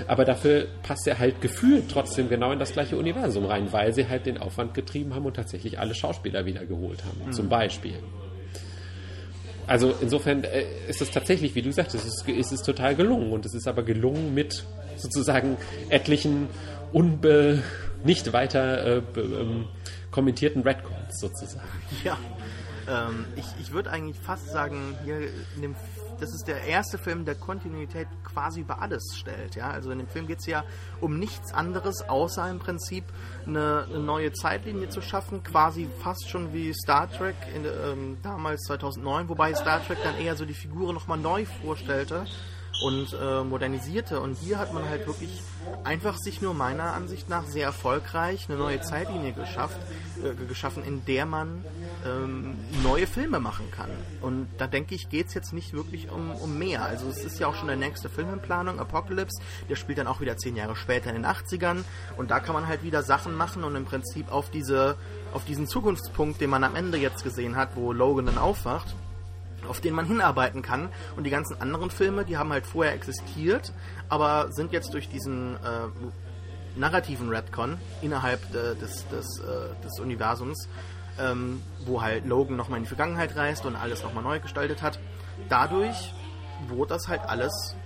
Aber 0.06 0.24
dafür 0.24 0.66
passt 0.82 1.06
er 1.06 1.18
halt 1.18 1.40
gefühlt 1.40 1.90
trotzdem 1.90 2.28
genau 2.28 2.52
in 2.52 2.58
das 2.58 2.72
gleiche 2.72 2.96
Universum 2.96 3.44
rein, 3.46 3.72
weil 3.72 3.92
sie 3.92 4.08
halt 4.08 4.26
den 4.26 4.38
Aufwand 4.38 4.74
getrieben 4.74 5.14
haben 5.14 5.26
und 5.26 5.34
tatsächlich 5.34 5.78
alle 5.78 5.94
Schauspieler 5.94 6.46
wiedergeholt 6.46 7.04
haben, 7.04 7.32
zum 7.32 7.48
Beispiel. 7.48 7.94
Also 9.66 9.94
insofern 10.00 10.44
äh, 10.44 10.64
ist 10.88 11.00
es 11.00 11.10
tatsächlich, 11.10 11.54
wie 11.54 11.62
du 11.62 11.72
sagtest, 11.72 12.04
es 12.06 12.14
ist, 12.14 12.28
es 12.28 12.52
ist 12.52 12.62
total 12.62 12.94
gelungen 12.94 13.32
und 13.32 13.46
es 13.46 13.54
ist 13.54 13.68
aber 13.68 13.82
gelungen 13.82 14.34
mit 14.34 14.64
sozusagen 14.96 15.56
etlichen 15.88 16.48
unbe 16.92 17.62
nicht 18.04 18.32
weiter 18.32 18.98
äh, 18.98 19.02
ähm, 19.16 19.66
kommentierten 20.10 20.62
Redcons 20.62 21.20
sozusagen. 21.20 21.68
Ja. 22.04 22.18
Ähm, 22.88 23.24
ich 23.36 23.44
ich 23.60 23.72
würde 23.72 23.90
eigentlich 23.90 24.18
fast 24.18 24.50
sagen, 24.50 24.96
hier 25.04 25.18
in 25.56 25.62
dem, 25.62 25.76
das 26.22 26.32
ist 26.32 26.46
der 26.46 26.62
erste 26.62 26.98
Film, 26.98 27.24
der 27.24 27.34
Kontinuität 27.34 28.06
quasi 28.22 28.60
über 28.60 28.80
alles 28.80 29.02
stellt. 29.16 29.56
Ja? 29.56 29.70
Also 29.70 29.90
in 29.90 29.98
dem 29.98 30.06
Film 30.06 30.28
geht 30.28 30.38
es 30.38 30.46
ja 30.46 30.64
um 31.00 31.18
nichts 31.18 31.52
anderes, 31.52 32.08
außer 32.08 32.48
im 32.48 32.60
Prinzip 32.60 33.04
eine, 33.44 33.86
eine 33.88 33.98
neue 33.98 34.32
Zeitlinie 34.32 34.88
zu 34.88 35.00
schaffen, 35.00 35.42
quasi 35.42 35.88
fast 36.00 36.30
schon 36.30 36.52
wie 36.52 36.72
Star 36.72 37.10
Trek 37.10 37.34
in, 37.54 37.64
ähm, 37.64 38.18
damals 38.22 38.62
2009, 38.62 39.28
wobei 39.28 39.52
Star 39.54 39.84
Trek 39.84 39.98
dann 40.04 40.16
eher 40.16 40.36
so 40.36 40.44
die 40.44 40.54
Figuren 40.54 40.94
nochmal 40.94 41.18
neu 41.18 41.44
vorstellte 41.44 42.24
und 42.82 43.12
äh, 43.12 43.44
modernisierte. 43.44 44.20
Und 44.20 44.36
hier 44.38 44.58
hat 44.58 44.72
man 44.72 44.88
halt 44.88 45.06
wirklich 45.06 45.42
einfach 45.84 46.16
sich 46.16 46.42
nur 46.42 46.54
meiner 46.54 46.92
Ansicht 46.92 47.28
nach 47.28 47.46
sehr 47.46 47.66
erfolgreich 47.66 48.46
eine 48.48 48.58
neue 48.58 48.80
Zeitlinie 48.80 49.32
geschafft, 49.32 49.78
äh, 50.22 50.34
geschaffen, 50.46 50.84
in 50.84 51.04
der 51.04 51.26
man 51.26 51.64
ähm, 52.06 52.56
neue 52.82 53.06
Filme 53.06 53.40
machen 53.40 53.70
kann. 53.70 53.90
Und 54.20 54.48
da 54.58 54.66
denke 54.66 54.94
ich, 54.94 55.08
geht 55.08 55.28
es 55.28 55.34
jetzt 55.34 55.52
nicht 55.52 55.72
wirklich 55.72 56.10
um, 56.10 56.30
um 56.32 56.58
mehr. 56.58 56.84
Also 56.84 57.08
es 57.08 57.24
ist 57.24 57.38
ja 57.38 57.46
auch 57.46 57.54
schon 57.54 57.68
der 57.68 57.76
nächste 57.76 58.08
Film 58.08 58.32
in 58.32 58.40
Planung, 58.40 58.80
Apocalypse, 58.80 59.40
der 59.68 59.76
spielt 59.76 59.98
dann 59.98 60.06
auch 60.06 60.20
wieder 60.20 60.36
zehn 60.36 60.56
Jahre 60.56 60.76
später 60.76 61.10
in 61.10 61.16
den 61.16 61.26
80ern. 61.26 61.84
Und 62.16 62.30
da 62.30 62.40
kann 62.40 62.54
man 62.54 62.66
halt 62.66 62.82
wieder 62.82 63.02
Sachen 63.02 63.36
machen 63.36 63.64
und 63.64 63.76
im 63.76 63.84
Prinzip 63.84 64.30
auf 64.30 64.50
diese 64.50 64.96
auf 65.32 65.44
diesen 65.44 65.66
Zukunftspunkt, 65.66 66.40
den 66.40 66.50
man 66.50 66.62
am 66.62 66.76
Ende 66.76 66.98
jetzt 66.98 67.24
gesehen 67.24 67.56
hat, 67.56 67.70
wo 67.74 67.92
Logan 67.92 68.26
dann 68.26 68.38
aufwacht, 68.38 68.94
auf 69.66 69.80
den 69.80 69.94
man 69.94 70.06
hinarbeiten 70.06 70.62
kann. 70.62 70.90
Und 71.16 71.24
die 71.24 71.30
ganzen 71.30 71.60
anderen 71.60 71.90
Filme, 71.90 72.24
die 72.24 72.36
haben 72.36 72.52
halt 72.52 72.66
vorher 72.66 72.94
existiert, 72.94 73.72
aber 74.08 74.52
sind 74.52 74.72
jetzt 74.72 74.92
durch 74.94 75.08
diesen 75.08 75.56
äh, 75.56 76.78
narrativen 76.78 77.28
Redcon 77.28 77.78
innerhalb 78.00 78.40
de, 78.52 78.74
des, 78.76 79.06
des, 79.08 79.40
äh, 79.40 79.82
des 79.82 80.00
Universums, 80.00 80.68
ähm, 81.18 81.62
wo 81.84 82.02
halt 82.02 82.26
Logan 82.26 82.56
nochmal 82.56 82.78
in 82.78 82.84
die 82.84 82.88
Vergangenheit 82.88 83.36
reist 83.36 83.66
und 83.66 83.76
alles 83.76 84.02
nochmal 84.02 84.22
neu 84.22 84.40
gestaltet 84.40 84.82
hat, 84.82 84.98
dadurch 85.48 86.14
wurde 86.68 86.94
das 86.94 87.08
halt 87.08 87.22
alles 87.22 87.76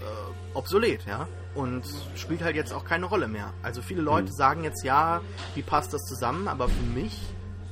äh, 0.00 0.56
obsolet, 0.56 1.04
ja. 1.06 1.26
Und 1.54 1.84
spielt 2.14 2.42
halt 2.42 2.54
jetzt 2.54 2.72
auch 2.72 2.84
keine 2.84 3.06
Rolle 3.06 3.26
mehr. 3.26 3.52
Also 3.62 3.82
viele 3.82 4.02
Leute 4.02 4.32
sagen 4.32 4.62
jetzt, 4.64 4.84
ja, 4.84 5.22
wie 5.54 5.62
passt 5.62 5.92
das 5.92 6.02
zusammen? 6.02 6.46
Aber 6.46 6.68
für 6.68 6.82
mich 6.94 7.20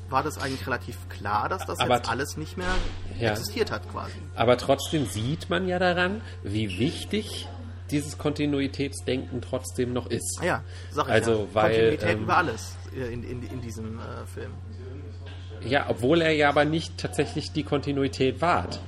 war 0.08 0.22
das 0.22 0.38
eigentlich 0.38 0.66
relativ 0.66 1.08
klar, 1.08 1.48
dass 1.48 1.66
das 1.66 1.78
Aber 1.80 1.96
jetzt 1.96 2.08
alles 2.10 2.36
nicht 2.36 2.56
mehr 2.56 2.66
Ja. 3.18 3.32
existiert 3.32 3.70
hat 3.70 3.90
quasi. 3.90 4.12
Aber 4.34 4.56
trotzdem 4.56 5.06
sieht 5.06 5.50
man 5.50 5.66
ja 5.68 5.78
daran, 5.78 6.20
wie 6.42 6.78
wichtig 6.78 7.48
dieses 7.90 8.18
Kontinuitätsdenken 8.18 9.40
trotzdem 9.42 9.92
noch 9.92 10.06
ist. 10.08 10.38
Ah 10.40 10.44
ja, 10.44 10.62
sag 10.90 11.06
ich 11.06 11.12
Also, 11.12 11.32
ja. 11.32 11.54
weil, 11.54 11.70
Kontinuität 11.72 12.10
ähm, 12.16 12.22
über 12.24 12.36
alles 12.36 12.76
äh, 12.96 13.12
in, 13.12 13.22
in, 13.22 13.42
in 13.44 13.60
diesem 13.60 13.98
äh, 13.98 14.26
Film. 14.32 14.52
Ja, 15.64 15.86
obwohl 15.88 16.20
er 16.22 16.32
ja 16.32 16.48
aber 16.48 16.64
nicht 16.64 16.98
tatsächlich 16.98 17.52
die 17.52 17.62
Kontinuität 17.62 18.40
wahrt. 18.40 18.80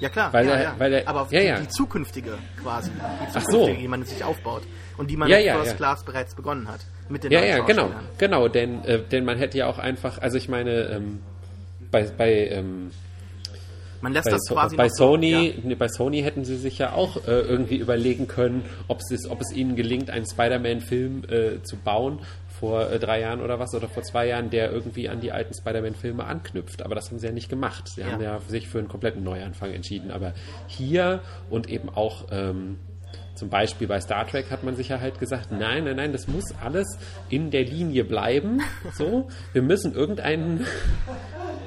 Ja 0.00 0.08
klar, 0.08 0.32
Weil 0.32 0.46
ja, 0.46 0.52
er- 0.54 0.62
ja. 0.62 0.74
weil 0.78 0.92
er- 0.92 1.08
aber 1.08 1.28
ja, 1.30 1.40
die, 1.40 1.46
ja. 1.46 1.60
die 1.60 1.68
zukünftige 1.68 2.36
quasi, 2.62 2.90
die 2.90 3.00
Ach 3.00 3.42
zukünftige, 3.44 3.74
so. 3.74 3.80
die 3.80 3.88
man 3.88 4.04
sich 4.04 4.24
aufbaut 4.24 4.62
und 4.96 5.10
die 5.10 5.16
man 5.16 5.28
Ja, 5.28 5.36
mit 5.36 5.46
ja, 5.46 5.54
First. 5.56 5.76
Class 5.76 6.04
bereits 6.04 6.34
begonnen 6.34 6.68
hat. 6.68 6.80
Mit 7.08 7.24
den 7.24 7.32
Ja, 7.32 7.44
ja, 7.44 7.60
genau, 7.60 7.90
genau, 8.18 8.48
denn, 8.48 8.84
äh, 8.84 9.00
denn 9.00 9.24
man 9.24 9.38
hätte 9.38 9.58
ja 9.58 9.66
auch 9.66 9.78
einfach, 9.78 10.18
also 10.18 10.36
ich 10.38 10.48
meine, 10.48 10.88
ähm, 10.88 11.20
bei, 11.90 12.04
bei, 12.16 12.48
ähm, 12.48 12.90
Man 14.00 14.12
lässt 14.12 14.24
bei, 14.24 14.30
das 14.32 14.42
quasi 14.48 14.76
bei 14.76 14.84
noch 14.84 14.90
so, 14.90 15.04
Sony, 15.12 15.48
ja. 15.48 15.60
nee, 15.62 15.74
bei 15.74 15.88
Sony 15.88 16.22
hätten 16.22 16.44
sie 16.44 16.56
sich 16.56 16.78
ja 16.78 16.92
auch 16.92 17.16
äh, 17.28 17.40
irgendwie 17.40 17.76
überlegen 17.76 18.26
können, 18.26 18.64
ob 18.88 19.00
es, 19.00 19.28
ob 19.28 19.40
es 19.40 19.52
ihnen 19.52 19.76
gelingt, 19.76 20.10
einen 20.10 20.26
Spider-Man-Film 20.26 21.22
äh, 21.28 21.62
zu 21.62 21.76
bauen 21.76 22.20
vor 22.58 22.90
äh, 22.90 22.98
drei 22.98 23.20
Jahren 23.20 23.40
oder 23.42 23.58
was 23.58 23.74
oder 23.74 23.88
vor 23.88 24.02
zwei 24.02 24.28
Jahren, 24.28 24.48
der 24.48 24.70
irgendwie 24.72 25.08
an 25.08 25.20
die 25.20 25.32
alten 25.32 25.52
Spider-Man-Filme 25.54 26.24
anknüpft. 26.24 26.82
Aber 26.82 26.94
das 26.94 27.10
haben 27.10 27.18
sie 27.18 27.26
ja 27.26 27.32
nicht 27.32 27.48
gemacht. 27.48 27.88
Sie 27.88 28.00
Ja. 28.00 28.12
haben 28.12 28.22
ja 28.22 28.40
sich 28.48 28.68
für 28.68 28.78
einen 28.78 28.88
kompletten 28.88 29.22
Neuanfang 29.24 29.72
entschieden. 29.72 30.10
Aber 30.10 30.32
hier 30.68 31.20
und 31.50 31.68
eben 31.68 31.88
auch 31.90 32.26
ähm, 32.30 32.78
zum 33.34 33.48
Beispiel 33.48 33.86
bei 33.86 34.00
Star 34.00 34.26
Trek 34.26 34.50
hat 34.50 34.62
man 34.64 34.76
sich 34.76 34.88
ja 34.88 35.00
halt 35.00 35.18
gesagt, 35.18 35.50
nein, 35.50 35.84
nein, 35.84 35.96
nein, 35.96 36.12
das 36.12 36.28
muss 36.28 36.44
alles 36.62 36.86
in 37.28 37.50
der 37.50 37.64
Linie 37.64 38.04
bleiben. 38.04 38.60
So, 38.94 39.28
wir 39.52 39.62
müssen 39.62 39.94
irgendeinen 39.94 40.66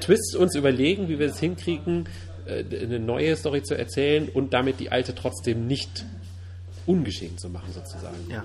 Twist 0.00 0.34
uns 0.36 0.54
überlegen, 0.54 1.08
wie 1.08 1.18
wir 1.18 1.26
es 1.26 1.38
hinkriegen, 1.38 2.08
äh, 2.46 2.64
eine 2.82 2.98
neue 2.98 3.36
Story 3.36 3.62
zu 3.62 3.76
erzählen 3.76 4.28
und 4.28 4.54
damit 4.54 4.80
die 4.80 4.90
alte 4.90 5.14
trotzdem 5.14 5.66
nicht 5.66 6.06
ungeschehen 6.86 7.36
zu 7.36 7.50
machen, 7.50 7.72
sozusagen. 7.72 8.16
ja. 8.30 8.44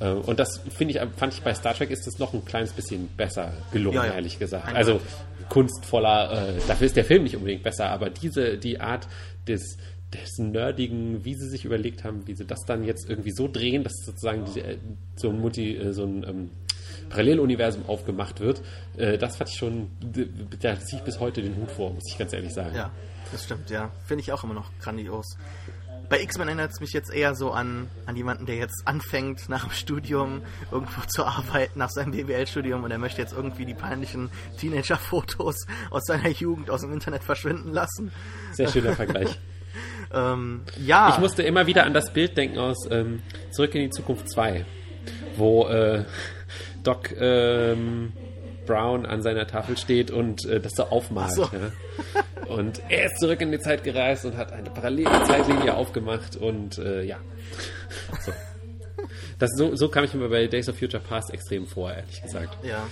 Äh, 0.00 0.12
und 0.12 0.38
das 0.38 0.60
finde 0.76 0.94
ich, 0.94 1.00
fand 1.16 1.32
ich 1.32 1.42
bei 1.42 1.54
Star 1.54 1.74
Trek 1.74 1.90
ist 1.90 2.06
das 2.06 2.18
noch 2.18 2.34
ein 2.34 2.44
kleines 2.44 2.72
bisschen 2.72 3.08
besser 3.16 3.52
gelungen, 3.72 3.96
Ja, 3.96 4.06
ja. 4.06 4.14
ehrlich 4.14 4.38
gesagt. 4.38 4.74
Also 4.74 5.00
kunstvoller, 5.48 6.48
äh, 6.56 6.60
dafür 6.66 6.86
ist 6.86 6.96
der 6.96 7.04
Film 7.04 7.22
nicht 7.22 7.36
unbedingt 7.36 7.62
besser, 7.62 7.88
aber 7.88 8.10
diese, 8.10 8.58
die 8.58 8.80
Art 8.80 9.08
des, 9.46 9.78
des 10.12 10.38
Nerdigen, 10.38 11.24
wie 11.24 11.34
sie 11.34 11.48
sich 11.48 11.64
überlegt 11.64 12.04
haben, 12.04 12.26
wie 12.26 12.34
sie 12.34 12.44
das 12.44 12.64
dann 12.64 12.84
jetzt 12.84 13.08
irgendwie 13.08 13.32
so 13.32 13.48
drehen, 13.48 13.82
dass 13.82 13.94
sozusagen 14.04 14.44
diese, 14.44 14.60
äh, 14.60 14.78
so 15.16 15.30
ein 15.30 15.40
Multi, 15.40 15.76
äh, 15.76 15.92
so 15.92 16.04
ein 16.04 16.24
ähm, 16.28 16.50
Paralleluniversum 17.08 17.86
aufgemacht 17.86 18.40
wird, 18.40 18.62
äh, 18.96 19.18
das 19.18 19.36
fand 19.36 19.50
ich 19.50 19.56
schon, 19.56 19.90
da 20.60 20.78
ziehe 20.78 21.00
ich 21.00 21.04
bis 21.04 21.18
heute 21.18 21.42
den 21.42 21.56
Hut 21.56 21.70
vor, 21.70 21.92
muss 21.92 22.04
ich 22.10 22.18
ganz 22.18 22.32
ehrlich 22.32 22.52
sagen. 22.52 22.74
Ja, 22.74 22.90
das 23.32 23.44
stimmt, 23.44 23.70
ja. 23.70 23.90
Finde 24.06 24.22
ich 24.22 24.32
auch 24.32 24.44
immer 24.44 24.54
noch 24.54 24.70
grandios. 24.80 25.36
Bei 26.08 26.20
X-Men 26.22 26.46
erinnert 26.46 26.70
es 26.70 26.78
mich 26.78 26.92
jetzt 26.92 27.12
eher 27.12 27.34
so 27.34 27.50
an, 27.50 27.90
an 28.06 28.14
jemanden, 28.14 28.46
der 28.46 28.54
jetzt 28.54 28.82
anfängt, 28.84 29.48
nach 29.48 29.64
dem 29.64 29.72
Studium 29.72 30.42
irgendwo 30.70 31.00
zu 31.08 31.24
arbeiten, 31.24 31.80
nach 31.80 31.90
seinem 31.90 32.12
BWL-Studium 32.12 32.84
und 32.84 32.92
er 32.92 32.98
möchte 32.98 33.20
jetzt 33.20 33.32
irgendwie 33.32 33.64
die 33.64 33.74
peinlichen 33.74 34.30
Teenager-Fotos 34.58 35.66
aus 35.90 36.04
seiner 36.04 36.28
Jugend 36.28 36.70
aus 36.70 36.82
dem 36.82 36.92
Internet 36.92 37.24
verschwinden 37.24 37.72
lassen. 37.72 38.12
Sehr 38.52 38.68
schöner 38.68 38.92
Vergleich. 38.92 39.36
Ähm, 40.16 40.62
ja, 40.84 41.10
Ich 41.10 41.18
musste 41.18 41.42
immer 41.42 41.66
wieder 41.66 41.84
an 41.84 41.94
das 41.94 42.12
Bild 42.12 42.36
denken 42.36 42.58
aus 42.58 42.88
ähm, 42.90 43.22
Zurück 43.50 43.74
in 43.74 43.82
die 43.82 43.90
Zukunft 43.90 44.30
2, 44.30 44.64
wo 45.36 45.66
äh, 45.68 46.04
Doc 46.82 47.10
ähm, 47.18 48.12
Brown 48.66 49.06
an 49.06 49.22
seiner 49.22 49.46
Tafel 49.46 49.76
steht 49.76 50.10
und 50.10 50.44
äh, 50.46 50.60
das 50.60 50.72
so 50.72 50.84
aufmalt. 50.84 51.32
So. 51.32 51.42
Ja. 51.44 52.46
Und 52.48 52.80
er 52.88 53.06
ist 53.06 53.18
zurück 53.18 53.40
in 53.40 53.50
die 53.52 53.58
Zeit 53.58 53.84
gereist 53.84 54.24
und 54.24 54.36
hat 54.36 54.52
eine 54.52 54.70
parallele 54.70 55.22
Zeitlinie 55.24 55.74
aufgemacht 55.74 56.36
und 56.36 56.78
äh, 56.78 57.02
ja. 57.02 57.18
So. 58.24 58.32
Das, 59.38 59.50
so, 59.56 59.76
so 59.76 59.88
kam 59.88 60.04
ich 60.04 60.14
mir 60.14 60.28
bei 60.28 60.46
Days 60.46 60.68
of 60.68 60.78
Future 60.78 61.02
Past 61.02 61.32
extrem 61.32 61.66
vor, 61.66 61.92
ehrlich 61.92 62.22
gesagt. 62.22 62.56
ja. 62.64 62.86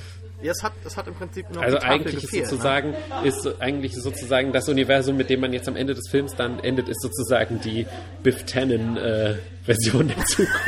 Ja 0.45 0.53
es, 0.53 0.62
hat, 0.62 0.72
es 0.84 0.97
hat 0.97 1.07
im 1.09 1.14
Prinzip 1.14 1.51
nur 1.51 1.62
Also 1.62 1.78
eigentlich 1.78 2.14
ist 2.16 2.20
gefehlt, 2.22 2.45
ne? 2.45 2.49
sozusagen, 2.51 2.95
ist 3.24 3.42
so- 3.42 3.59
eigentlich 3.59 3.95
sozusagen 3.97 4.53
das 4.53 4.68
Universum, 4.68 5.16
mit 5.16 5.28
dem 5.30 5.40
man 5.40 5.53
jetzt 5.53 5.66
am 5.68 5.74
Ende 5.76 5.95
des 5.95 6.09
Films 6.09 6.34
dann 6.36 6.59
endet, 6.61 6.88
ist 6.88 7.01
sozusagen 7.03 7.61
die 7.61 7.86
Biff 8.22 8.45
Tannen 8.45 8.97
äh, 8.97 9.36
Version 9.64 10.09
der 10.09 10.24
Zukunft. 10.26 10.61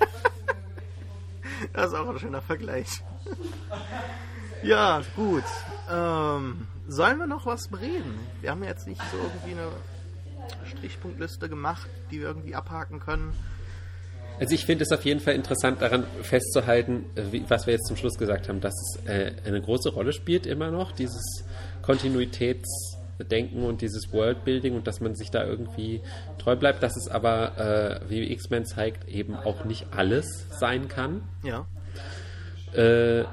Ne? 0.00 0.06
Das 1.72 1.86
ist 1.88 1.94
auch 1.94 2.08
ein 2.08 2.18
schöner 2.18 2.42
Vergleich. 2.42 2.88
ja, 4.62 5.02
gut. 5.16 5.42
Ähm, 5.90 6.66
sollen 6.86 7.18
wir 7.18 7.26
noch 7.26 7.46
was 7.46 7.68
bereden? 7.68 8.18
Wir 8.40 8.50
haben 8.50 8.62
ja 8.62 8.70
jetzt 8.70 8.86
nicht 8.86 9.00
so 9.10 9.16
irgendwie 9.16 9.52
eine 9.52 9.68
Strichpunktliste 10.66 11.48
gemacht, 11.48 11.88
die 12.10 12.20
wir 12.20 12.28
irgendwie 12.28 12.54
abhaken 12.54 13.00
können. 13.00 13.34
Also 14.38 14.54
ich 14.54 14.66
finde 14.66 14.84
es 14.84 14.92
auf 14.92 15.04
jeden 15.04 15.20
Fall 15.20 15.34
interessant 15.34 15.80
daran 15.80 16.04
festzuhalten, 16.22 17.06
äh, 17.14 17.22
wie, 17.30 17.44
was 17.48 17.66
wir 17.66 17.74
jetzt 17.74 17.86
zum 17.86 17.96
Schluss 17.96 18.18
gesagt 18.18 18.48
haben, 18.48 18.60
dass 18.60 18.74
es 18.74 19.06
äh, 19.06 19.32
eine 19.46 19.60
große 19.60 19.90
Rolle 19.90 20.12
spielt 20.12 20.46
immer 20.46 20.70
noch, 20.70 20.92
dieses 20.92 21.44
Kontinuitätsdenken 21.82 23.62
und 23.62 23.80
dieses 23.80 24.12
Worldbuilding 24.12 24.74
und 24.74 24.86
dass 24.86 25.00
man 25.00 25.14
sich 25.14 25.30
da 25.30 25.44
irgendwie 25.44 26.00
treu 26.38 26.56
bleibt, 26.56 26.82
dass 26.82 26.96
es 26.96 27.08
aber, 27.08 28.00
äh, 28.06 28.10
wie 28.10 28.32
X-Men 28.32 28.66
zeigt, 28.66 29.08
eben 29.08 29.36
auch 29.36 29.64
nicht 29.64 29.86
alles 29.92 30.46
sein 30.58 30.88
kann. 30.88 31.22
Ja. 31.42 31.66
äh, 32.72 33.24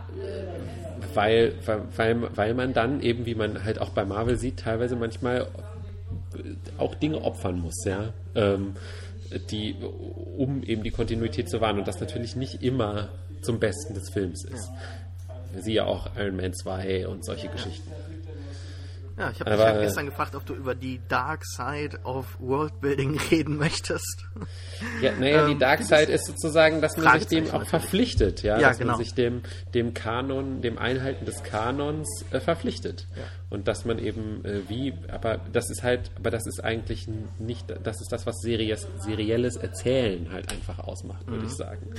weil, 1.14 1.54
weil, 1.96 2.30
weil 2.36 2.54
man 2.54 2.74
dann 2.74 3.02
eben, 3.02 3.26
wie 3.26 3.36
man 3.36 3.64
halt 3.64 3.80
auch 3.80 3.90
bei 3.90 4.06
Marvel 4.06 4.38
sieht, 4.38 4.60
teilweise 4.60 4.96
manchmal 4.96 5.48
auch 6.78 6.96
Dinge 6.96 7.22
opfern 7.22 7.60
muss, 7.60 7.84
ja, 7.86 8.14
ähm, 8.36 8.76
die, 9.40 9.76
um 10.38 10.64
eben 10.64 10.84
die 10.84 10.92
Kontinuität 10.92 11.50
zu 11.50 11.62
wahren 11.62 11.80
und 11.80 11.88
das 11.88 12.00
natürlich 12.00 12.36
nicht 12.36 12.64
immer 12.64 13.10
zum 13.42 13.60
Besten 13.60 13.94
des 13.94 14.10
Films 14.10 14.44
ist. 14.44 14.70
Siehe 15.60 15.86
auch 15.86 16.10
Iron 16.18 16.36
Man 16.38 16.54
2 16.54 17.08
und 17.08 17.26
solche 17.26 17.50
Geschichten. 17.50 17.92
Ja, 19.22 19.32
ich 19.32 19.40
habe 19.40 19.52
dich 19.52 19.60
ja 19.60 19.82
gestern 19.82 20.06
gefragt, 20.08 20.36
ob 20.36 20.46
du 20.46 20.54
über 20.54 20.76
die 20.76 21.00
Dark 21.08 21.46
Side 21.46 22.00
of 22.04 22.26
Worldbuilding 22.40 23.20
reden 23.32 23.58
möchtest. 23.58 24.26
Ja, 25.02 25.12
naja, 25.14 25.46
die 25.46 25.54
Ähm, 25.54 25.60
Dark 25.60 25.84
Side 25.84 26.12
ist 26.12 26.26
sozusagen, 26.26 26.82
dass 26.82 26.98
man 26.98 27.20
sich 27.20 27.28
dem 27.28 27.44
auch 27.46 27.52
natürlich. 27.54 27.70
verpflichtet, 27.70 28.44
ja, 28.44 28.58
Ja, 28.60 28.70
dass 28.70 28.80
genau. 28.80 28.94
man 28.94 29.00
sich 29.04 29.14
dem, 29.14 29.42
dem 29.74 29.94
Kanon, 29.94 30.62
dem 30.62 30.78
Einhalten 30.78 31.26
des 31.26 31.44
Kanons 31.44 32.08
äh, 32.32 32.40
verpflichtet. 32.40 33.08
Und 33.50 33.68
dass 33.68 33.86
man 33.86 34.00
eben 34.00 34.44
äh, 34.46 34.68
wie, 34.68 34.94
aber 35.10 35.40
das 35.52 35.70
ist 35.70 35.84
halt, 35.84 36.10
aber 36.18 36.32
das 36.32 36.46
ist 36.48 36.64
eigentlich 36.64 37.08
nicht, 37.40 37.68
das 37.84 38.02
ist 38.02 38.12
das, 38.12 38.26
was 38.26 38.38
Series, 38.42 38.88
serielles 39.00 39.56
Erzählen 39.58 40.32
halt 40.32 40.52
einfach 40.52 40.80
ausmacht, 40.80 41.28
würde 41.28 41.42
Mhm. 41.44 41.48
ich 41.48 41.56
sagen. 41.56 41.94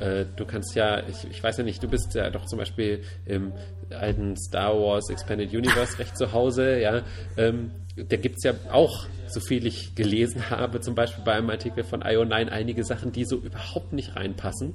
Äh, 0.00 0.26
du 0.36 0.44
kannst 0.44 0.74
ja, 0.74 1.02
ich, 1.08 1.28
ich 1.30 1.42
weiß 1.42 1.58
ja 1.58 1.64
nicht, 1.64 1.82
du 1.82 1.88
bist 1.88 2.14
ja 2.14 2.30
doch 2.30 2.46
zum 2.46 2.58
Beispiel 2.58 3.02
im 3.24 3.52
alten 3.90 4.36
Star 4.36 4.74
Wars 4.74 5.08
Expanded 5.10 5.52
Universe 5.52 5.98
recht 5.98 6.16
zu 6.16 6.32
Hause, 6.32 6.78
ja. 6.78 7.02
Ähm, 7.36 7.70
da 7.96 8.16
gibt 8.16 8.36
es 8.38 8.44
ja 8.44 8.52
auch, 8.70 9.06
so 9.28 9.40
viel 9.40 9.66
ich 9.66 9.94
gelesen 9.94 10.50
habe, 10.50 10.80
zum 10.80 10.94
Beispiel 10.94 11.24
bei 11.24 11.32
einem 11.32 11.50
Artikel 11.50 11.82
von 11.82 12.02
IO9 12.02 12.48
einige 12.48 12.84
Sachen, 12.84 13.12
die 13.12 13.24
so 13.24 13.36
überhaupt 13.36 13.92
nicht 13.92 14.16
reinpassen. 14.16 14.74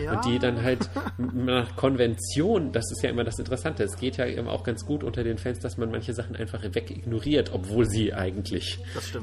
Ja. 0.00 0.14
Und 0.14 0.24
die 0.24 0.38
dann 0.38 0.62
halt 0.62 0.88
nach 1.18 1.76
Konvention, 1.76 2.72
das 2.72 2.90
ist 2.92 3.02
ja 3.02 3.10
immer 3.10 3.24
das 3.24 3.38
Interessante, 3.38 3.84
es 3.84 3.96
geht 3.96 4.16
ja 4.16 4.26
eben 4.26 4.48
auch 4.48 4.64
ganz 4.64 4.84
gut 4.84 5.04
unter 5.04 5.24
den 5.24 5.38
Fans, 5.38 5.58
dass 5.58 5.76
man 5.76 5.90
manche 5.90 6.14
Sachen 6.14 6.36
einfach 6.36 6.62
wegignoriert, 6.62 7.52
obwohl 7.52 7.86
sie 7.86 8.12
eigentlich. 8.12 8.78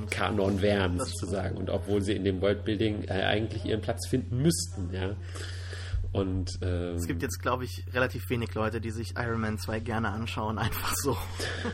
Kanon 0.10 0.62
wären, 0.62 1.00
sozusagen. 1.00 1.58
Und 1.58 1.70
obwohl 1.70 2.02
sie 2.02 2.14
in 2.14 2.24
dem 2.24 2.42
Worldbuilding 2.42 3.06
äh, 3.08 3.14
eigentlich 3.14 3.66
ihren 3.66 3.82
Platz 3.82 4.08
finden 4.08 4.42
müssten, 4.42 4.90
ja. 4.94 5.16
Und 6.12 6.58
ähm, 6.64 6.96
Es 6.96 7.06
gibt 7.06 7.22
jetzt, 7.22 7.40
glaube 7.40 7.66
ich, 7.66 7.86
relativ 7.94 8.30
wenig 8.30 8.54
Leute, 8.56 8.82
die 8.82 8.90
sich 8.90 9.14
Iron 9.16 9.42
Man 9.42 9.60
2 9.60 9.80
gerne 9.80 10.10
anschauen, 10.10 10.58
einfach 10.58 10.96
so. 10.96 11.16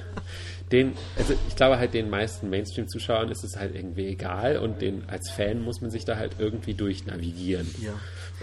den, 0.71 0.93
also 1.15 1.33
ich 1.47 1.55
glaube 1.55 1.77
halt 1.77 1.93
den 1.93 2.09
meisten 2.09 2.49
Mainstream-Zuschauern 2.49 3.29
ist 3.29 3.43
es 3.45 3.55
halt 3.55 3.75
irgendwie 3.75 4.07
egal 4.07 4.57
und 4.57 4.81
den 4.81 5.07
als 5.09 5.29
Fan 5.31 5.61
muss 5.61 5.79
man 5.79 5.89
sich 5.91 6.03
da 6.05 6.17
halt 6.17 6.35
irgendwie 6.39 6.73
durchnavigieren 6.73 7.67
Ja. 7.81 7.93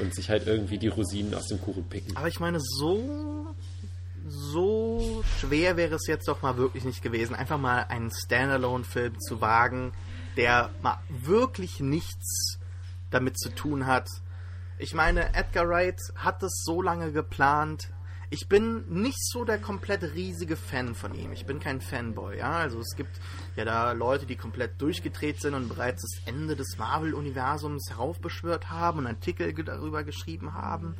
und 0.03 0.14
sich 0.14 0.30
halt 0.30 0.47
irgendwie 0.47 0.78
die 0.78 0.88
Rosinen 0.88 1.34
aus 1.34 1.49
dem 1.49 1.61
Kuchen 1.61 1.84
picken. 1.84 2.16
Aber 2.16 2.28
ich 2.28 2.40
meine, 2.40 2.59
so, 2.61 3.55
so 4.26 5.22
schwer 5.40 5.76
wäre 5.76 5.97
es 5.97 6.07
jetzt 6.07 6.26
doch 6.28 6.43
mal 6.43 6.57
wirklich 6.57 6.84
nicht 6.84 7.03
gewesen, 7.03 7.34
einfach 7.34 7.59
mal 7.59 7.80
einen 7.88 8.11
Standalone-Film 8.11 9.20
zu 9.20 9.40
wagen, 9.40 9.93
der 10.36 10.70
mal 10.82 10.99
wirklich 11.11 11.80
nichts 11.80 12.59
damit 13.11 13.38
zu 13.38 13.51
tun 13.51 13.86
hat. 13.86 14.09
Ich 14.83 14.95
meine, 14.95 15.33
Edgar 15.33 15.68
Wright 15.68 16.01
hat 16.16 16.43
es 16.43 16.64
so 16.64 16.83
lange 16.83 17.12
geplant. 17.12 17.91
Ich 18.30 18.49
bin 18.49 18.85
nicht 18.89 19.24
so 19.30 19.45
der 19.45 19.59
komplett 19.59 20.03
riesige 20.03 20.57
Fan 20.57 20.97
von 20.97 21.14
ihm. 21.14 21.30
Ich 21.30 21.47
bin 21.47 21.61
kein 21.61 21.80
Fanboy, 21.80 22.39
ja. 22.39 22.51
Also 22.51 22.80
es 22.80 22.97
gibt 22.97 23.20
ja 23.55 23.64
da 23.64 23.93
Leute, 23.93 24.26
die 24.26 24.35
komplett 24.35 24.83
durchgedreht 24.83 25.41
sind 25.41 25.55
und 25.55 25.68
bereits 25.68 26.03
das 26.03 26.26
Ende 26.26 26.57
des 26.57 26.78
Marvel-Universums 26.78 27.91
heraufbeschwört 27.91 28.70
haben 28.70 28.99
und 28.99 29.07
Artikel 29.07 29.55
darüber 29.55 30.03
geschrieben 30.03 30.55
haben. 30.55 30.97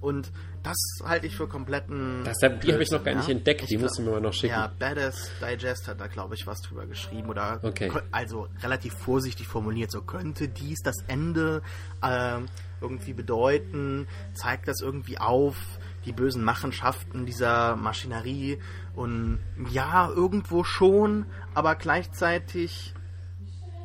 Und 0.00 0.32
das 0.64 0.76
halte 1.04 1.28
ich 1.28 1.36
für 1.36 1.46
kompletten. 1.46 2.24
Das 2.24 2.38
die 2.38 2.72
habe 2.72 2.82
ich 2.82 2.90
noch 2.90 3.04
gar 3.04 3.14
nicht 3.14 3.28
ja. 3.28 3.34
entdeckt, 3.36 3.70
die 3.70 3.76
Ich 3.76 3.80
musst 3.80 3.98
du 3.98 4.02
mir 4.02 4.10
mal 4.10 4.20
noch 4.20 4.32
schicken. 4.32 4.54
Ja, 4.54 4.72
Badass 4.76 5.30
Digest 5.40 5.86
hat 5.86 6.00
da, 6.00 6.08
glaube 6.08 6.34
ich, 6.34 6.48
was 6.48 6.62
drüber 6.62 6.86
geschrieben. 6.86 7.28
Oder 7.28 7.60
Okay. 7.62 7.92
also 8.10 8.48
relativ 8.60 8.94
vorsichtig 8.94 9.46
formuliert. 9.46 9.92
So 9.92 10.02
könnte 10.02 10.48
dies 10.48 10.80
das 10.82 10.96
Ende 11.06 11.62
ähm, 12.02 12.46
irgendwie 12.80 13.12
bedeuten, 13.12 14.06
zeigt 14.34 14.68
das 14.68 14.80
irgendwie 14.80 15.18
auf, 15.18 15.56
die 16.04 16.12
bösen 16.12 16.44
Machenschaften 16.44 17.26
dieser 17.26 17.76
Maschinerie. 17.76 18.58
Und 18.94 19.38
ja, 19.70 20.08
irgendwo 20.08 20.64
schon, 20.64 21.26
aber 21.54 21.74
gleichzeitig 21.74 22.94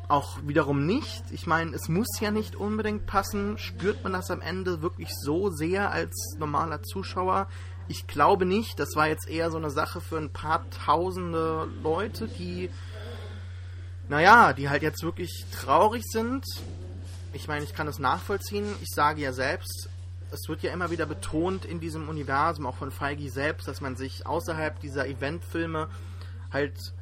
auch 0.08 0.38
wiederum 0.46 0.86
nicht. 0.86 1.24
Ich 1.32 1.46
meine, 1.46 1.74
es 1.74 1.88
muss 1.88 2.20
ja 2.20 2.30
nicht 2.30 2.56
unbedingt 2.56 3.06
passen. 3.06 3.58
Spürt 3.58 4.02
man 4.04 4.12
das 4.12 4.30
am 4.30 4.40
Ende 4.40 4.82
wirklich 4.82 5.10
so 5.12 5.50
sehr 5.50 5.90
als 5.90 6.36
normaler 6.38 6.82
Zuschauer? 6.82 7.48
Ich 7.88 8.06
glaube 8.06 8.46
nicht. 8.46 8.78
Das 8.78 8.94
war 8.94 9.08
jetzt 9.08 9.28
eher 9.28 9.50
so 9.50 9.56
eine 9.56 9.70
Sache 9.70 10.00
für 10.00 10.18
ein 10.18 10.32
paar 10.32 10.68
tausende 10.70 11.68
Leute, 11.82 12.28
die, 12.28 12.70
naja, 14.08 14.52
die 14.52 14.68
halt 14.68 14.82
jetzt 14.82 15.02
wirklich 15.02 15.44
traurig 15.52 16.02
sind. 16.04 16.44
Ich 17.36 17.48
meine, 17.48 17.64
ich 17.64 17.74
kann 17.74 17.86
es 17.86 17.98
nachvollziehen. 17.98 18.64
Ich 18.80 18.88
sage 18.88 19.20
ja 19.20 19.30
selbst, 19.30 19.90
es 20.30 20.48
wird 20.48 20.62
ja 20.62 20.72
immer 20.72 20.90
wieder 20.90 21.04
betont 21.04 21.66
in 21.66 21.80
diesem 21.80 22.08
Universum, 22.08 22.64
auch 22.66 22.76
von 22.76 22.90
Feige 22.90 23.30
selbst, 23.30 23.68
dass 23.68 23.82
man 23.82 23.94
sich 23.94 24.26
außerhalb 24.26 24.80
dieser 24.80 25.06
Eventfilme 25.06 25.88
halt 26.50 26.94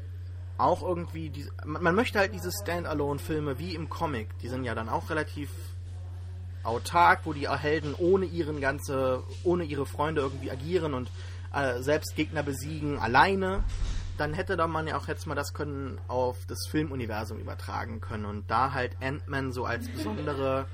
auch 0.59 0.82
irgendwie, 0.82 1.30
die, 1.30 1.47
man, 1.64 1.95
möchte 1.95 2.18
halt 2.18 2.35
diese 2.35 2.51
Standalone-Filme 2.51 3.61
wie 3.61 3.76
im 3.76 3.89
Comic, 3.89 4.37
die 4.41 4.49
sind 4.49 4.64
ja 4.64 4.74
dann 4.74 4.89
auch 4.89 5.09
relativ 5.09 5.51
autark, 6.64 7.20
wo 7.24 7.32
die 7.32 7.49
Helden 7.49 7.95
ohne 7.97 8.26
ihren 8.26 8.61
ganze, 8.61 9.22
ohne 9.45 9.62
ihre 9.62 9.87
Freunde 9.87 10.22
irgendwie 10.22 10.51
agieren 10.51 10.95
und 10.95 11.11
äh, 11.55 11.80
selbst 11.80 12.16
Gegner 12.16 12.43
besiegen 12.43 12.99
alleine. 12.99 13.62
Dann 14.16 14.32
hätte 14.32 14.56
doch 14.56 14.68
man 14.68 14.86
ja 14.86 14.96
auch 14.96 15.08
jetzt 15.08 15.26
mal 15.26 15.34
das 15.34 15.52
können 15.54 16.00
auf 16.08 16.46
das 16.46 16.66
Filmuniversum 16.70 17.38
übertragen 17.38 18.00
können 18.00 18.24
und 18.26 18.50
da 18.50 18.72
halt 18.72 18.96
Ant-Man 19.00 19.52
so 19.52 19.64
als 19.64 19.88
besondere 19.88 20.66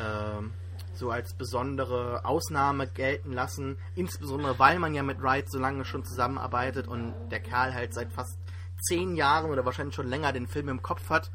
ähm, 0.00 0.52
so 0.94 1.10
als 1.10 1.32
besondere 1.34 2.24
Ausnahme 2.24 2.86
gelten 2.86 3.32
lassen. 3.32 3.76
Insbesondere, 3.94 4.58
weil 4.58 4.78
man 4.78 4.94
ja 4.94 5.02
mit 5.02 5.22
Wright 5.22 5.50
so 5.50 5.58
lange 5.58 5.84
schon 5.84 6.04
zusammenarbeitet 6.04 6.86
und 6.86 7.14
der 7.30 7.40
Kerl 7.40 7.74
halt 7.74 7.94
seit 7.94 8.12
fast 8.12 8.38
zehn 8.80 9.16
Jahren 9.16 9.50
oder 9.50 9.64
wahrscheinlich 9.64 9.94
schon 9.94 10.08
länger 10.08 10.32
den 10.32 10.46
Film 10.46 10.68
im 10.68 10.82
Kopf 10.82 11.08
hat 11.08 11.30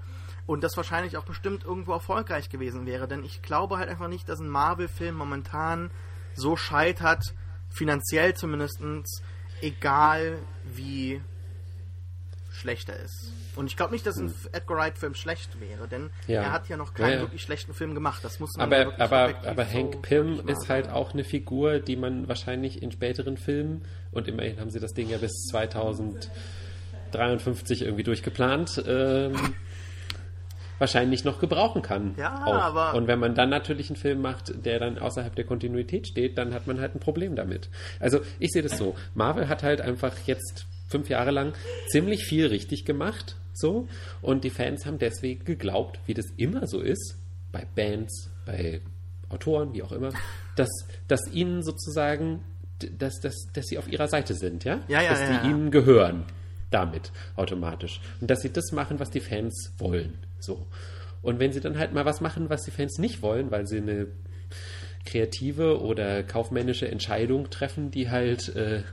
und 0.45 0.63
das 0.63 0.77
wahrscheinlich 0.77 1.17
auch 1.17 1.25
bestimmt 1.25 1.63
irgendwo 1.63 1.93
erfolgreich 1.93 2.49
gewesen 2.49 2.85
wäre. 2.85 3.07
Denn 3.07 3.23
ich 3.23 3.41
glaube 3.41 3.77
halt 3.77 3.89
einfach 3.89 4.07
nicht, 4.07 4.27
dass 4.29 4.39
ein 4.39 4.49
Marvel-Film 4.49 5.15
momentan 5.15 5.91
so 6.35 6.55
scheitert, 6.55 7.23
finanziell 7.69 8.33
zumindest, 8.33 8.81
egal 9.61 10.39
wie 10.63 11.21
schlechter 12.57 12.95
ist. 12.99 13.31
Und 13.55 13.67
ich 13.67 13.77
glaube 13.77 13.93
nicht, 13.93 14.05
dass 14.05 14.17
ein 14.17 14.33
Edgar 14.51 14.77
Wright-Film 14.77 15.15
schlecht 15.15 15.59
wäre, 15.59 15.87
denn 15.87 16.09
Ja. 16.27 16.41
er 16.43 16.51
hat 16.51 16.67
ja 16.69 16.77
noch 16.77 16.93
keinen 16.93 17.09
Ja, 17.09 17.15
ja. 17.15 17.21
wirklich 17.21 17.41
schlechten 17.41 17.73
Film 17.73 17.95
gemacht. 17.95 18.23
Das 18.23 18.39
muss 18.39 18.55
man 18.57 18.71
Aber, 18.73 18.99
aber, 18.99 19.33
aber 19.45 19.65
so 19.65 19.73
Hank 19.73 20.01
Pym 20.01 20.41
ist 20.47 20.67
halt 20.69 20.89
auch 20.89 21.13
eine 21.13 21.23
Figur, 21.23 21.79
die 21.79 21.95
man 21.95 22.27
wahrscheinlich 22.27 22.81
in 22.81 22.91
späteren 22.91 23.37
Filmen, 23.37 23.83
und 24.11 24.27
immerhin 24.27 24.59
haben 24.59 24.69
sie 24.71 24.79
das 24.79 24.93
Ding 24.93 25.09
ja 25.09 25.17
bis 25.17 25.31
2053 25.51 27.81
irgendwie 27.83 28.03
durchgeplant, 28.03 28.83
ähm, 28.87 29.33
wahrscheinlich 30.79 31.23
noch 31.23 31.39
gebrauchen 31.39 31.81
kann. 31.81 32.13
Ja, 32.17 32.45
auch. 32.45 32.53
aber- 32.53 32.93
Und 32.93 33.07
wenn 33.07 33.17
man 33.19 33.33
dann 33.33 33.49
natürlich 33.49 33.89
einen 33.89 33.95
Film 33.97 34.21
macht, 34.21 34.63
der 34.65 34.77
dann 34.79 34.99
außerhalb 34.99 35.35
der 35.35 35.45
Kontinuität 35.45 36.07
steht, 36.07 36.37
dann 36.37 36.53
hat 36.53 36.67
man 36.67 36.79
halt 36.79 36.93
ein 36.95 36.99
Problem 36.99 37.35
damit. 37.35 37.69
Also 37.99 38.19
ich 38.39 38.51
sehe 38.51 38.61
das 38.61 38.77
so. 38.77 38.95
Marvel 39.15 39.47
hat 39.49 39.63
halt 39.63 39.81
einfach 39.81 40.13
jetzt 40.27 40.67
fünf 40.87 41.09
Jahre 41.09 41.31
lang 41.31 41.53
ziemlich 41.89 42.25
viel 42.25 42.47
richtig 42.47 42.85
gemacht, 42.85 43.35
so. 43.53 43.87
Und 44.21 44.43
die 44.43 44.49
Fans 44.49 44.85
haben 44.85 44.99
deswegen 44.99 45.45
geglaubt, 45.45 45.99
wie 46.05 46.13
das 46.13 46.25
immer 46.37 46.67
so 46.67 46.81
ist, 46.81 47.17
bei 47.51 47.65
Bands, 47.75 48.29
bei 48.45 48.81
Autoren, 49.29 49.73
wie 49.73 49.83
auch 49.83 49.91
immer, 49.91 50.11
dass, 50.55 50.69
dass 51.07 51.21
ihnen 51.31 51.63
sozusagen, 51.63 52.43
dass, 52.97 53.19
dass, 53.19 53.35
dass 53.53 53.65
sie 53.65 53.77
auf 53.77 53.91
ihrer 53.91 54.07
Seite 54.07 54.33
sind, 54.33 54.63
ja? 54.63 54.81
Ja, 54.87 55.01
ja, 55.01 55.09
dass 55.09 55.19
ja, 55.21 55.41
die 55.41 55.49
ihnen 55.49 55.71
gehören 55.71 56.25
damit 56.69 57.11
automatisch. 57.35 58.01
Und 58.19 58.29
dass 58.29 58.41
sie 58.41 58.51
das 58.51 58.71
machen, 58.71 58.99
was 58.99 59.09
die 59.09 59.19
Fans 59.19 59.73
wollen. 59.77 60.17
So. 60.39 60.67
Und 61.21 61.39
wenn 61.39 61.51
sie 61.51 61.61
dann 61.61 61.77
halt 61.77 61.93
mal 61.93 62.05
was 62.05 62.21
machen, 62.21 62.49
was 62.49 62.63
die 62.63 62.71
Fans 62.71 62.97
nicht 62.97 63.21
wollen, 63.21 63.51
weil 63.51 63.67
sie 63.67 63.77
eine 63.77 64.07
kreative 65.05 65.81
oder 65.81 66.23
kaufmännische 66.23 66.89
Entscheidung 66.89 67.49
treffen, 67.49 67.91
die 67.91 68.09
halt 68.09 68.53
äh, 68.55 68.83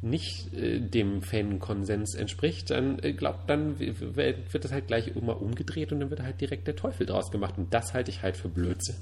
nicht 0.00 0.52
äh, 0.54 0.80
dem 0.80 1.22
Fankonsens 1.22 2.14
entspricht, 2.14 2.70
dann 2.70 2.98
äh, 3.02 3.12
glaubt, 3.12 3.50
dann 3.50 3.78
wird 3.78 4.64
das 4.64 4.72
halt 4.72 4.86
gleich 4.86 5.08
immer 5.16 5.40
umgedreht 5.40 5.92
und 5.92 6.00
dann 6.00 6.10
wird 6.10 6.22
halt 6.22 6.40
direkt 6.40 6.66
der 6.66 6.76
Teufel 6.76 7.06
draus 7.06 7.30
gemacht. 7.30 7.58
Und 7.58 7.74
das 7.74 7.94
halte 7.94 8.10
ich 8.10 8.22
halt 8.22 8.36
für 8.36 8.48
Blödsinn. 8.48 8.96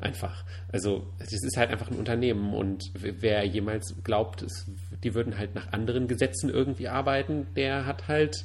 Einfach. 0.00 0.44
Also, 0.70 1.06
es 1.18 1.32
ist 1.32 1.56
halt 1.56 1.70
einfach 1.70 1.90
ein 1.90 1.96
Unternehmen 1.96 2.52
und 2.54 2.90
wer 2.94 3.44
jemals 3.44 3.94
glaubt, 4.04 4.42
es, 4.42 4.70
die 5.02 5.14
würden 5.14 5.38
halt 5.38 5.54
nach 5.54 5.72
anderen 5.72 6.08
Gesetzen 6.08 6.50
irgendwie 6.50 6.88
arbeiten, 6.88 7.46
der 7.56 7.86
hat 7.86 8.06
halt 8.06 8.44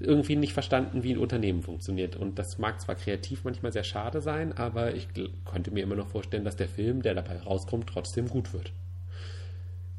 irgendwie 0.00 0.36
nicht 0.36 0.52
verstanden, 0.52 1.02
wie 1.02 1.12
ein 1.12 1.18
Unternehmen 1.18 1.62
funktioniert. 1.62 2.14
Und 2.14 2.38
das 2.38 2.58
mag 2.58 2.80
zwar 2.80 2.94
kreativ 2.94 3.44
manchmal 3.44 3.72
sehr 3.72 3.84
schade 3.84 4.20
sein, 4.20 4.52
aber 4.52 4.94
ich 4.94 5.08
konnte 5.44 5.70
mir 5.70 5.82
immer 5.82 5.96
noch 5.96 6.08
vorstellen, 6.08 6.44
dass 6.44 6.56
der 6.56 6.68
Film, 6.68 7.02
der 7.02 7.14
dabei 7.14 7.38
rauskommt, 7.38 7.88
trotzdem 7.88 8.28
gut 8.28 8.52
wird. 8.52 8.72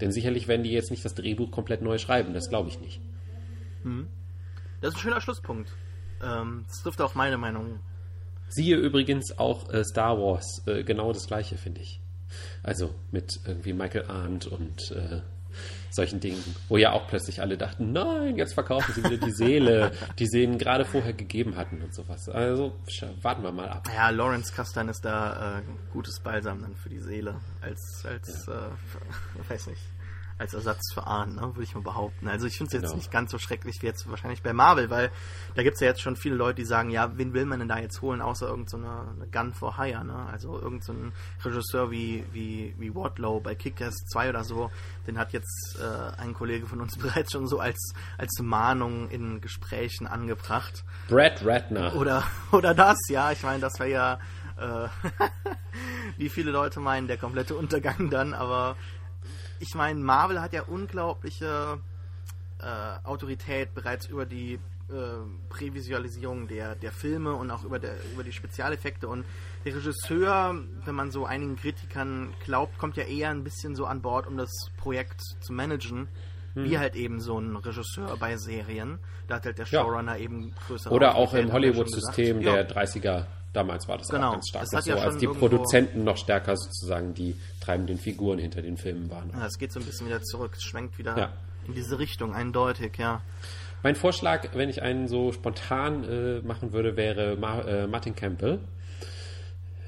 Denn 0.02 0.12
sicherlich 0.12 0.48
werden 0.48 0.64
die 0.64 0.72
jetzt 0.72 0.92
nicht 0.92 1.04
das 1.04 1.14
Drehbuch 1.14 1.52
komplett 1.52 1.82
neu 1.82 1.98
schreiben, 1.98 2.34
das 2.34 2.50
glaube 2.50 2.70
ich 2.70 2.80
nicht. 2.80 3.02
Das 4.82 4.92
ist 4.92 4.98
ein 4.98 5.02
schöner 5.02 5.22
Schlusspunkt. 5.22 5.72
Ähm, 6.22 6.66
das 6.68 6.82
trifft 6.84 7.02
auch 7.02 7.16
meine 7.16 7.38
Meinung. 7.38 7.80
Siehe 8.48 8.78
übrigens 8.78 9.38
auch 9.38 9.70
äh, 9.72 9.84
Star 9.84 10.18
Wars, 10.18 10.64
äh, 10.66 10.84
genau 10.84 11.14
das 11.14 11.28
gleiche, 11.28 11.58
finde 11.58 11.82
ich. 11.82 12.02
Also 12.64 12.94
mit 13.12 13.40
irgendwie 13.46 13.74
Michael 13.74 14.06
Arndt 14.06 14.48
und 14.48 14.92
äh, 14.92 15.22
solchen 15.90 16.20
Dingen, 16.20 16.44
wo 16.68 16.78
ja 16.78 16.92
auch 16.92 17.08
plötzlich 17.08 17.42
alle 17.42 17.58
dachten, 17.58 17.92
nein, 17.92 18.38
jetzt 18.38 18.54
verkaufen 18.54 18.94
sie 18.94 19.04
wieder 19.04 19.18
die 19.18 19.32
Seele, 19.32 19.92
die 20.18 20.28
sie 20.28 20.44
ihnen 20.44 20.58
gerade 20.58 20.86
vorher 20.86 21.14
gegeben 21.14 21.56
hatten 21.56 21.82
und 21.82 21.94
sowas. 21.94 22.30
Also 22.30 22.76
warten 23.22 23.44
wir 23.44 23.52
mal 23.52 23.70
ab. 23.70 23.88
Ja, 23.94 24.10
Lawrence 24.10 24.54
Kasdan 24.54 24.90
ist 24.90 25.04
da 25.04 25.60
äh, 25.60 25.62
gutes 25.92 26.20
Balsam 26.20 26.62
dann 26.62 26.76
für 26.76 26.90
die 26.90 27.00
Seele. 27.00 27.36
Als, 27.62 28.06
als 28.06 28.48
äh, 28.48 29.50
weiß 29.50 29.68
nicht, 29.68 29.82
als 30.40 30.54
Ersatz 30.54 30.94
für 30.94 31.06
Ahn, 31.06 31.36
ne, 31.36 31.42
würde 31.42 31.64
ich 31.64 31.76
mal 31.76 31.82
behaupten. 31.84 32.28
Also 32.28 32.48
ich 32.48 32.58
finde 32.58 32.70
es 32.70 32.74
jetzt 32.74 32.84
Genau. 32.84 32.96
nicht 32.96 33.12
ganz 33.12 33.32
so 33.32 33.38
schrecklich 33.38 33.82
wie 33.82 33.88
jetzt 33.88 34.10
wahrscheinlich 34.10 34.42
bei 34.42 34.54
Marvel, 34.54 34.90
weil 34.90 35.12
da 35.56 35.64
gibt 35.64 35.76
es 35.76 35.82
ja 35.82 35.88
jetzt 35.88 36.02
schon 36.02 36.16
viele 36.16 36.36
Leute, 36.36 36.56
die 36.56 36.66
sagen, 36.66 36.90
ja, 36.90 37.18
wen 37.18 37.34
will 37.34 37.46
man 37.46 37.60
denn 37.60 37.68
da 37.68 37.78
jetzt 37.78 38.02
holen, 38.02 38.22
außer 38.22 38.48
irgendeine 38.48 39.06
so 39.20 39.26
Gun 39.32 39.54
for 39.54 39.78
Hire, 39.78 40.06
ne? 40.06 40.28
Also 40.32 40.58
irgendein 40.60 41.12
so 41.42 41.50
Regisseur 41.50 41.92
wie, 41.92 42.24
wie, 42.32 42.74
wie 42.78 42.96
Wardlow 42.96 43.40
bei 43.42 43.54
Kick-Ass 43.56 43.96
2 44.12 44.30
oder 44.30 44.44
so, 44.44 44.72
den 45.08 45.18
hat 45.18 45.34
jetzt 45.34 45.78
äh, 45.80 46.22
ein 46.22 46.34
Kollege 46.34 46.66
von 46.68 46.80
uns 46.82 46.98
bereits 46.98 47.34
schon 47.34 47.48
so 47.48 47.60
als, 47.60 47.94
als 48.18 48.40
Mahnung 48.42 49.10
in 49.10 49.42
Gesprächen 49.42 50.08
angebracht. 50.08 50.84
Brad 51.10 51.46
Ratner. 51.46 51.96
Oder, 51.96 52.24
oder 52.52 52.74
das, 52.74 52.98
ja. 53.10 53.32
Ich 53.32 53.44
meine, 53.44 53.60
das 53.60 53.78
wäre 53.80 53.90
ja, 53.90 54.20
äh, 54.58 54.88
wie 56.18 56.30
viele 56.30 56.52
Leute 56.52 56.80
meinen, 56.80 57.08
der 57.08 57.18
komplette 57.18 57.56
Untergang 57.56 58.10
dann. 58.10 58.34
Aber 58.34 58.76
ich 59.60 59.76
meine, 59.76 60.00
Marvel 60.00 60.42
hat 60.42 60.54
ja 60.54 60.64
unglaubliche 60.64 61.80
äh, 62.60 63.08
Autorität 63.08 63.74
bereits 63.74 64.08
über 64.08 64.26
die 64.26 64.54
äh, 64.54 64.60
Prävisualisierung 65.50 66.48
der, 66.48 66.76
der 66.76 66.92
Filme 66.92 67.34
und 67.34 67.52
auch 67.52 67.64
über, 67.64 67.80
der, 67.80 67.94
über 68.14 68.24
die 68.24 68.32
Spezialeffekte. 68.32 69.08
Und 69.08 69.26
der 69.66 69.76
Regisseur, 69.76 70.56
wenn 70.86 70.96
man 70.96 71.12
so 71.12 71.26
einigen 71.26 71.56
Kritikern 71.58 72.34
glaubt, 72.44 72.78
kommt 72.78 72.98
ja 72.98 73.04
eher 73.04 73.30
ein 73.30 73.44
bisschen 73.44 73.76
so 73.76 73.86
an 73.86 74.02
Bord, 74.02 74.28
um 74.28 74.38
das 74.38 74.50
Projekt 74.78 75.22
zu 75.42 75.54
managen. 75.54 76.08
Wie 76.56 76.80
halt 76.80 76.96
eben 76.96 77.22
so 77.22 77.38
ein 77.40 77.56
Regisseur 77.56 78.18
bei 78.18 78.36
Serien. 78.36 79.00
Da 79.28 79.36
hat 79.36 79.46
halt 79.46 79.60
der 79.60 79.68
Ja. 79.68 79.82
Showrunner 79.84 80.18
eben 80.18 80.54
größere 80.68 80.94
Oder 80.94 81.16
auch 81.16 81.34
im 81.36 81.54
Hollywood-System 81.54 82.42
der 82.42 82.68
30er. 82.68 83.28
Damals 83.54 83.88
war 83.88 83.98
das 83.98 84.10
Genau. 84.10 84.28
auch 84.30 84.32
ganz 84.34 84.50
stark 84.50 84.64
Das 84.66 84.72
noch 84.74 84.82
so, 84.82 84.90
ja 84.92 84.96
als 84.98 85.18
die 85.18 85.28
Produzenten 85.28 86.04
noch 86.04 86.18
stärker 86.18 86.56
sozusagen 86.56 87.14
die 87.16 87.36
treibenden 87.62 87.98
Figuren 87.98 88.38
hinter 88.40 88.62
den 88.62 88.78
Filmen 88.78 89.10
waren. 89.10 89.32
Ja, 89.36 89.46
es 89.48 89.58
geht 89.58 89.72
so 89.72 89.80
ein 89.80 89.86
bisschen 89.86 90.06
wieder 90.08 90.22
zurück. 90.22 90.54
Es 90.56 90.64
schwenkt 90.64 90.98
wieder 91.00 91.18
Ja. 91.18 91.30
in 91.68 91.74
diese 91.74 91.98
Richtung, 91.98 92.34
eindeutig, 92.36 92.98
ja. 92.98 93.22
Mein 93.82 93.96
Vorschlag, 93.96 94.50
wenn 94.54 94.70
ich 94.70 94.82
einen 94.82 95.08
so 95.08 95.32
spontan 95.32 96.04
äh, 96.04 96.42
machen 96.42 96.74
würde, 96.74 96.96
wäre 96.98 97.38
Ma 97.38 97.62
äh, 97.62 97.88
Martin 97.88 98.16
Campbell. 98.16 98.60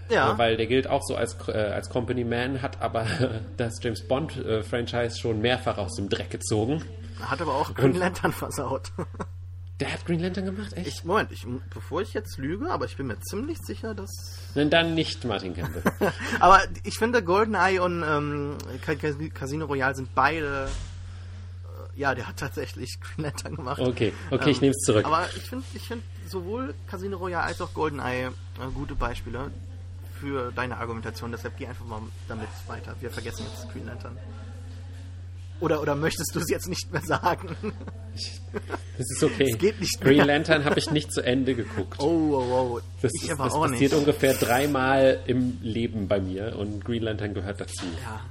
Ja, 0.10 0.34
Äh, 0.34 0.38
Weil 0.38 0.58
der 0.58 0.66
gilt 0.68 0.88
auch 0.88 1.02
so 1.04 1.16
als, 1.16 1.38
äh, 1.48 1.52
als 1.52 1.90
Company 1.90 2.24
Man, 2.24 2.62
hat 2.62 2.82
aber 2.82 3.06
das 3.58 3.80
James 3.82 4.06
Bond-Franchise 4.08 5.20
schon 5.20 5.40
mehrfach 5.40 5.78
aus 5.78 5.96
dem 5.96 6.10
Dreck 6.10 6.30
gezogen. 6.32 6.84
hat 7.22 7.42
aber 7.42 7.54
auch 7.54 7.74
Green 7.76 7.94
Lantern 7.96 8.32
versaut. 8.34 8.92
Der 9.82 9.92
hat 9.92 10.06
Green 10.06 10.20
Lantern 10.22 10.46
gemacht? 10.46 10.72
Echt? 10.74 10.88
Ich, 10.88 11.04
Moment, 11.04 11.32
ich, 11.32 11.46
bevor 11.74 12.02
ich 12.02 12.14
jetzt 12.14 12.38
lüge, 12.38 12.70
aber 12.72 12.86
ich 12.86 12.96
bin 12.96 13.08
mir 13.08 13.20
ziemlich 13.20 13.58
sicher, 13.60 13.94
dass. 13.96 14.38
Nein, 14.56 14.70
dann 14.70 14.94
nicht 14.94 15.26
Martin 15.26 15.54
Campbell. 15.56 15.82
Aber 16.40 16.62
ich 16.84 16.98
finde, 16.98 17.24
GoldenEye 17.24 17.80
und 17.80 18.04
ähm, 18.04 18.58
Ca- 18.86 18.96
Ca- 18.96 19.30
Casino 19.34 19.66
Royale 19.66 19.96
sind 19.96 20.14
beide. 20.16 20.70
Äh, 21.96 22.00
ja, 22.00 22.16
der 22.16 22.28
hat 22.28 22.38
tatsächlich 22.38 23.00
Green 23.02 23.26
Lantern 23.26 23.56
gemacht. 23.56 23.80
Okay, 23.82 24.14
okay, 24.30 24.52
ich 24.52 24.62
nehme 24.62 24.72
es 24.72 24.84
zurück. 24.86 25.04
Aber 25.06 25.28
ich 25.36 25.44
finde 25.50 25.66
ich 25.74 25.88
find 25.88 26.04
sowohl 26.28 26.74
Casino 26.88 27.18
Royale 27.18 27.44
als 27.46 27.60
auch 27.60 27.74
GoldenEye 27.74 28.28
äh, 28.28 28.32
gute 28.74 28.96
Beispiele 28.96 29.52
für 30.20 30.52
deine 30.52 30.78
Argumentation. 30.78 31.32
Deshalb 31.32 31.58
geh 31.58 31.66
einfach 31.68 31.86
mal 31.86 32.02
damit 32.28 32.48
weiter. 32.68 32.96
Wir 33.00 33.10
vergessen 33.10 33.46
jetzt 33.52 33.72
Green 33.74 33.88
Lantern. 33.88 34.16
Oder, 35.62 35.80
oder 35.82 35.96
möchtest 35.96 36.36
du 36.36 36.40
es 36.40 36.50
jetzt 36.50 36.68
nicht 36.68 36.92
mehr 36.92 37.04
sagen? 37.04 37.56
Das 38.98 39.10
ist 39.10 39.24
okay. 39.24 39.52
Es 39.52 39.58
geht 39.58 39.80
nicht 39.80 40.02
Green 40.02 40.18
mehr. 40.18 40.26
Lantern 40.26 40.66
habe 40.66 40.80
ich 40.80 40.92
nicht 40.92 41.14
zu 41.14 41.22
Ende 41.22 41.56
geguckt. 41.56 42.00
Oh, 42.00 42.34
oh, 42.34 42.52
oh. 42.52 42.80
das 43.02 43.12
ich 43.16 43.26
ist, 43.26 43.32
aber 43.32 43.46
das 43.46 43.54
auch 43.54 43.68
passiert 43.68 43.92
nicht. 43.92 43.94
ungefähr 43.94 44.34
dreimal 44.34 45.22
im 45.28 45.60
Leben 45.62 46.08
bei 46.08 46.20
mir 46.20 46.58
und 46.58 46.84
Green 46.84 47.04
Lantern 47.04 47.34
gehört 47.36 47.62
dazu. 47.62 47.86
Ja. 48.04 48.22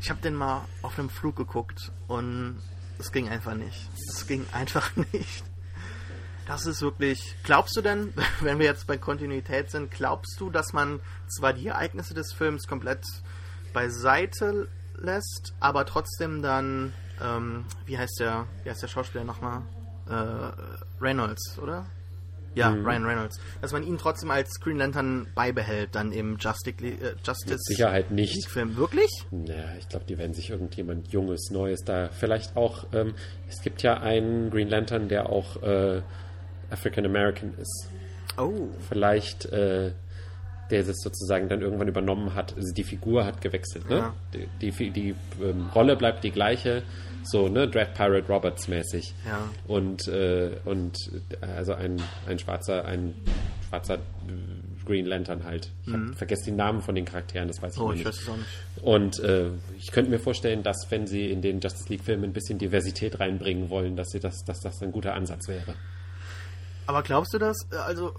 Ich 0.00 0.10
habe 0.10 0.20
den 0.20 0.34
mal 0.34 0.66
auf 0.82 0.98
einem 0.98 1.08
Flug 1.08 1.36
geguckt 1.36 1.90
und 2.06 2.58
es 2.98 3.10
ging 3.10 3.30
einfach 3.30 3.54
nicht. 3.54 3.88
Es 4.14 4.26
ging 4.26 4.44
einfach 4.52 4.94
nicht. 5.12 5.44
Das 6.46 6.66
ist 6.66 6.82
wirklich. 6.82 7.34
Glaubst 7.44 7.74
du 7.76 7.80
denn, 7.80 8.12
wenn 8.40 8.58
wir 8.58 8.66
jetzt 8.66 8.86
bei 8.86 8.98
Kontinuität 8.98 9.70
sind, 9.70 9.90
glaubst 9.90 10.38
du, 10.38 10.50
dass 10.50 10.74
man 10.74 11.00
zwar 11.28 11.54
die 11.54 11.68
Ereignisse 11.68 12.12
des 12.12 12.34
Films 12.34 12.66
komplett 12.66 13.04
beiseite 13.72 14.68
lässt, 15.04 15.54
aber 15.60 15.86
trotzdem 15.86 16.42
dann, 16.42 16.92
ähm, 17.22 17.64
wie 17.86 17.96
heißt 17.98 18.18
der, 18.20 18.46
wie 18.64 18.70
heißt 18.70 18.82
der 18.82 18.88
Schauspieler 18.88 19.24
nochmal? 19.24 19.62
Äh, 20.08 21.02
Reynolds, 21.02 21.58
oder? 21.62 21.86
Ja, 22.54 22.70
Mhm. 22.70 22.86
Ryan 22.86 23.04
Reynolds. 23.04 23.40
Dass 23.62 23.72
man 23.72 23.82
ihn 23.82 23.98
trotzdem 23.98 24.30
als 24.30 24.60
Green 24.60 24.76
Lantern 24.78 25.26
beibehält, 25.34 25.94
dann 25.96 26.12
im 26.12 26.36
Justice, 26.38 26.76
äh, 26.84 27.14
Justice 27.24 27.48
Mit 27.54 27.64
Sicherheit 27.64 28.10
nicht. 28.12 28.34
League-Film. 28.36 28.76
Wirklich? 28.76 29.10
Ja, 29.32 29.74
ich 29.78 29.88
glaube, 29.88 30.04
die 30.08 30.18
werden 30.18 30.34
sich 30.34 30.50
irgendjemand 30.50 31.08
Junges, 31.12 31.50
Neues 31.50 31.82
da. 31.84 32.10
Vielleicht 32.10 32.56
auch, 32.56 32.86
ähm, 32.92 33.14
es 33.48 33.60
gibt 33.62 33.82
ja 33.82 33.94
einen 33.94 34.50
Green 34.50 34.68
Lantern, 34.68 35.08
der 35.08 35.30
auch 35.30 35.60
äh, 35.64 36.02
African 36.70 37.04
American 37.06 37.54
ist. 37.58 37.88
Oh. 38.38 38.68
Vielleicht 38.88 39.46
äh, 39.46 39.92
der 40.70 40.82
das 40.82 41.00
sozusagen 41.00 41.48
dann 41.48 41.60
irgendwann 41.60 41.88
übernommen 41.88 42.34
hat. 42.34 42.54
Also 42.56 42.72
die 42.72 42.84
Figur 42.84 43.24
hat 43.24 43.40
gewechselt, 43.40 43.88
ne? 43.88 43.96
Ja. 43.96 44.14
Die, 44.60 44.70
die, 44.70 44.90
die 44.90 45.14
ähm, 45.42 45.68
Rolle 45.74 45.96
bleibt 45.96 46.24
die 46.24 46.30
gleiche, 46.30 46.82
so, 47.22 47.48
ne? 47.48 47.68
Dread 47.68 47.94
Pirate 47.94 48.26
Roberts 48.28 48.68
mäßig. 48.68 49.14
Ja. 49.26 49.48
Und, 49.66 50.08
äh, 50.08 50.50
und 50.64 50.96
äh, 51.40 51.46
also 51.46 51.74
ein, 51.74 52.00
ein 52.26 52.38
schwarzer, 52.38 52.84
ein 52.84 53.14
schwarzer 53.68 53.94
äh, 53.94 53.98
Green 54.84 55.06
Lantern 55.06 55.44
halt. 55.44 55.70
Ich 55.86 55.92
hab, 55.92 56.14
vergesse 56.14 56.44
die 56.44 56.52
Namen 56.52 56.82
von 56.82 56.94
den 56.94 57.04
Charakteren, 57.04 57.48
das 57.48 57.62
weiß 57.62 57.74
ich 57.74 57.80
Mhm. 57.80 57.86
Oh, 57.86 57.92
ich 57.92 57.98
nicht. 57.98 58.06
weiß 58.06 58.20
es 58.20 58.28
auch 58.28 58.36
nicht. 58.36 58.82
Und 58.82 59.18
äh, 59.20 59.50
ich 59.78 59.90
könnte 59.92 60.10
mir 60.10 60.18
vorstellen, 60.18 60.62
dass 60.62 60.86
wenn 60.90 61.06
sie 61.06 61.30
in 61.30 61.40
den 61.40 61.60
Justice 61.60 61.88
League-Filmen 61.88 62.24
ein 62.24 62.32
bisschen 62.32 62.58
Diversität 62.58 63.18
reinbringen 63.20 63.70
wollen, 63.70 63.96
dass 63.96 64.08
sie 64.10 64.20
das, 64.20 64.44
dass 64.44 64.60
das 64.60 64.82
ein 64.82 64.92
guter 64.92 65.14
Ansatz 65.14 65.48
wäre. 65.48 65.74
Aber 66.86 67.02
glaubst 67.02 67.32
du 67.32 67.38
das, 67.38 67.56
äh, 67.72 67.76
also 67.76 68.14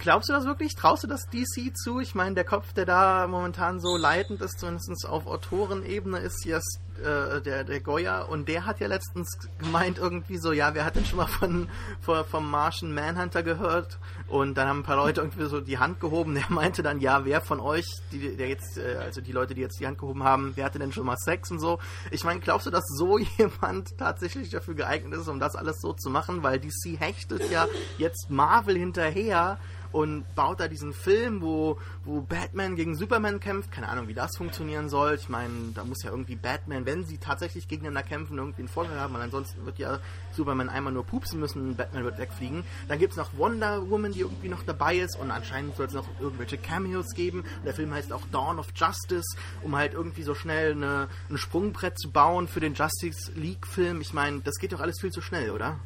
glaubst 0.00 0.28
du 0.28 0.32
das 0.32 0.44
wirklich? 0.44 0.74
Traust 0.74 1.04
du 1.04 1.06
das 1.06 1.28
DC 1.28 1.76
zu? 1.76 2.00
Ich 2.00 2.14
meine, 2.14 2.34
der 2.34 2.44
Kopf, 2.44 2.72
der 2.72 2.86
da 2.86 3.26
momentan 3.26 3.80
so 3.80 3.96
leitend 3.96 4.40
ist, 4.40 4.58
zumindest 4.58 5.06
auf 5.06 5.26
Autorenebene, 5.26 6.18
ist 6.18 6.44
jetzt 6.44 6.80
äh, 7.00 7.40
der, 7.40 7.64
der 7.64 7.80
Goya 7.80 8.22
und 8.22 8.48
der 8.48 8.66
hat 8.66 8.80
ja 8.80 8.86
letztens 8.86 9.28
gemeint 9.58 9.98
irgendwie 9.98 10.38
so, 10.38 10.52
ja, 10.52 10.74
wer 10.74 10.84
hat 10.84 10.96
denn 10.96 11.04
schon 11.04 11.18
mal 11.18 11.26
von, 11.26 11.68
von 12.00 12.24
vom 12.24 12.50
Martian 12.50 12.92
Manhunter 12.94 13.42
gehört? 13.42 13.98
Und 14.28 14.56
dann 14.56 14.68
haben 14.68 14.80
ein 14.80 14.84
paar 14.84 14.96
Leute 14.96 15.20
irgendwie 15.20 15.46
so 15.46 15.60
die 15.60 15.78
Hand 15.78 16.00
gehoben. 16.00 16.34
Der 16.34 16.44
meinte 16.48 16.82
dann, 16.82 17.00
ja, 17.00 17.24
wer 17.24 17.40
von 17.40 17.60
euch, 17.60 17.86
die, 18.12 18.36
der 18.36 18.48
jetzt, 18.48 18.78
äh, 18.78 18.96
also 19.00 19.20
die 19.20 19.32
Leute, 19.32 19.54
die 19.54 19.60
jetzt 19.60 19.80
die 19.80 19.86
Hand 19.86 19.98
gehoben 19.98 20.22
haben, 20.22 20.52
wer 20.54 20.64
hatte 20.64 20.78
denn 20.78 20.92
schon 20.92 21.06
mal 21.06 21.16
Sex 21.16 21.50
und 21.50 21.58
so? 21.58 21.78
Ich 22.10 22.24
meine, 22.24 22.40
glaubst 22.40 22.66
du, 22.66 22.70
dass 22.70 22.84
so 22.86 23.18
jemand 23.38 23.98
tatsächlich 23.98 24.50
dafür 24.50 24.74
geeignet 24.74 25.18
ist, 25.18 25.28
um 25.28 25.40
das 25.40 25.56
alles 25.56 25.80
so 25.80 25.92
zu 25.92 26.10
machen? 26.10 26.42
Weil 26.42 26.60
DC 26.60 26.98
hechtet 26.98 27.50
ja 27.50 27.66
jetzt 27.98 28.30
Marvel 28.30 28.76
hinterher 28.76 29.58
und 29.92 30.24
baut 30.34 30.60
da 30.60 30.68
diesen 30.68 30.92
Film, 30.92 31.42
wo, 31.42 31.78
wo 32.04 32.20
Batman 32.20 32.76
gegen 32.76 32.94
Superman 32.94 33.40
kämpft. 33.40 33.72
Keine 33.72 33.88
Ahnung, 33.88 34.08
wie 34.08 34.14
das 34.14 34.36
funktionieren 34.36 34.88
soll. 34.88 35.14
Ich 35.14 35.28
meine, 35.28 35.72
da 35.74 35.84
muss 35.84 36.02
ja 36.02 36.10
irgendwie 36.10 36.36
Batman, 36.36 36.86
wenn 36.90 37.04
sie 37.04 37.18
tatsächlich 37.18 37.68
gegeneinander 37.68 38.02
kämpfen, 38.02 38.36
irgendwie 38.36 38.62
einen 38.62 38.68
Vorteil 38.68 38.98
haben, 38.98 39.14
weil 39.14 39.22
ansonsten 39.22 39.64
wird 39.64 39.78
ja 39.78 40.00
Superman 40.32 40.68
einmal 40.68 40.92
nur 40.92 41.04
pupsen 41.04 41.38
müssen 41.38 41.70
und 41.70 41.76
Batman 41.76 42.02
wird 42.02 42.18
wegfliegen. 42.18 42.64
Dann 42.88 42.98
gibt 42.98 43.12
es 43.12 43.16
noch 43.16 43.36
Wonder 43.36 43.88
Woman, 43.88 44.12
die 44.12 44.20
irgendwie 44.20 44.48
noch 44.48 44.64
dabei 44.64 44.96
ist 44.96 45.16
und 45.18 45.30
anscheinend 45.30 45.76
soll 45.76 45.86
es 45.86 45.92
noch 45.92 46.08
irgendwelche 46.18 46.58
Cameos 46.58 47.14
geben. 47.14 47.40
Und 47.40 47.64
der 47.64 47.74
Film 47.74 47.94
heißt 47.94 48.12
auch 48.12 48.26
Dawn 48.32 48.58
of 48.58 48.68
Justice, 48.74 49.36
um 49.62 49.76
halt 49.76 49.94
irgendwie 49.94 50.24
so 50.24 50.34
schnell 50.34 50.72
eine, 50.72 51.08
ein 51.28 51.38
Sprungbrett 51.38 51.96
zu 51.96 52.10
bauen 52.10 52.48
für 52.48 52.60
den 52.60 52.74
Justice 52.74 53.30
League 53.36 53.66
Film. 53.68 54.00
Ich 54.00 54.12
meine, 54.12 54.40
das 54.40 54.56
geht 54.56 54.72
doch 54.72 54.80
alles 54.80 55.00
viel 55.00 55.10
zu 55.10 55.20
schnell, 55.20 55.50
oder? 55.50 55.78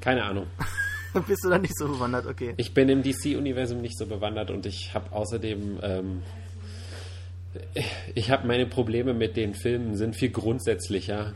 Keine 0.00 0.22
Ahnung. 0.22 0.46
Bist 1.26 1.44
du 1.44 1.48
da 1.48 1.58
nicht 1.58 1.76
so 1.76 1.88
bewandert? 1.88 2.26
Okay. 2.26 2.54
Ich 2.58 2.74
bin 2.74 2.88
im 2.88 3.02
DC-Universum 3.02 3.80
nicht 3.80 3.98
so 3.98 4.06
bewandert 4.06 4.50
und 4.50 4.66
ich 4.66 4.94
habe 4.94 5.12
außerdem, 5.12 5.78
ähm, 5.82 6.22
ich 8.14 8.30
habe 8.30 8.46
meine 8.46 8.66
Probleme 8.66 9.14
mit 9.14 9.36
den 9.36 9.54
Filmen 9.54 9.96
sind 9.96 10.16
viel 10.16 10.30
grundsätzlicher, 10.30 11.32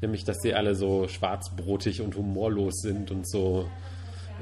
nämlich 0.00 0.24
dass 0.24 0.38
sie 0.42 0.54
alle 0.54 0.74
so 0.74 1.08
schwarzbrotig 1.08 2.00
und 2.00 2.16
humorlos 2.16 2.80
sind 2.82 3.10
und 3.10 3.28
so. 3.28 3.68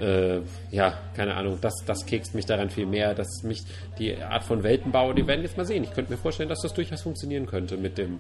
Äh, 0.01 0.41
ja, 0.73 0.99
keine 1.15 1.35
Ahnung, 1.35 1.59
das, 1.61 1.75
das 1.87 2.05
kekst 2.05 2.35
mich 2.35 2.47
daran 2.47 2.69
viel 2.69 2.87
mehr, 2.87 3.15
dass 3.15 3.45
mich 3.45 3.63
die 3.99 4.17
Art 4.17 4.43
von 4.43 4.65
Weltenbau, 4.65 5.13
die 5.13 5.27
werden 5.27 5.43
jetzt 5.43 5.57
mal 5.57 5.65
sehen. 5.65 5.85
Ich 5.85 5.93
könnte 5.93 6.11
mir 6.11 6.19
vorstellen, 6.19 6.49
dass 6.49 6.63
das 6.63 6.75
durchaus 6.75 7.03
funktionieren 7.03 7.47
könnte 7.47 7.77
mit 7.77 7.97
dem, 7.97 8.19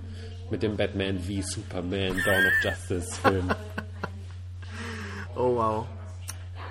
mit 0.50 0.62
dem 0.62 0.76
Batman 0.76 1.18
wie 1.26 1.42
Superman 1.42 2.16
Dawn 2.24 2.46
of 2.46 2.52
Justice 2.62 3.16
Film. 3.20 3.50
Oh 5.36 5.56
wow. 5.56 5.84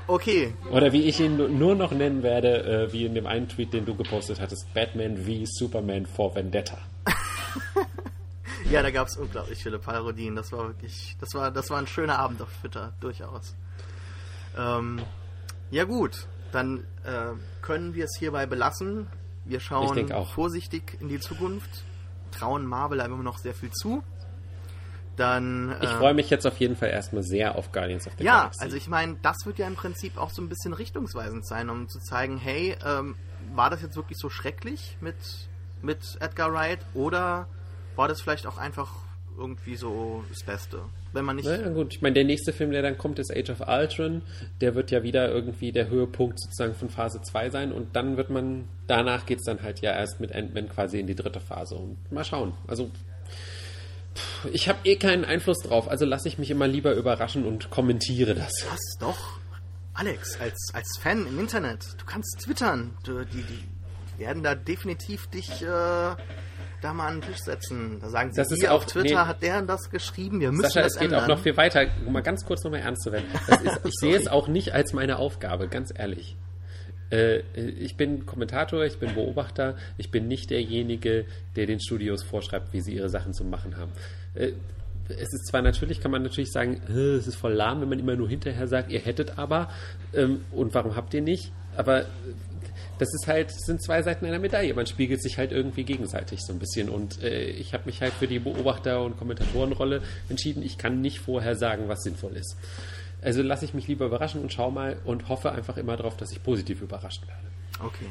Okay, 0.08 0.54
Oder 0.72 0.92
wie 0.92 1.04
ich 1.04 1.20
ihn 1.20 1.38
nu- 1.38 1.48
nur 1.48 1.76
noch 1.76 1.92
nennen 1.92 2.24
werde, 2.24 2.64
äh, 2.88 2.94
wie 2.94 3.06
in 3.06 3.14
dem 3.16 3.26
einen 3.26 3.48
Tweet, 3.48 3.72
den 3.74 3.86
du 3.86 3.96
gepostet 3.96 4.40
hattest, 4.42 4.74
Batman 4.74 5.26
wie 5.26 5.46
Superman 5.46 6.06
for 6.06 6.36
Vendetta. 6.36 6.78
Ja, 8.72 8.82
da 8.82 8.90
gab 8.92 9.08
es 9.08 9.18
unglaublich 9.18 9.62
viele 9.62 9.78
Parodien. 9.78 10.36
Das 10.36 10.52
war 10.52 10.68
wirklich, 10.68 11.16
das 11.20 11.30
war, 11.36 11.52
das 11.52 11.70
war 11.70 11.78
ein 11.80 11.86
schöner 11.86 12.18
Abend 12.18 12.42
auf 12.42 12.48
Twitter, 12.62 12.94
durchaus. 13.02 13.56
Ähm, 14.58 15.00
ja 15.70 15.84
gut, 15.84 16.28
dann 16.52 16.80
äh, 17.04 17.34
können 17.62 17.94
wir 17.94 18.06
es 18.06 18.16
hierbei 18.18 18.46
belassen. 18.46 19.08
Wir 19.46 19.60
schauen 19.60 20.10
vorsichtig 20.34 20.98
in 21.02 21.10
die 21.10 21.20
Zukunft, 21.20 21.70
trauen 22.32 22.66
Marvel 22.66 23.02
aber 23.02 23.14
immer 23.14 23.24
noch 23.24 23.38
sehr 23.38 23.54
viel 23.54 23.70
zu. 23.72 24.02
Dann 25.16 25.76
Ich 25.82 25.90
äh, 25.90 25.98
freue 25.98 26.14
mich 26.14 26.30
jetzt 26.30 26.48
auf 26.48 26.58
jeden 26.58 26.76
Fall 26.76 26.90
erstmal 26.90 27.24
sehr 27.24 27.56
auf 27.56 27.72
Guardians 27.72 28.08
of 28.08 28.14
the 28.18 28.24
ja, 28.24 28.40
Galaxy. 28.40 28.62
also 28.64 28.78
ich 28.78 28.88
meine, 28.88 29.18
das 29.22 29.46
wird 29.46 29.60
ja 29.60 29.68
im 29.68 29.76
Prinzip 29.76 30.18
auch 30.18 30.32
so 30.32 30.42
ein 30.42 30.50
bisschen 30.50 30.74
richtungsweisend 30.74 31.46
sein, 31.46 31.70
um 31.70 31.88
zu 31.88 32.00
zeigen, 32.00 32.38
hey, 32.38 32.76
ähm, 32.86 33.16
war 33.54 33.70
das 33.70 33.82
jetzt 33.82 33.96
wirklich 33.96 34.18
so 34.18 34.30
schrecklich 34.30 34.98
mit, 35.02 35.16
mit 35.82 36.18
Edgar 36.20 36.52
Wright 36.52 36.80
oder 36.94 37.48
war 37.96 38.08
das 38.08 38.22
vielleicht 38.22 38.48
auch 38.48 38.58
einfach 38.58 38.90
irgendwie 39.38 39.76
so 39.76 40.24
das 40.30 40.44
Beste? 40.44 40.82
Wenn 41.12 41.26
man 41.26 41.36
nicht. 41.36 41.46
Na 41.46 41.60
ja, 41.60 41.70
gut, 41.70 41.94
ich 41.94 42.02
meine, 42.02 42.14
der 42.16 42.24
nächste 42.24 42.54
Film, 42.54 42.72
der 42.72 42.82
dann 42.82 42.98
kommt, 42.98 43.20
ist 43.20 43.32
Age 43.32 43.52
of 43.52 43.68
Ultron. 43.68 44.24
Der 44.62 44.74
wird 44.74 44.90
ja 44.92 45.04
wieder 45.04 45.30
irgendwie 45.30 45.72
der 45.72 45.90
Höhepunkt 45.90 46.40
sozusagen 46.40 46.74
von 46.74 46.90
Phase 46.90 47.22
2 47.22 47.50
sein 47.52 47.72
und 47.72 47.96
dann 47.96 48.18
wird 48.18 48.30
man, 48.30 48.68
danach 48.88 49.26
geht 49.26 49.40
es 49.40 49.46
dann 49.46 49.62
halt 49.62 49.82
ja 49.82 49.92
erst 49.92 50.20
mit 50.20 50.34
Ant-Man 50.34 50.70
quasi 50.70 51.00
in 51.00 51.08
die 51.08 51.16
dritte 51.16 51.40
Phase 51.40 51.76
und 51.76 52.12
mal 52.12 52.24
schauen. 52.24 52.54
Also, 52.68 52.90
ich 54.52 54.70
habe 54.70 54.80
eh 54.84 54.96
keinen 54.96 55.26
Einfluss 55.26 55.60
drauf, 55.60 55.88
also 55.90 56.06
lasse 56.06 56.28
ich 56.28 56.38
mich 56.38 56.50
immer 56.52 56.68
lieber 56.68 56.94
überraschen 56.94 57.46
und 57.46 57.70
kommentiere 57.70 58.36
das. 58.36 58.52
Was 58.70 58.80
doch? 59.00 59.40
Alex, 59.96 60.40
als, 60.42 60.72
als 60.74 60.98
Fan 61.02 61.26
im 61.28 61.40
Internet, 61.40 61.86
du 62.00 62.06
kannst 62.06 62.40
twittern. 62.44 62.98
Du, 63.04 63.24
die, 63.26 63.44
die 63.44 63.64
werden 64.20 64.42
da 64.44 64.56
definitiv 64.56 65.28
dich 65.28 65.62
äh, 65.62 65.66
da 65.66 66.94
mal 66.94 67.08
an 67.08 67.22
den 67.22 67.30
Tisch 67.30 67.42
setzen. 67.44 68.00
Da 68.02 68.10
sagen 68.10 68.34
sie, 68.34 68.42
Das 68.42 68.52
ist 68.52 68.68
auch- 68.68 68.78
auf 68.78 68.86
Twitter 68.88 69.22
nee. 69.24 69.28
hat 69.28 69.42
der 69.44 69.62
das 69.62 69.90
geschrieben, 69.90 70.40
wir 70.40 70.52
müssen 70.52 70.64
Sascha, 70.64 70.82
das 70.82 70.94
es 70.94 71.00
geht 71.00 71.12
ändern. 71.12 71.24
auch 71.24 71.28
noch 71.38 71.40
viel 71.44 71.56
weiter. 71.58 71.86
Um 72.06 72.14
mal 72.14 72.22
ganz 72.24 72.44
kurz 72.46 72.64
nochmal 72.64 72.82
ernst 72.82 73.04
zu 73.04 73.12
werden. 73.12 73.26
Ist, 73.48 73.80
ich 73.86 73.94
sehe 74.00 74.16
es 74.18 74.28
auch 74.28 74.48
nicht 74.48 74.74
als 74.74 74.94
meine 74.94 75.18
Aufgabe, 75.18 75.68
ganz 75.68 75.92
ehrlich. 75.96 76.36
Äh, 77.12 77.40
ich 77.56 77.96
bin 77.96 78.26
Kommentator, 78.26 78.84
ich 78.86 78.98
bin 78.98 79.14
Beobachter, 79.14 79.76
ich 79.98 80.12
bin 80.12 80.28
nicht 80.28 80.50
derjenige, 80.50 81.26
der 81.56 81.66
den 81.66 81.80
Studios 81.80 82.24
vorschreibt, 82.24 82.74
wie 82.74 82.82
sie 82.82 82.96
ihre 82.96 83.10
Sachen 83.10 83.34
zu 83.34 83.44
machen 83.44 83.78
haben. 83.78 83.92
Äh, 84.36 84.52
es 85.10 85.34
ist 85.34 85.48
zwar 85.48 85.62
natürlich, 85.62 86.00
kann 86.00 86.12
man 86.12 86.24
natürlich 86.24 86.52
sagen, 86.52 86.82
äh, 86.88 87.16
es 87.16 87.28
ist 87.28 87.36
voll 87.36 87.54
lahm, 87.54 87.82
wenn 87.82 87.90
man 87.90 88.00
immer 88.00 88.16
nur 88.16 88.30
hinterher 88.30 88.68
sagt, 88.68 88.92
ihr 88.92 89.02
hättet 89.02 89.38
aber 89.38 89.70
ähm, 90.14 90.46
und 90.52 90.74
warum 90.74 90.96
habt 90.96 91.14
ihr 91.14 91.22
nicht, 91.22 91.52
aber 91.76 92.06
das 93.00 93.14
ist 93.14 93.28
halt, 93.28 93.50
das 93.50 93.66
sind 93.66 93.82
zwei 93.82 94.02
Seiten 94.02 94.26
einer 94.26 94.40
Medaille. 94.40 94.74
Man 94.74 94.86
spiegelt 94.86 95.22
sich 95.22 95.38
halt 95.38 95.52
irgendwie 95.52 95.84
gegenseitig 95.84 96.42
so 96.42 96.54
ein 96.54 96.60
bisschen. 96.60 96.90
Und 96.90 97.22
äh, 97.24 97.50
ich 97.50 97.74
habe 97.74 97.86
mich 97.86 98.02
halt 98.02 98.14
für 98.14 98.28
die 98.28 98.40
Beobachter- 98.40 99.04
und 99.04 99.18
Kommentatorenrolle 99.18 100.02
entschieden. 100.30 100.64
Ich 100.64 100.78
kann 100.78 101.02
nicht 101.02 101.20
vorher 101.20 101.56
sagen, 101.56 101.88
was 101.88 102.04
sinnvoll 102.04 102.38
ist. 102.38 102.56
Also 103.24 103.42
lasse 103.42 103.66
ich 103.66 103.74
mich 103.74 103.88
lieber 103.88 104.06
überraschen 104.06 104.42
und 104.42 104.52
schau 104.52 104.72
mal 104.72 104.98
und 105.06 105.30
hoffe 105.30 105.52
einfach 105.52 105.78
immer 105.78 105.96
darauf, 105.96 106.18
dass 106.18 106.32
ich 106.32 106.44
positiv 106.44 106.82
überrascht 106.82 107.26
werde. 107.28 107.48
Okay. 107.80 108.08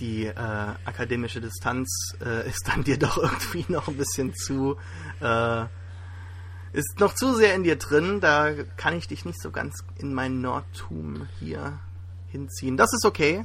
Die 0.00 0.24
äh, 0.24 0.34
akademische 0.34 1.40
Distanz 1.40 2.16
äh, 2.24 2.48
ist 2.48 2.68
dann 2.68 2.84
dir 2.84 2.98
doch 2.98 3.18
irgendwie 3.18 3.64
noch 3.68 3.88
ein 3.88 3.96
bisschen 3.96 4.34
zu. 4.34 4.76
Äh, 5.20 5.64
ist 6.72 7.00
noch 7.00 7.14
zu 7.14 7.34
sehr 7.34 7.54
in 7.54 7.64
dir 7.64 7.76
drin. 7.76 8.20
Da 8.20 8.52
kann 8.76 8.96
ich 8.96 9.08
dich 9.08 9.24
nicht 9.24 9.40
so 9.40 9.50
ganz 9.50 9.84
in 9.98 10.14
mein 10.14 10.40
Nordtum 10.40 11.28
hier 11.38 11.78
hinziehen. 12.28 12.76
Das 12.76 12.92
ist 12.92 13.04
okay. 13.04 13.44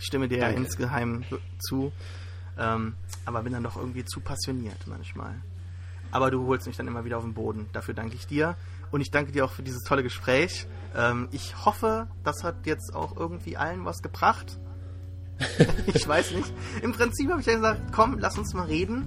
Ich 0.00 0.06
stimme 0.06 0.28
dir 0.28 0.38
ja 0.38 0.46
Danke. 0.46 0.62
insgeheim 0.62 1.24
zu. 1.58 1.92
Ähm, 2.58 2.94
aber 3.24 3.42
bin 3.42 3.52
dann 3.52 3.62
doch 3.62 3.76
irgendwie 3.76 4.04
zu 4.04 4.20
passioniert 4.20 4.86
manchmal. 4.86 5.34
Aber 6.10 6.30
du 6.30 6.46
holst 6.46 6.66
mich 6.66 6.76
dann 6.76 6.86
immer 6.86 7.04
wieder 7.04 7.18
auf 7.18 7.24
den 7.24 7.34
Boden. 7.34 7.68
Dafür 7.72 7.94
danke 7.94 8.16
ich 8.16 8.26
dir. 8.26 8.56
Und 8.92 9.00
ich 9.00 9.10
danke 9.10 9.32
dir 9.32 9.44
auch 9.44 9.50
für 9.50 9.62
dieses 9.62 9.82
tolle 9.82 10.02
Gespräch. 10.04 10.66
Ähm, 10.94 11.28
ich 11.32 11.64
hoffe, 11.64 12.06
das 12.22 12.44
hat 12.44 12.66
jetzt 12.66 12.94
auch 12.94 13.16
irgendwie 13.16 13.56
allen 13.56 13.84
was 13.84 14.02
gebracht. 14.02 14.58
ich 15.92 16.06
weiß 16.06 16.32
nicht. 16.32 16.52
Im 16.82 16.92
Prinzip 16.92 17.30
habe 17.30 17.40
ich 17.40 17.46
ja 17.46 17.54
gesagt, 17.54 17.80
komm, 17.92 18.18
lass 18.20 18.38
uns 18.38 18.54
mal 18.54 18.66
reden. 18.66 19.06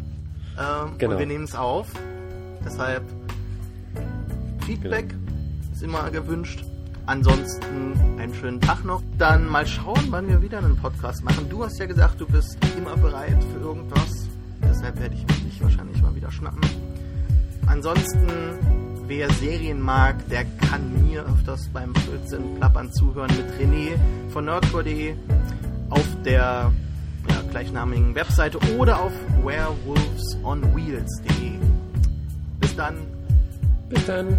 Ähm, 0.60 0.98
Genau. 0.98 1.14
Und 1.14 1.20
wir 1.20 1.26
nehmen 1.28 1.46
es 1.46 1.56
auf. 1.56 1.88
Deshalb 2.66 3.04
Feedback 4.66 5.14
ist 5.72 5.84
immer 5.84 6.10
gewünscht. 6.10 6.66
Ansonsten 7.06 7.94
einen 8.20 8.34
schönen 8.34 8.60
Tag 8.60 8.84
noch. 8.84 9.04
Dann 9.20 9.48
mal 9.48 9.68
schauen, 9.68 10.08
wann 10.10 10.28
wir 10.28 10.42
wieder 10.42 10.58
einen 10.58 10.76
Podcast 10.76 11.24
machen. 11.24 11.48
Du 11.50 11.64
hast 11.64 11.78
ja 11.80 11.86
gesagt, 11.86 12.20
du 12.20 12.26
bist 12.26 12.58
immer 12.76 12.98
bereit 12.98 13.44
für 13.54 13.60
irgendwas. 13.60 14.28
Deshalb 14.64 15.00
werde 15.00 15.14
ich 15.14 15.44
mich 15.44 15.62
wahrscheinlich 15.62 16.02
mal 16.02 16.16
wieder 16.16 16.32
schnappen. 16.32 16.62
Ansonsten, 17.68 18.58
wer 19.08 19.32
Serien 19.34 19.82
mag, 19.82 20.16
der 20.30 20.46
kann 20.46 21.08
mir 21.08 21.26
öfters 21.26 21.68
beim 21.74 21.92
Blödsinn 21.94 22.56
plappern 22.56 22.92
zuhören 22.94 23.32
mit 23.38 23.48
René 23.60 23.98
von 24.30 24.46
nerdcore.de 24.46 25.16
auf 25.90 26.08
der 26.24 26.72
ja, 27.30 27.42
gleichnamigen 27.52 28.16
Webseite 28.16 28.58
oder 28.78 29.02
auf 29.02 29.12
werewolvesonwheels.de. 29.44 31.60
Bis 32.60 32.76
dann. 32.76 32.96
Bis 33.90 34.06
dann. 34.06 34.38